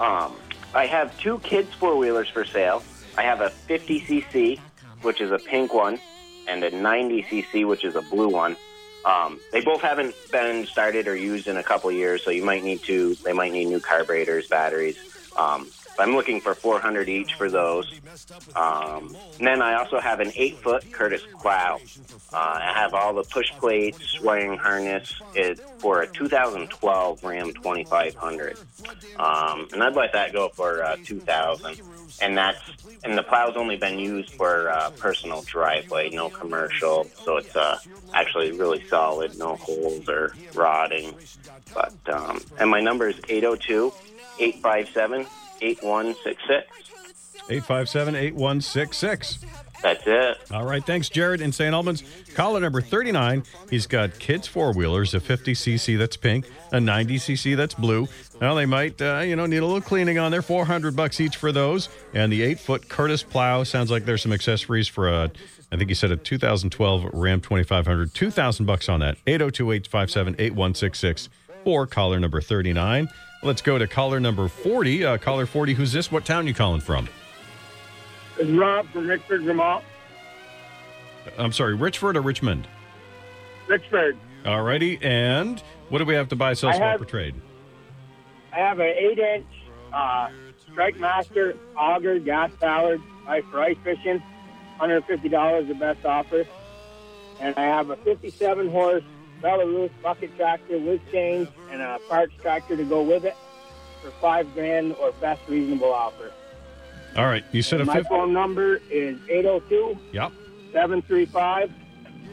[0.00, 0.36] Um,
[0.74, 2.82] I have two kids' four wheelers for sale.
[3.16, 4.58] I have a 50cc,
[5.02, 6.00] which is a pink one,
[6.46, 8.56] and a 90cc, which is a blue one.
[9.04, 12.62] Um, they both haven't been started or used in a couple years, so you might
[12.62, 13.14] need to.
[13.16, 14.98] They might need new carburetors, batteries.
[15.36, 15.68] Um,
[15.98, 17.92] I'm looking for 400 each for those.
[18.54, 21.78] Um, and then I also have an eight foot Curtis plow.
[22.32, 28.58] Uh, I have all the push plates, wiring harness it, for a 2012 Ram 2500.
[29.18, 31.80] Um, and I'd let that go for uh, 2000.
[32.20, 32.60] And that's
[33.04, 37.04] and the plow's only been used for uh, personal driveway, no commercial.
[37.24, 37.78] So it's uh,
[38.14, 41.14] actually really solid, no holes or rotting.
[41.74, 43.92] But um, and my number is 802
[44.40, 45.26] 857
[45.60, 46.88] 8166.
[47.50, 49.38] 857 8166.
[49.82, 50.38] That's it.
[50.50, 50.84] All right.
[50.84, 51.72] Thanks, Jared in St.
[51.72, 52.02] Albans.
[52.34, 53.44] Caller number 39.
[53.70, 58.08] He's got kids four wheelers, a 50cc that's pink, a 90cc that's blue.
[58.40, 60.42] Now they might, uh, you know, need a little cleaning on there.
[60.42, 61.88] 400 bucks each for those.
[62.12, 65.30] And the eight foot Curtis plow sounds like there's some accessories for a,
[65.70, 68.12] I think he said a 2012 Ram 2500.
[68.12, 69.16] 2,000 bucks on that.
[69.26, 71.28] 802 857 8166
[71.64, 73.08] or caller number 39.
[73.42, 75.04] Let's go to caller number 40.
[75.04, 76.10] Uh, caller 40, who's this?
[76.10, 77.08] What town you calling from?
[78.38, 79.84] It's Rob from Richford, Vermont.
[81.36, 82.66] I'm sorry, Richford or Richmond?
[83.68, 84.16] Richford.
[84.44, 84.98] All righty.
[85.02, 87.34] And what do we have to buy, sell, I swap, or trade?
[88.52, 89.46] I have an eight-inch
[89.92, 90.30] uh,
[90.70, 94.22] Strike Master auger, gas powered, ice for ice fishing.
[94.80, 96.46] $150 the best offer.
[97.40, 99.02] And I have a 57 horse
[99.42, 103.36] Belarus bucket tractor with chains and a parts tractor to go with it
[104.02, 106.32] for five grand or best reasonable offer.
[107.16, 107.44] All right.
[107.52, 108.08] You said a My 50.
[108.08, 110.32] phone number is 802 Yep.
[110.72, 111.72] 735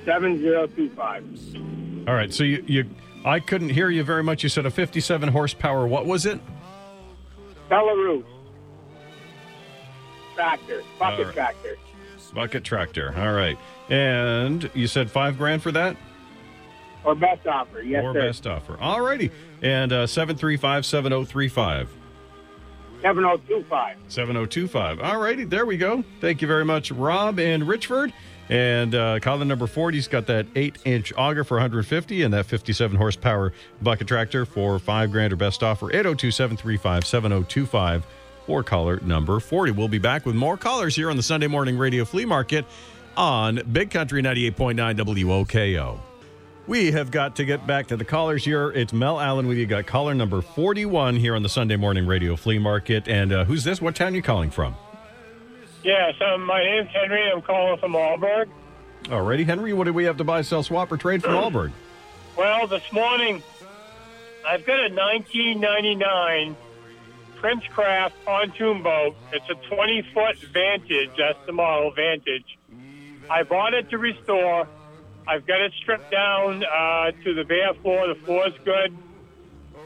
[0.05, 2.07] 7025.
[2.07, 2.33] All right.
[2.33, 2.85] So you, you
[3.23, 4.43] I couldn't hear you very much.
[4.43, 5.87] You said a 57 horsepower.
[5.87, 6.39] What was it?
[7.69, 8.23] Belarus.
[10.35, 10.83] Tractor.
[10.99, 11.33] Bucket right.
[11.33, 11.77] tractor.
[12.33, 13.13] Bucket tractor.
[13.17, 13.57] All right.
[13.89, 15.95] And you said five grand for that?
[17.05, 17.81] Or best offer.
[17.81, 18.21] Yes, or sir.
[18.21, 18.77] best offer.
[18.79, 19.31] All righty.
[19.61, 21.89] And uh, 735 7035.
[23.01, 23.97] 7025.
[24.07, 24.99] 7025.
[24.99, 25.43] All righty.
[25.43, 26.03] There we go.
[26.21, 28.11] Thank you very much, Rob and Richford.
[28.49, 32.95] And uh, caller number 40's got that 8 inch auger for 150 and that 57
[32.97, 38.05] horsepower bucket tractor for 5 grand or best offer 802 735 7025
[38.47, 39.71] or caller number 40.
[39.71, 42.65] We'll be back with more callers here on the Sunday Morning Radio Flea Market
[43.17, 45.99] on Big Country 98.9 WOKO.
[46.67, 48.71] We have got to get back to the callers here.
[48.71, 49.67] It's Mel Allen with you.
[49.67, 53.07] Got caller number 41 here on the Sunday Morning Radio Flea Market.
[53.07, 53.79] And uh, who's this?
[53.79, 54.75] What town are you calling from?
[55.83, 57.31] Yeah, so my name's Henry.
[57.31, 58.49] I'm calling from Alburgh.
[59.03, 61.71] Alrighty, Henry, what do we have to buy, sell, swap, or trade from Alburgh?
[62.35, 63.43] Well, this morning,
[64.47, 66.55] I've got a 1999
[67.35, 69.15] Princecraft pontoon boat.
[69.31, 71.11] It's a 20 foot Vantage.
[71.15, 72.57] That's the model Vantage.
[73.29, 74.67] I bought it to restore.
[75.27, 78.07] I've got it stripped down uh, to the bare floor.
[78.07, 78.95] The floor's good.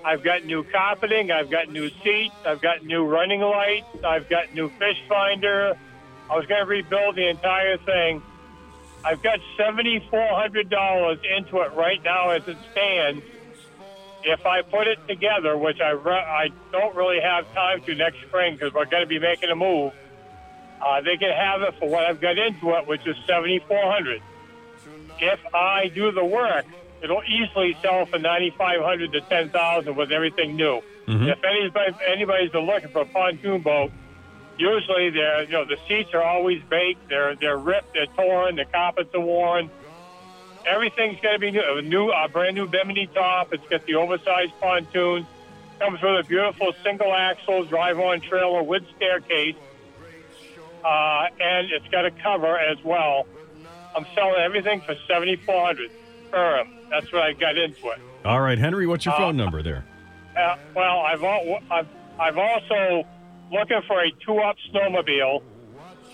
[0.03, 1.31] I've got new carpeting.
[1.31, 2.35] I've got new seats.
[2.45, 3.87] I've got new running lights.
[4.03, 5.77] I've got new fish finder.
[6.29, 8.21] I was going to rebuild the entire thing.
[9.03, 13.23] I've got $7,400 into it right now as it stands.
[14.23, 18.21] If I put it together, which I, re- I don't really have time to next
[18.27, 19.93] spring because we're going to be making a move,
[20.85, 24.21] uh, they can have it for what I've got into it, which is 7400
[25.21, 26.65] If I do the work,
[27.01, 30.81] it'll easily sell for 9500 to 10000 with everything new.
[31.07, 31.27] Mhm.
[31.31, 33.91] If anybody, anybody's been looking for a pontoon boat,
[34.57, 38.65] usually they're you know the seats are always baked, they're they're ripped, they're torn, the
[38.65, 39.69] carpets are worn.
[40.65, 43.53] Everything's going to be new, a new, a brand new Bimini top.
[43.53, 45.25] It's got the oversized pontoon.
[45.79, 49.55] Comes with a beautiful single axle drive-on trailer with staircase,
[50.83, 53.25] uh, and it's got a cover as well.
[53.95, 55.91] I'm selling everything for seventy four hundred
[56.31, 56.63] per.
[56.89, 57.99] That's what I got into it.
[58.25, 59.85] All right, Henry, what's your Uh, phone number there?
[60.37, 61.87] Uh, well, I've, al- I've
[62.19, 63.05] I've also
[63.51, 65.41] looking for a two-up snowmobile.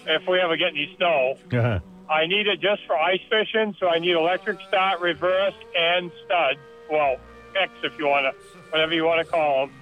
[0.08, 1.80] If we ever get any snow, Uh-huh.
[2.10, 3.76] I need it just for ice fishing.
[3.80, 6.58] So I need electric start, reverse, and stud.
[6.92, 7.18] Well,
[7.60, 9.76] X if you want to, whatever you want to call them.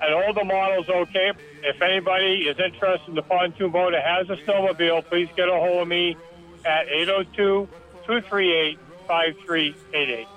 [0.00, 1.32] An older model's okay.
[1.62, 5.52] If anybody is interested in the pontoon boat that has a snowmobile, please get a
[5.52, 6.16] hold of me
[6.64, 7.68] at 802
[8.06, 10.28] 238 5388.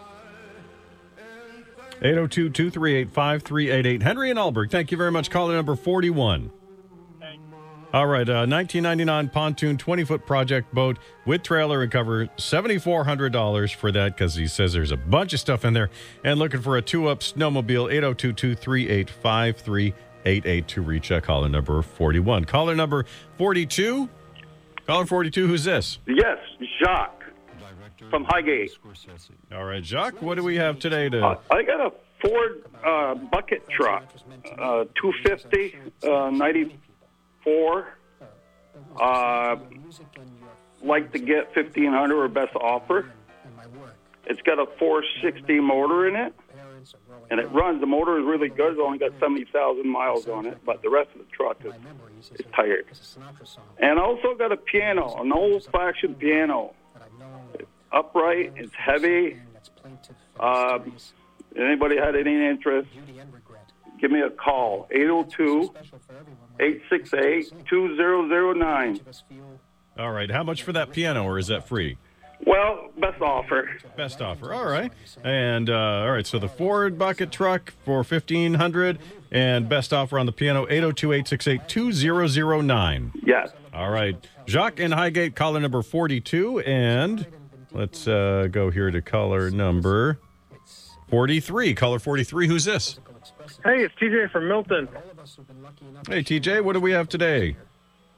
[2.03, 4.02] 802 238 5388.
[4.02, 5.30] Henry and Alburgh, thank you very much.
[5.30, 6.52] Caller number 41.
[7.93, 13.91] All right, uh, 1999 pontoon 20 foot project boat with trailer and cover, $7,400 for
[13.91, 15.89] that because he says there's a bunch of stuff in there.
[16.23, 21.81] And looking for a two up snowmobile, 802 238 5388 to reach uh, caller number
[21.81, 22.45] 41.
[22.45, 23.06] Caller number
[23.38, 24.07] 42.
[24.91, 25.99] Caller 42, who's this?
[26.05, 26.38] Yes,
[26.84, 27.23] Jacques
[28.09, 28.72] from Highgate.
[29.53, 31.26] All right, Jacques, what do we have today to.
[31.26, 34.03] Uh, I got a Ford uh, bucket truck,
[34.59, 37.88] uh, 250, uh, 94.
[38.99, 39.55] Uh,
[40.84, 43.09] like to get 1500 or best offer.
[44.26, 46.34] It's got a 460 motor in it,
[47.31, 47.79] and it runs.
[47.79, 48.73] The motor is really good.
[48.73, 51.73] It's only got 70,000 miles on it, but the rest of the truck is,
[52.33, 52.85] is tired.
[53.79, 56.75] And I also got a piano, an old-fashioned piano.
[57.53, 58.53] It's upright.
[58.57, 59.39] It's heavy.
[60.39, 60.93] Um,
[61.57, 62.89] anybody had any interest?
[63.99, 64.87] Give me a call.
[64.91, 65.73] 802
[66.59, 68.99] 868 2009.
[69.97, 71.97] All right, how much for that piano, or is that free?
[72.45, 73.69] Well, best offer.
[73.95, 74.53] Best offer.
[74.53, 74.91] All right.
[75.23, 78.99] And uh, all right, so the Ford bucket truck for 1500
[79.31, 83.11] and best offer on the piano 802-868-2009.
[83.26, 83.51] Yes.
[83.73, 84.15] All right.
[84.47, 87.26] Jacques in Highgate caller number 42 and
[87.72, 90.19] let's uh, go here to caller number
[91.09, 91.73] 43.
[91.76, 92.99] Caller 43, who's this?
[93.63, 94.88] Hey, it's TJ from Milton.
[96.09, 97.55] Hey TJ, what do we have today?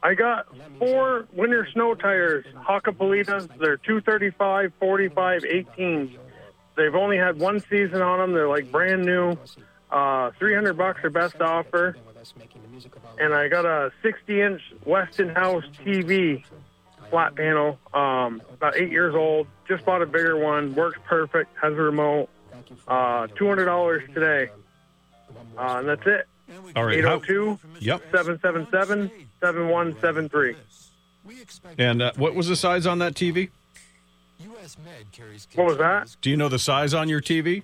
[0.03, 0.47] I got
[0.79, 3.47] four winter snow tires, Hakkapeliittas.
[3.57, 6.17] They're 235, 45, 18.
[6.75, 8.33] They've only had one season on them.
[8.33, 9.37] They're like brand new.
[9.89, 11.95] Uh, 300 bucks are best offer.
[13.19, 16.43] And I got a 60 inch Westinghouse TV
[17.09, 19.47] flat panel, um, about eight years old.
[19.67, 20.75] Just bought a bigger one.
[20.75, 21.55] Works perfect.
[21.61, 22.27] Has a remote.
[22.87, 24.49] Uh, $200 today.
[25.57, 26.27] Uh, and that's it.
[26.75, 26.97] All right.
[26.97, 28.01] 802 Yep.
[28.11, 29.11] 777
[29.43, 30.55] 7173.
[31.77, 33.49] And uh, what was the size on that TV?
[35.55, 36.15] What was that?
[36.21, 37.63] Do you know the size on your TV?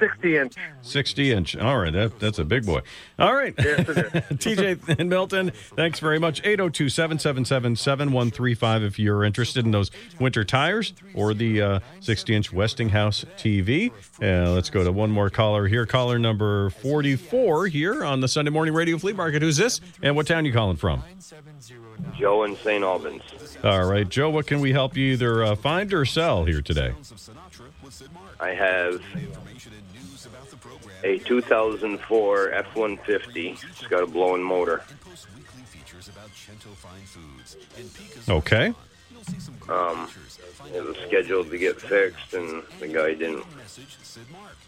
[0.00, 0.54] 60 inch.
[0.82, 1.56] 60 inch.
[1.56, 2.80] All right, that, that's a big boy.
[3.18, 3.54] All right.
[3.58, 3.96] Yes, it is.
[4.56, 6.40] TJ and Milton, thanks very much.
[6.44, 13.24] 802 777 7135 if you're interested in those winter tires or the 60 inch Westinghouse
[13.36, 13.90] TV.
[14.20, 15.86] Uh, let's go to one more caller here.
[15.86, 19.42] Caller number 44 here on the Sunday Morning Radio Flea Market.
[19.42, 19.80] Who's this?
[20.02, 21.02] And what town you calling from?
[22.18, 22.82] Joe in St.
[22.82, 23.22] Albans.
[23.62, 26.94] All right, Joe, what can we help you either uh, find or sell here today?
[28.40, 29.02] I have
[31.04, 33.64] a 2004 F-150.
[33.64, 34.82] It's got a blowing motor.
[38.28, 38.74] Okay.
[39.68, 40.08] Um,
[40.74, 43.44] it was scheduled to get fixed, and the guy didn't,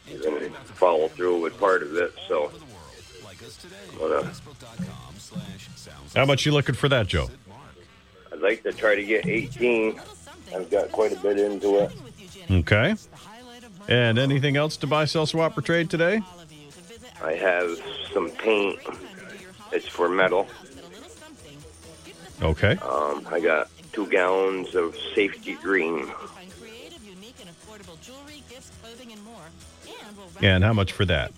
[0.06, 2.12] didn't follow through with part of it.
[2.28, 2.52] So,
[3.98, 4.28] but, uh,
[6.14, 7.28] How much you looking for that, Joe?
[8.32, 10.00] I'd like to try to get 18.
[10.54, 11.92] I've got quite a bit into it.
[12.50, 12.94] Okay.
[13.88, 16.22] And anything else to buy, sell, swap, or trade today?
[17.22, 17.78] I have
[18.12, 18.78] some paint.
[19.72, 20.48] It's for metal.
[22.42, 22.76] Okay.
[22.82, 26.10] Um, I got two gallons of safety green.
[30.42, 31.32] And how much for that?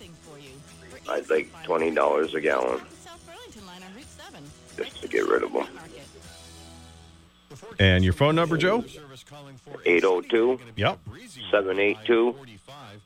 [1.09, 2.81] I'd like twenty dollars a gallon,
[4.75, 5.67] just to get rid of them.
[7.79, 8.83] And your phone number, Joe?
[9.85, 10.99] 802 Yep.
[11.51, 12.35] 782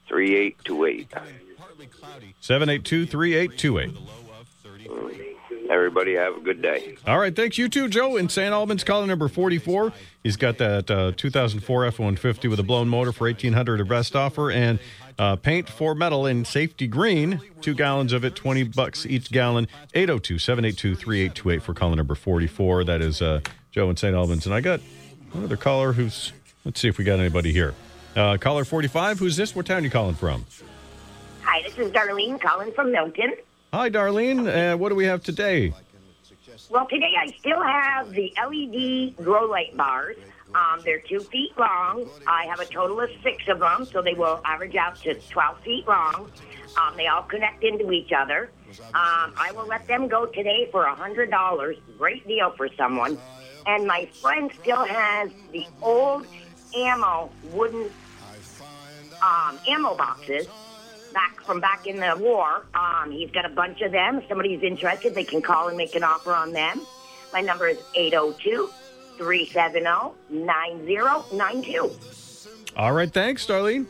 [0.08, 1.08] 3828.
[2.42, 5.38] 782 3828.
[5.70, 6.98] Everybody have a good day.
[7.08, 8.18] All right, thanks you too, Joe.
[8.18, 8.52] In St.
[8.52, 9.94] Albans, caller number 44.
[10.22, 14.52] He's got that uh, 2004 F-150 with a blown motor for 1800 a best offer
[14.52, 14.80] and
[15.18, 17.40] uh, paint for metal in safety green.
[17.62, 19.68] Two gallons of it, 20 bucks each gallon.
[19.96, 22.84] 802-782-3828 for caller number 44.
[22.84, 23.40] That is uh,
[23.72, 24.16] Joe in St.
[24.16, 24.46] Albans.
[24.46, 24.82] And I got
[25.34, 26.34] another caller who's,
[26.66, 27.74] let's see if we got anybody here.
[28.16, 29.56] Uh, caller 45, who's this?
[29.56, 30.46] What town are you calling from?
[31.44, 33.34] Hi, this is Darlene calling from Milton.
[33.74, 34.74] Hi, Darlene.
[34.74, 35.74] Uh, what do we have today?
[36.70, 40.18] Well, today I still have the LED grow light bars.
[40.54, 42.10] Um, they're two feet long.
[42.28, 45.62] I have a total of six of them, so they will average out to 12
[45.62, 46.30] feet long.
[46.78, 48.50] Um, they all connect into each other.
[48.94, 51.78] Um, I will let them go today for a $100.
[51.98, 53.18] Great deal for someone.
[53.66, 56.26] And my friend still has the old
[56.76, 57.90] ammo wooden
[59.22, 60.48] um, ammo boxes
[61.14, 62.66] back from back in the war.
[62.74, 64.20] Um, he's got a bunch of them.
[64.20, 66.82] If somebody's interested, they can call and make an offer on them.
[67.34, 68.70] My number is 802
[69.18, 71.92] 370 9092.
[72.76, 73.86] All right, thanks, Darlene.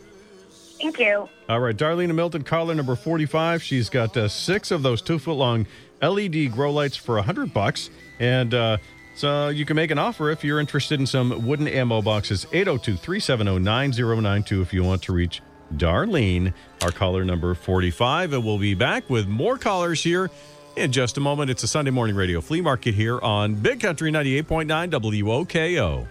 [0.81, 1.29] Thank you.
[1.47, 3.61] All right, Darlene Milton, caller number 45.
[3.61, 5.67] She's got uh, six of those two foot long
[6.01, 7.91] LED grow lights for 100 bucks.
[8.19, 8.77] And uh,
[9.15, 12.45] so you can make an offer if you're interested in some wooden ammo boxes.
[12.51, 15.41] 802 370 9092 if you want to reach
[15.75, 18.33] Darlene, our caller number 45.
[18.33, 20.29] And we'll be back with more callers here
[20.75, 21.49] in just a moment.
[21.49, 26.07] It's a Sunday morning radio flea market here on Big Country 98.9 WOKO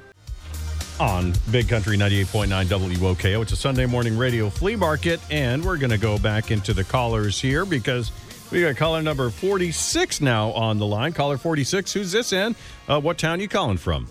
[1.00, 3.42] on Big Country 98.9 WOKO.
[3.42, 6.84] It's a Sunday morning radio flea market, and we're going to go back into the
[6.84, 8.12] callers here because
[8.50, 11.12] we got caller number 46 now on the line.
[11.12, 12.56] Caller 46, who's this in?
[12.88, 14.08] Uh, what town you calling from?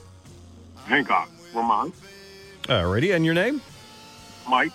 [0.85, 1.93] Hancock, Vermont.
[2.63, 3.61] Alrighty, and your name?
[4.47, 4.71] Mike.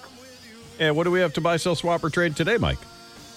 [0.78, 2.78] And what do we have to buy, sell, swap, or trade today, Mike?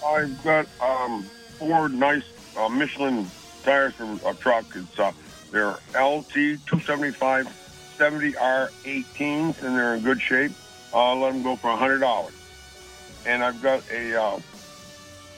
[0.05, 1.23] I've got um,
[1.57, 2.23] four nice
[2.57, 3.27] uh, Michelin
[3.63, 4.65] tires for a truck.
[4.75, 5.11] It's uh,
[5.51, 7.47] they're LT 275
[7.97, 10.51] 70R 18s, and they're in good shape.
[10.93, 12.33] I'll let them go for hundred dollars.
[13.25, 14.15] And I've got a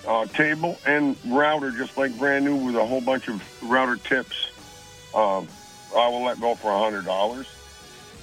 [0.10, 4.50] uh, table and router, just like brand new, with a whole bunch of router tips.
[5.14, 5.48] Um,
[5.96, 7.48] I will let go for hundred dollars.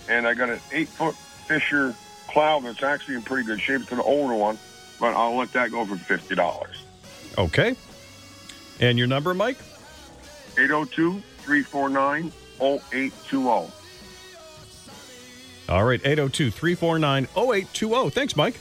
[0.08, 1.14] And I got an eight-foot
[1.48, 1.94] Fisher
[2.28, 3.82] plow that's actually in pretty good shape.
[3.82, 4.58] It's an older one,
[5.00, 6.82] but I'll let that go for fifty dollars.
[7.38, 7.76] Okay.
[8.80, 9.56] And your number, Mike?
[10.58, 13.72] 802 349 0820.
[15.68, 18.10] All right, 802 349 0820.
[18.10, 18.60] Thanks, Mike.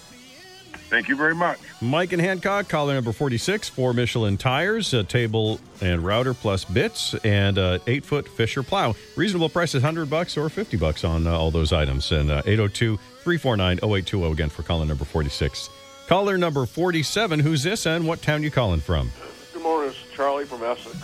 [0.89, 1.57] Thank you very much.
[1.81, 7.15] Mike and Hancock, caller number 46, four Michelin tires, a table and router plus bits,
[7.23, 8.93] and a eight foot Fisher plow.
[9.15, 12.11] Reasonable price is 100 bucks or 50 bucks on uh, all those items.
[12.11, 15.69] And 802 349 0820 again for caller number 46.
[16.07, 19.09] Caller number 47, who's this and what town you calling from?
[19.53, 20.95] Good morning, it's Charlie from Essex.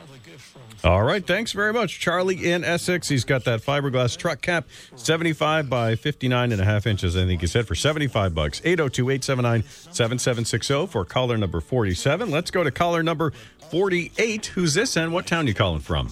[0.85, 1.99] All right, thanks very much.
[1.99, 3.07] Charlie in Essex.
[3.07, 7.41] He's got that fiberglass truck cap, 75 by 59 and a half inches, I think
[7.41, 8.61] he said, for 75 bucks.
[8.63, 12.29] 802 879 7760 for caller number 47.
[12.29, 13.33] Let's go to caller number
[13.71, 14.45] 48.
[14.45, 16.11] Who's this and what town you calling from?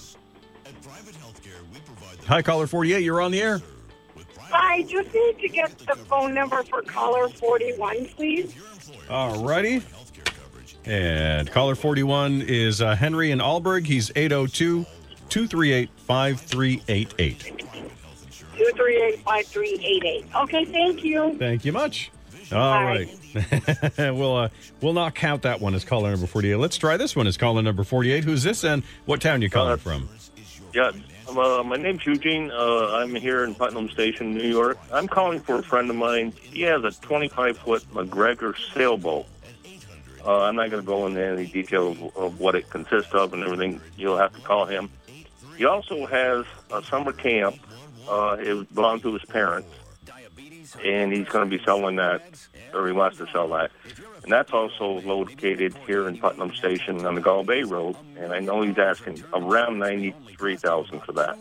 [2.26, 3.04] Hi, caller 48.
[3.04, 3.62] You're on the air.
[4.52, 8.56] I just need to get the phone number for caller 41, please.
[9.08, 9.82] All righty.
[10.86, 13.86] And caller 41 is uh, Henry in Alburgh.
[13.86, 14.84] He's 802
[15.28, 17.64] 238 5388.
[18.56, 20.34] 238-5388.
[20.44, 21.36] Okay, thank you.
[21.38, 22.10] Thank you much.
[22.52, 23.08] All All right.
[23.98, 24.48] we'll, uh,
[24.80, 26.56] we'll not count that one as caller number 48.
[26.56, 28.24] Let's try this one as caller number 48.
[28.24, 30.08] Who's this and what town you calling from?
[30.72, 30.92] Yeah,
[31.28, 32.50] um, uh, my name's Eugene.
[32.50, 34.78] Uh, I'm here in Putnam Station, New York.
[34.92, 36.32] I'm calling for a friend of mine.
[36.40, 39.26] He has a 25 foot MacGregor sailboat.
[40.26, 43.32] Uh, I'm not going to go into any detail of, of what it consists of
[43.34, 43.80] and everything.
[43.96, 44.88] You'll have to call him.
[45.56, 47.56] He also has a summer camp.
[48.08, 49.68] Uh, it belonged to his parents,
[50.84, 52.22] and he's going to be selling that,
[52.72, 53.70] or he wants to sell that.
[54.22, 58.40] And that's also located here in Putnam Station on the Gull Bay Road, and I
[58.40, 61.38] know he's asking around ninety-three thousand for that.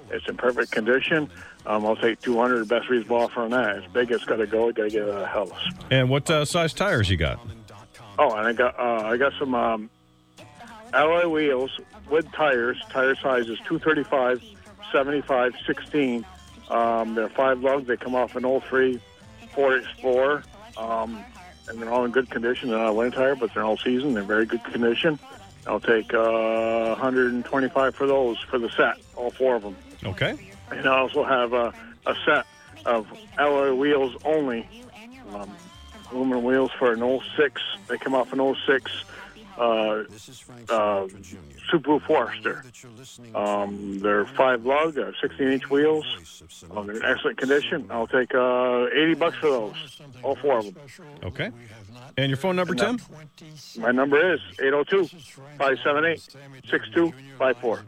[0.09, 1.29] It's in perfect condition.
[1.65, 2.67] Um, I'll take 200.
[2.67, 3.77] Best reasonable offer on that.
[3.77, 4.11] It's big.
[4.11, 4.71] It's got to go.
[4.71, 5.69] Got to get it out of house.
[5.91, 7.39] And what uh, size tires you got?
[8.17, 9.89] Oh, and I got uh, I got some um,
[10.93, 11.71] alloy wheels
[12.09, 12.77] with tires.
[12.89, 14.41] Tire size is 235,
[14.91, 16.25] 75, 16.
[16.69, 17.87] Um, they're five lugs.
[17.87, 19.01] They come off an 03
[19.53, 20.43] Ford Explorer,
[20.77, 21.23] um,
[21.67, 22.69] and they're all in good condition.
[22.69, 24.13] They're not a winter tire, but they're all season.
[24.13, 25.19] They're very good condition.
[25.65, 29.75] I'll take uh, 125 for those for the set, all four of them.
[30.03, 30.37] Okay.
[30.71, 31.73] And I also have a,
[32.05, 32.45] a set
[32.85, 34.67] of alloy wheels only,
[35.33, 35.49] um,
[36.11, 37.61] aluminum wheels for an 06.
[37.87, 38.91] They come off an 06
[39.57, 41.07] uh, uh,
[41.71, 42.63] Subaru Forester.
[43.35, 46.05] Um, they're five lug, uh, 16 inch wheels.
[46.71, 47.87] Um, they're in excellent condition.
[47.89, 50.75] I'll take uh, 80 bucks for those, all four of them.
[51.23, 51.51] Okay.
[52.17, 52.99] And your phone number, Tim?
[53.77, 55.07] My number is 802
[55.57, 56.19] 578
[56.69, 57.83] 6254.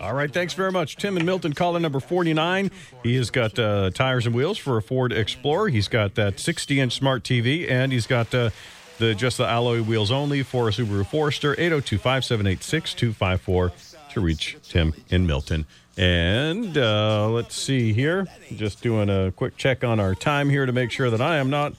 [0.00, 0.96] All right, thanks very much.
[0.96, 2.70] Tim and Milton, caller number 49.
[3.02, 5.68] He has got uh, tires and wheels for a Ford Explorer.
[5.68, 8.50] He's got that 60 inch smart TV, and he's got uh,
[8.98, 11.52] the just the alloy wheels only for a Subaru Forester.
[11.52, 13.72] 802 578 6254
[14.12, 15.66] to reach Tim in Milton.
[15.96, 18.26] And uh, let's see here.
[18.54, 21.48] Just doing a quick check on our time here to make sure that I am
[21.48, 21.74] not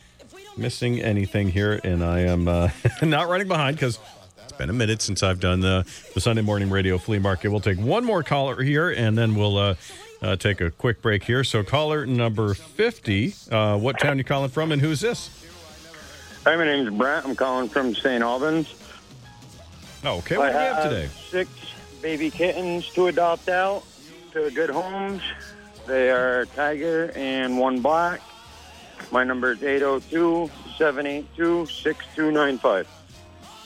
[0.58, 2.70] missing anything here and I am uh,
[3.04, 4.00] not running behind because
[4.44, 5.86] it's been a minute since I've done the,
[6.16, 7.50] the Sunday morning radio flea market.
[7.50, 9.76] We'll take one more caller here and then we'll uh,
[10.22, 11.44] uh, take a quick break here.
[11.44, 15.47] So, caller number 50, uh, what town you calling from and who's this?
[16.48, 17.26] Hi, my name is Brent.
[17.26, 18.24] I'm calling from St.
[18.24, 18.74] Albans.
[20.06, 20.38] Oh, okay.
[20.38, 21.10] What do we have today?
[21.30, 21.50] Six
[22.02, 23.84] baby kittens to adopt out
[24.32, 25.22] to good homes.
[25.88, 28.22] They are tiger and one black.
[29.12, 32.88] My number is 802 782 6295.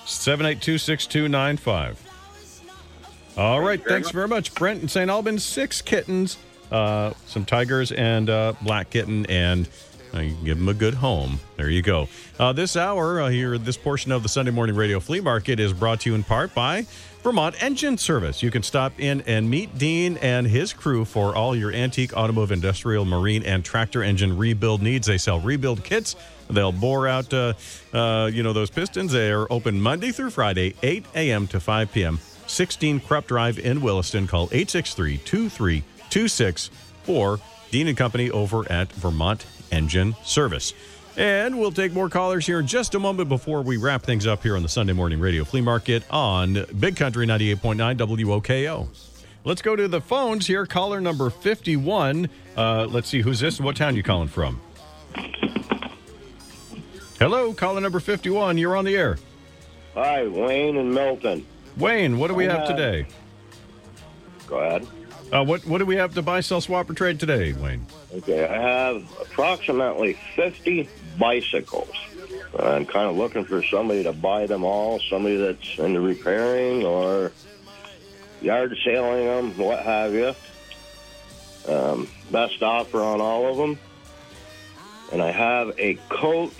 [0.06, 3.38] 782 6295.
[3.38, 3.86] All right.
[3.86, 4.56] Thanks very much.
[4.56, 5.08] Brent in St.
[5.08, 6.40] Albans, six kittens,
[6.72, 11.40] uh, some tigers, and uh, black kitten, and you give them a good home.
[11.58, 12.08] There you go.
[12.40, 15.74] Uh, this hour uh, here, this portion of the Sunday Morning Radio Flea Market is
[15.74, 16.86] brought to you in part by
[17.24, 18.44] Vermont Engine Service.
[18.44, 22.52] You can stop in and meet Dean and his crew for all your antique, automotive,
[22.52, 25.08] industrial, marine, and tractor engine rebuild needs.
[25.08, 26.16] They sell rebuild kits.
[26.50, 27.54] They'll bore out, uh,
[27.94, 29.14] uh, you know, those pistons.
[29.14, 31.48] They are open Monday through Friday, 8 a.m.
[31.48, 32.20] to 5 p.m.
[32.48, 34.26] 16 Krupp Drive in Williston.
[34.28, 36.70] Call 863-2326
[37.04, 37.40] for
[37.70, 40.74] Dean and Company over at Vermont Engine Service.
[41.18, 44.44] And we'll take more callers here in just a moment before we wrap things up
[44.44, 48.88] here on the Sunday Morning Radio Flea Market on Big Country 98.9 WOKO.
[49.44, 50.66] Let's go to the phones here.
[50.66, 52.30] Caller number 51.
[52.56, 54.62] Uh, let's see, who's this and what town you calling from?
[57.20, 58.58] Hello, caller number 51.
[58.58, 59.18] You're on the air.
[59.96, 61.46] Hi, Wayne and Milton.
[61.78, 63.06] Wayne, what do we have today?
[64.48, 64.88] Go ahead.
[65.32, 67.86] Uh, what, what do we have to buy, sell, swap, or trade today, Wayne?
[68.14, 71.96] Okay, I have approximately 50 bicycles.
[72.60, 77.32] I'm kind of looking for somebody to buy them all, somebody that's into repairing or
[78.42, 80.36] yard selling them, what have you.
[81.68, 83.80] Um, best offer on all of them.
[85.14, 86.56] And I have a Coats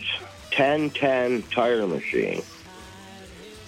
[0.56, 2.42] 1010 tire machine.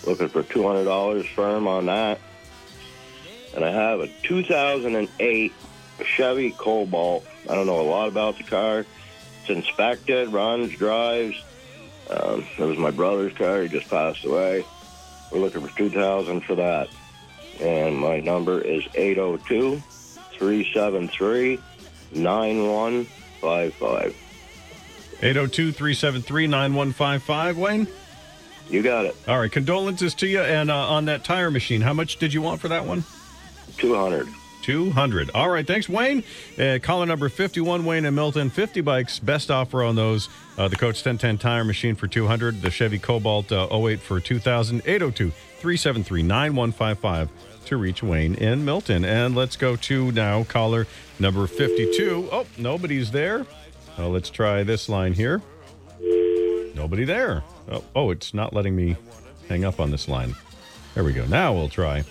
[0.06, 2.20] Looking for $200 firm on that.
[3.56, 5.54] And I have a 2008
[6.04, 7.26] Chevy Cobalt.
[7.50, 8.86] I don't know a lot about the car.
[9.42, 11.36] It's inspected, runs, drives.
[12.10, 13.62] Um, it was my brother's car.
[13.62, 14.66] He just passed away.
[15.32, 16.90] We're looking for 2000 for that.
[17.60, 19.82] And my number is 802
[20.38, 21.60] 373
[22.14, 24.16] 9155.
[25.22, 27.88] 802 373 9155, Wayne?
[28.70, 29.16] You got it.
[29.28, 30.42] All right, condolences to you.
[30.42, 33.04] And uh, on that tire machine, how much did you want for that one?
[33.77, 34.27] 200.
[34.64, 35.31] 200.
[35.31, 36.23] All right, thanks, Wayne.
[36.57, 39.19] Uh, caller number 51, Wayne and Milton, 50 bikes.
[39.19, 40.30] Best offer on those.
[40.57, 44.81] Uh, the Coats 1010 tire machine for 200, the Chevy Cobalt uh, 08 for 2000,
[44.85, 47.30] 802 373 9155
[47.65, 49.06] to reach Wayne in Milton.
[49.06, 50.88] And let's go to now caller
[51.19, 52.30] number 52.
[52.31, 53.45] Oh, nobody's there.
[53.98, 55.41] Uh, let's try this line here.
[56.73, 57.44] Nobody there.
[57.72, 58.95] Oh, oh, it's not letting me
[59.48, 60.35] hang up on this line.
[60.95, 61.26] There we go.
[61.26, 62.03] Now we'll try.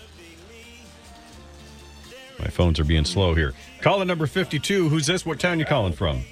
[2.42, 3.54] My phones are being slow here.
[3.80, 4.88] Caller number 52.
[4.88, 5.24] Who's this?
[5.24, 6.24] What town you calling from?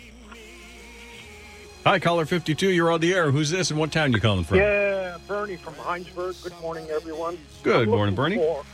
[1.85, 2.69] Hi, caller 52.
[2.71, 3.31] You're on the air.
[3.31, 4.59] Who's this and what town you calling from?
[4.59, 6.43] Yeah, Bernie from Hinesburg.
[6.43, 7.39] Good morning, everyone.
[7.63, 8.37] Good I'm morning, Bernie.
[8.37, 8.65] for-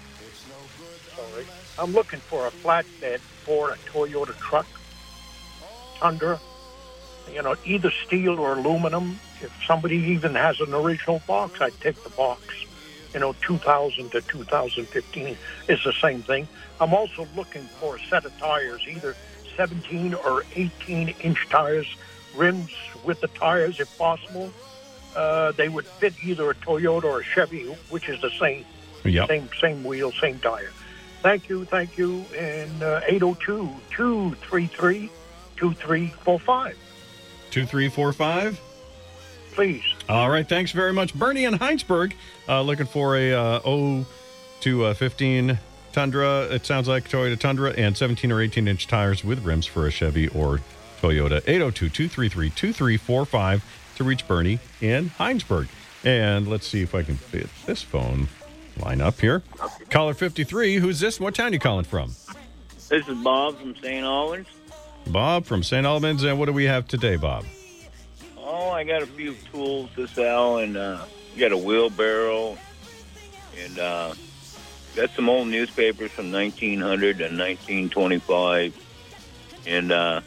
[1.15, 1.45] sorry.
[1.79, 4.67] I'm looking for a flatbed for a Toyota truck,
[5.99, 6.41] Tundra.
[7.33, 9.21] You know, either steel or aluminum.
[9.43, 12.41] If somebody even has an original box, I'd take the box.
[13.17, 15.39] You know, 2000 to 2015
[15.69, 16.47] is the same thing.
[16.79, 19.17] I'm also looking for a set of tires, either
[19.57, 21.87] 17 or 18 inch tires,
[22.37, 22.69] rims
[23.07, 24.53] with the tires if possible.
[25.17, 28.67] Uh, they would fit either a Toyota or a Chevy, which is the same,
[29.03, 29.29] Yep.
[29.29, 30.71] same, same wheel, same tire.
[31.23, 32.23] Thank you, thank you.
[32.37, 35.09] And uh, 802 233
[35.57, 36.77] 2345.
[37.51, 38.61] 2345.
[39.53, 39.83] Please.
[40.07, 40.47] All right.
[40.47, 41.15] Thanks very much.
[41.15, 42.13] Bernie in Hinesburg
[42.49, 44.07] uh, looking for a uh, 0
[44.61, 45.59] to uh, 15
[45.93, 46.43] Tundra.
[46.43, 49.91] It sounds like Toyota Tundra and 17 or 18 inch tires with rims for a
[49.91, 50.61] Chevy or
[51.01, 51.43] Toyota.
[51.47, 53.65] 802 233 2345
[53.97, 55.69] to reach Bernie in Hinesburg.
[56.05, 58.29] And let's see if I can fit this phone
[58.79, 59.43] line up here.
[59.91, 60.77] Caller 53.
[60.77, 61.19] Who's this?
[61.19, 62.15] What town are you calling from?
[62.89, 64.05] This is Bob from St.
[64.05, 64.47] Albans.
[65.09, 65.87] Bob from St.
[65.87, 66.23] Albans.
[66.23, 67.45] And what do we have today, Bob?
[68.37, 71.05] Oh, I got a few tools to sell, and uh,
[71.39, 72.57] got a wheelbarrow,
[73.63, 74.15] and uh,
[74.95, 78.75] got some old newspapers from 1900 and 1925,
[79.67, 80.21] and uh,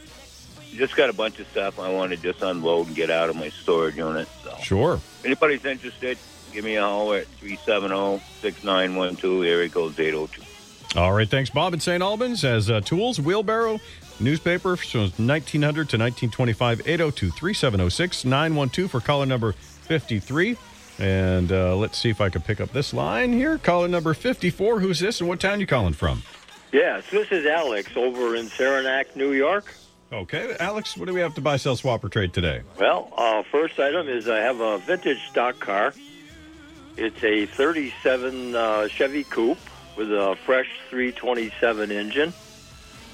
[0.73, 3.35] just got a bunch of stuff I want to just unload and get out of
[3.35, 4.27] my storage unit.
[4.43, 4.93] So, Sure.
[4.95, 6.17] if anybody's interested,
[6.53, 10.43] give me a holler at oh, 370-6912, area code 802.
[10.95, 12.01] All right, thanks, Bob in St.
[12.01, 12.43] Albans.
[12.43, 13.79] As uh, tools, wheelbarrow,
[14.19, 20.57] newspaper from 1900 to 1925, 802 3706 912 for caller number 53.
[20.99, 23.57] And uh, let's see if I can pick up this line here.
[23.57, 24.81] Caller number 54.
[24.81, 26.23] Who's this and what town you calling from?
[26.71, 29.73] Yes, this is Alex over in Saranac, New York.
[30.11, 32.61] Okay, Alex, what do we have to buy, sell, swap, or trade today?
[32.79, 35.93] Well, uh, first item is I have a vintage stock car.
[36.97, 39.59] It's a 37 uh, Chevy Coupe
[39.95, 42.33] with a fresh 327 engine.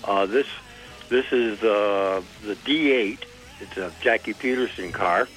[0.04, 0.48] Uh, this
[1.10, 3.20] this is uh, the D8.
[3.62, 5.28] It's a Jackie Peterson car.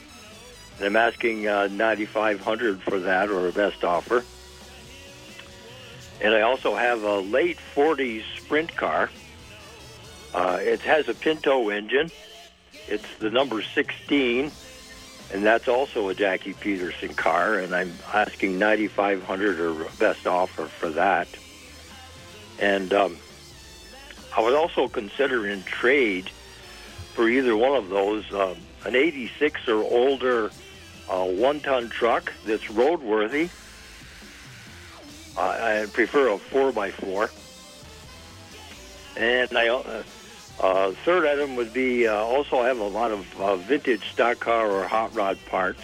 [0.79, 4.25] And I'm asking uh, 9500 for that or a best offer.
[6.21, 9.11] And I also have a late 40s sprint car.
[10.35, 12.11] Uh, it has a Pinto engine,
[12.87, 14.51] It's the number 16,
[15.33, 20.91] and that's also a Jackie Peterson car, and I'm asking 9500 or best offer for
[20.91, 21.29] that.
[22.61, 23.17] And um,
[24.37, 26.31] I was also considering trade
[27.15, 30.51] for either one of those, um, an 86 or older
[31.09, 33.51] uh, one-ton truck that's roadworthy.
[35.37, 37.31] I prefer a 4x4.
[39.17, 40.03] And I, uh,
[40.61, 44.41] uh, third item would be uh, also I have a lot of uh, vintage stock
[44.41, 45.83] car or hot rod parts,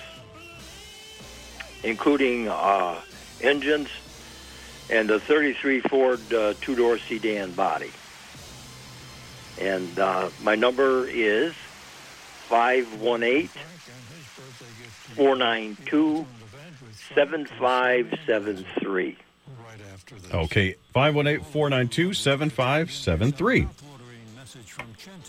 [1.83, 3.01] including uh,
[3.41, 3.89] engines
[4.91, 7.91] and a 33 Ford uh, two-door sedan body.
[9.61, 11.55] And uh, my number is
[12.49, 13.49] 518
[15.17, 16.27] 492
[17.15, 19.17] 7573.
[20.33, 23.69] Okay, 518 492 7573.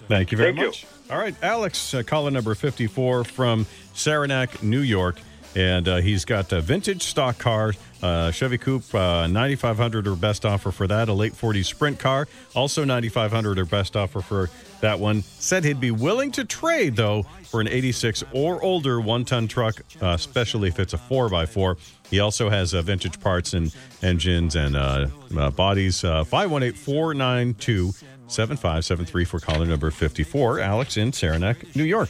[0.07, 0.67] Thank you very Thank you.
[0.67, 0.85] much.
[1.09, 5.19] All right, Alex, uh, caller number 54 from Saranac, New York.
[5.55, 10.45] And uh, he's got a vintage stock car, uh, Chevy Coupe, uh, 9500 or best
[10.45, 11.07] offer for that.
[11.07, 14.49] A late 40s sprint car, also 9500 or best offer for
[14.85, 15.23] that one.
[15.39, 19.81] Said he'd be willing to trade, though, for an 86 or older one ton truck,
[20.01, 21.77] uh, especially if it's a 4x4.
[22.09, 25.07] He also has uh, vintage parts and engines and uh,
[25.37, 26.01] uh, bodies.
[26.01, 27.91] 518 492
[28.27, 32.09] 7573 for caller number 54, Alex in Saranac, New York.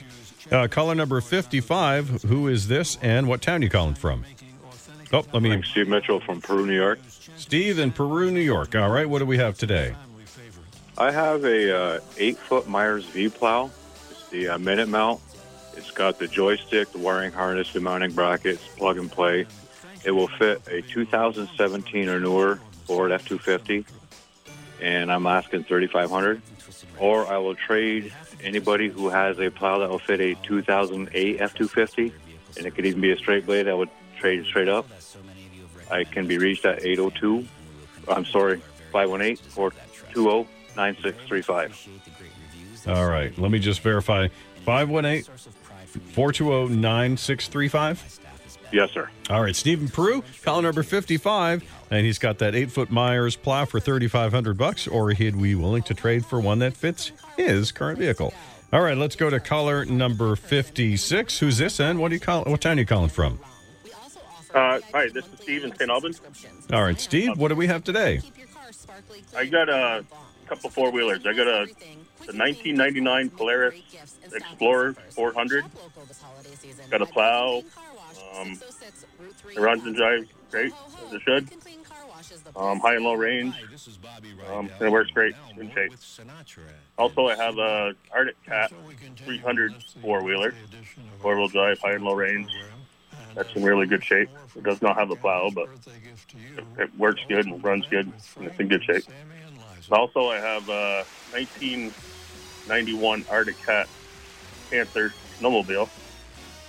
[0.51, 4.23] Uh, caller number 55, who is this and what town you calling from?
[5.13, 5.51] Oh, let me.
[5.51, 6.99] I'm Steve Mitchell from Peru, New York.
[7.37, 8.75] Steve in Peru, New York.
[8.75, 9.95] All right, what do we have today?
[10.97, 13.69] I have a uh, eight foot Myers V plow.
[14.11, 15.19] It's the uh, minute mount.
[15.75, 19.45] It's got the joystick, the wiring harness, the mounting brackets, plug and play.
[20.05, 23.85] It will fit a 2017 or newer Ford F250,
[24.79, 26.41] and I'm asking 3,500.
[26.97, 32.13] Or I will trade anybody who has a plow that will fit a 2008 F250,
[32.55, 33.67] and it could even be a straight blade.
[33.67, 34.87] I would trade straight up.
[35.91, 37.45] I can be reached at 802.
[38.07, 38.61] I'm sorry,
[38.93, 42.87] 518 420 9635.
[42.87, 44.27] All right, let me just verify
[44.65, 45.23] 518
[46.13, 48.19] 420 9635.
[48.71, 49.09] Yes, sir.
[49.29, 53.65] All right, Stephen Peru, caller number 55, and he's got that eight foot Myers plow
[53.65, 57.99] for 3500 bucks, or he'd be willing to trade for one that fits his current
[57.99, 58.33] vehicle.
[58.73, 61.39] All right, let's go to caller number 56.
[61.39, 62.43] Who's this, and what do you call?
[62.43, 63.39] What town are you calling from?
[64.53, 65.89] Uh, hi, this is Steve in St.
[65.89, 66.21] Albans.
[66.73, 68.21] All right, Steve, what do we have today?
[69.37, 70.03] I got a
[70.45, 71.25] couple four wheelers.
[71.25, 71.67] I got a
[72.25, 73.81] the 1999 Polaris
[74.33, 75.65] Explorer 400.
[76.89, 77.63] Got a plow.
[78.35, 78.59] Um,
[79.55, 80.73] it runs and drives great
[81.05, 81.49] as it should.
[82.55, 83.53] Um, high and low range.
[84.51, 85.35] Um, and it works great.
[85.59, 85.93] In shape.
[86.97, 88.71] Also, I have a Arctic Cat
[89.17, 90.53] 300 four wheeler,
[91.21, 92.51] four wheel drive, high and low range.
[93.35, 94.29] That's in really good shape.
[94.55, 95.67] It does not have a plow, but
[96.57, 99.03] it, it works good and runs good, and it's in good shape.
[99.91, 103.87] Also, I have a 1991 Arctic Cat
[104.69, 105.89] Panther snowmobile.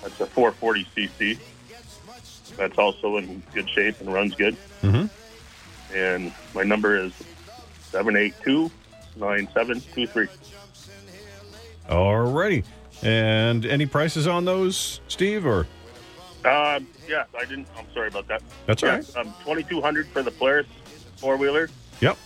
[0.03, 1.39] That's a 440cc.
[2.57, 4.57] That's also in good shape and runs good.
[4.83, 5.07] Mm-hmm.
[5.97, 7.13] And my number is
[7.91, 8.71] 782
[9.17, 10.29] 9723.
[11.89, 12.65] All righty.
[13.03, 15.67] And any prices on those, Steve, or?
[16.45, 17.69] Uh, yeah, I didn't.
[17.77, 18.43] I'm sorry about that.
[18.67, 19.17] That's all yeah, right.
[19.17, 20.67] Um, 2200 for the Polaris
[21.17, 21.69] four wheeler.
[22.01, 22.17] Yep.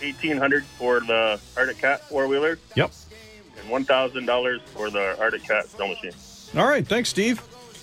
[0.00, 2.58] 1800 for the Arctic Cat four wheeler.
[2.76, 2.92] Yep.
[3.60, 6.12] And $1,000 for the Arctic Cat snow machine.
[6.56, 6.86] All right.
[6.86, 7.40] Thanks, Steve.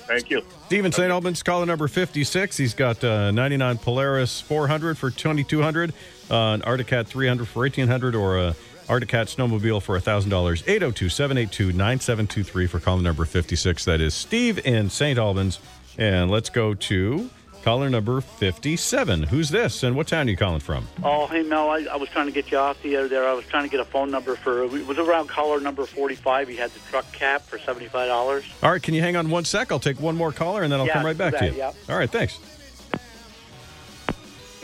[0.07, 0.41] Thank you.
[0.67, 1.11] Steven St.
[1.11, 2.55] Albans, caller number 56.
[2.55, 5.93] He's got uh, 99 Polaris 400 for 2200
[6.29, 8.55] uh, an Arctic Cat 300 for 1800 or a
[8.89, 10.63] Arctic Cat snowmobile for $1,000.
[10.67, 13.85] 802 782 9723 for caller number 56.
[13.85, 15.19] That is Steve in St.
[15.19, 15.59] Albans.
[15.97, 17.29] And let's go to
[17.63, 19.23] caller number 57.
[19.23, 20.87] Who's this and what town are you calling from?
[21.03, 23.27] Oh, hey, Mel, I, I was trying to get you off the air there.
[23.27, 26.47] I was trying to get a phone number for, it was around caller number 45.
[26.47, 28.43] He had the truck cap for $75.
[28.63, 29.71] All right, can you hang on one sec?
[29.71, 31.53] I'll take one more caller and then I'll Yeah, come right back to you.
[31.53, 31.73] yeah.
[31.89, 32.39] All right, thanks.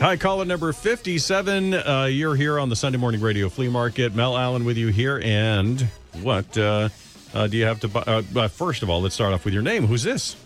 [0.00, 1.72] Hi, caller number 57.
[1.74, 4.14] Uh, you're here on the Sunday Morning Radio Flea Market.
[4.14, 5.20] Mel Allen with you here.
[5.22, 5.80] And
[6.20, 6.88] what uh,
[7.32, 8.02] uh, do you have to buy?
[8.02, 9.86] Uh, uh, first of all, let's start off with your name.
[9.86, 10.36] Who's this?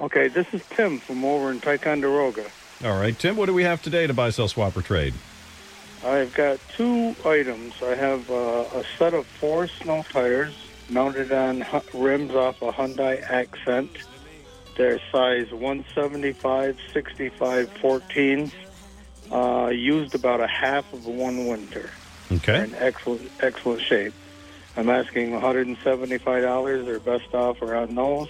[0.00, 2.46] Okay, this is Tim from over in Ticonderoga.
[2.84, 5.14] All right, Tim, what do we have today to buy, sell, swap, or trade?
[6.04, 7.74] I've got two items.
[7.82, 10.54] I have uh, a set of four snow tires
[10.88, 13.90] mounted on rims off a Hyundai Accent.
[14.76, 18.52] They're size 175, 65, 14.
[19.32, 21.90] Uh, used about a half of one winter.
[22.30, 22.52] Okay.
[22.52, 24.14] They're in excellent, excellent shape.
[24.76, 28.28] I'm asking $175 or best offer on those.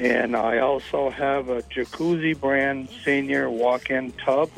[0.00, 4.48] And I also have a Jacuzzi brand senior walk-in tub.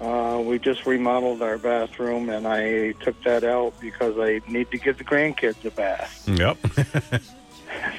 [0.00, 4.78] Uh, we just remodeled our bathroom, and I took that out because I need to
[4.78, 6.26] give the grandkids a bath.
[6.26, 7.22] Yep.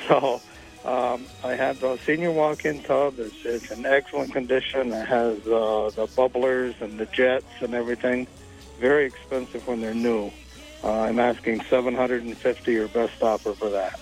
[0.07, 0.41] So
[0.83, 3.19] um, I have the senior walk-in tub.
[3.19, 4.91] It's, it's in excellent condition.
[4.91, 8.27] It has uh, the bubblers and the jets and everything.
[8.79, 10.31] Very expensive when they're new.
[10.83, 13.99] Uh, I'm asking 750 or best offer for that.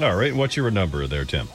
[0.00, 0.34] All right.
[0.34, 1.48] What's your number there, Tim?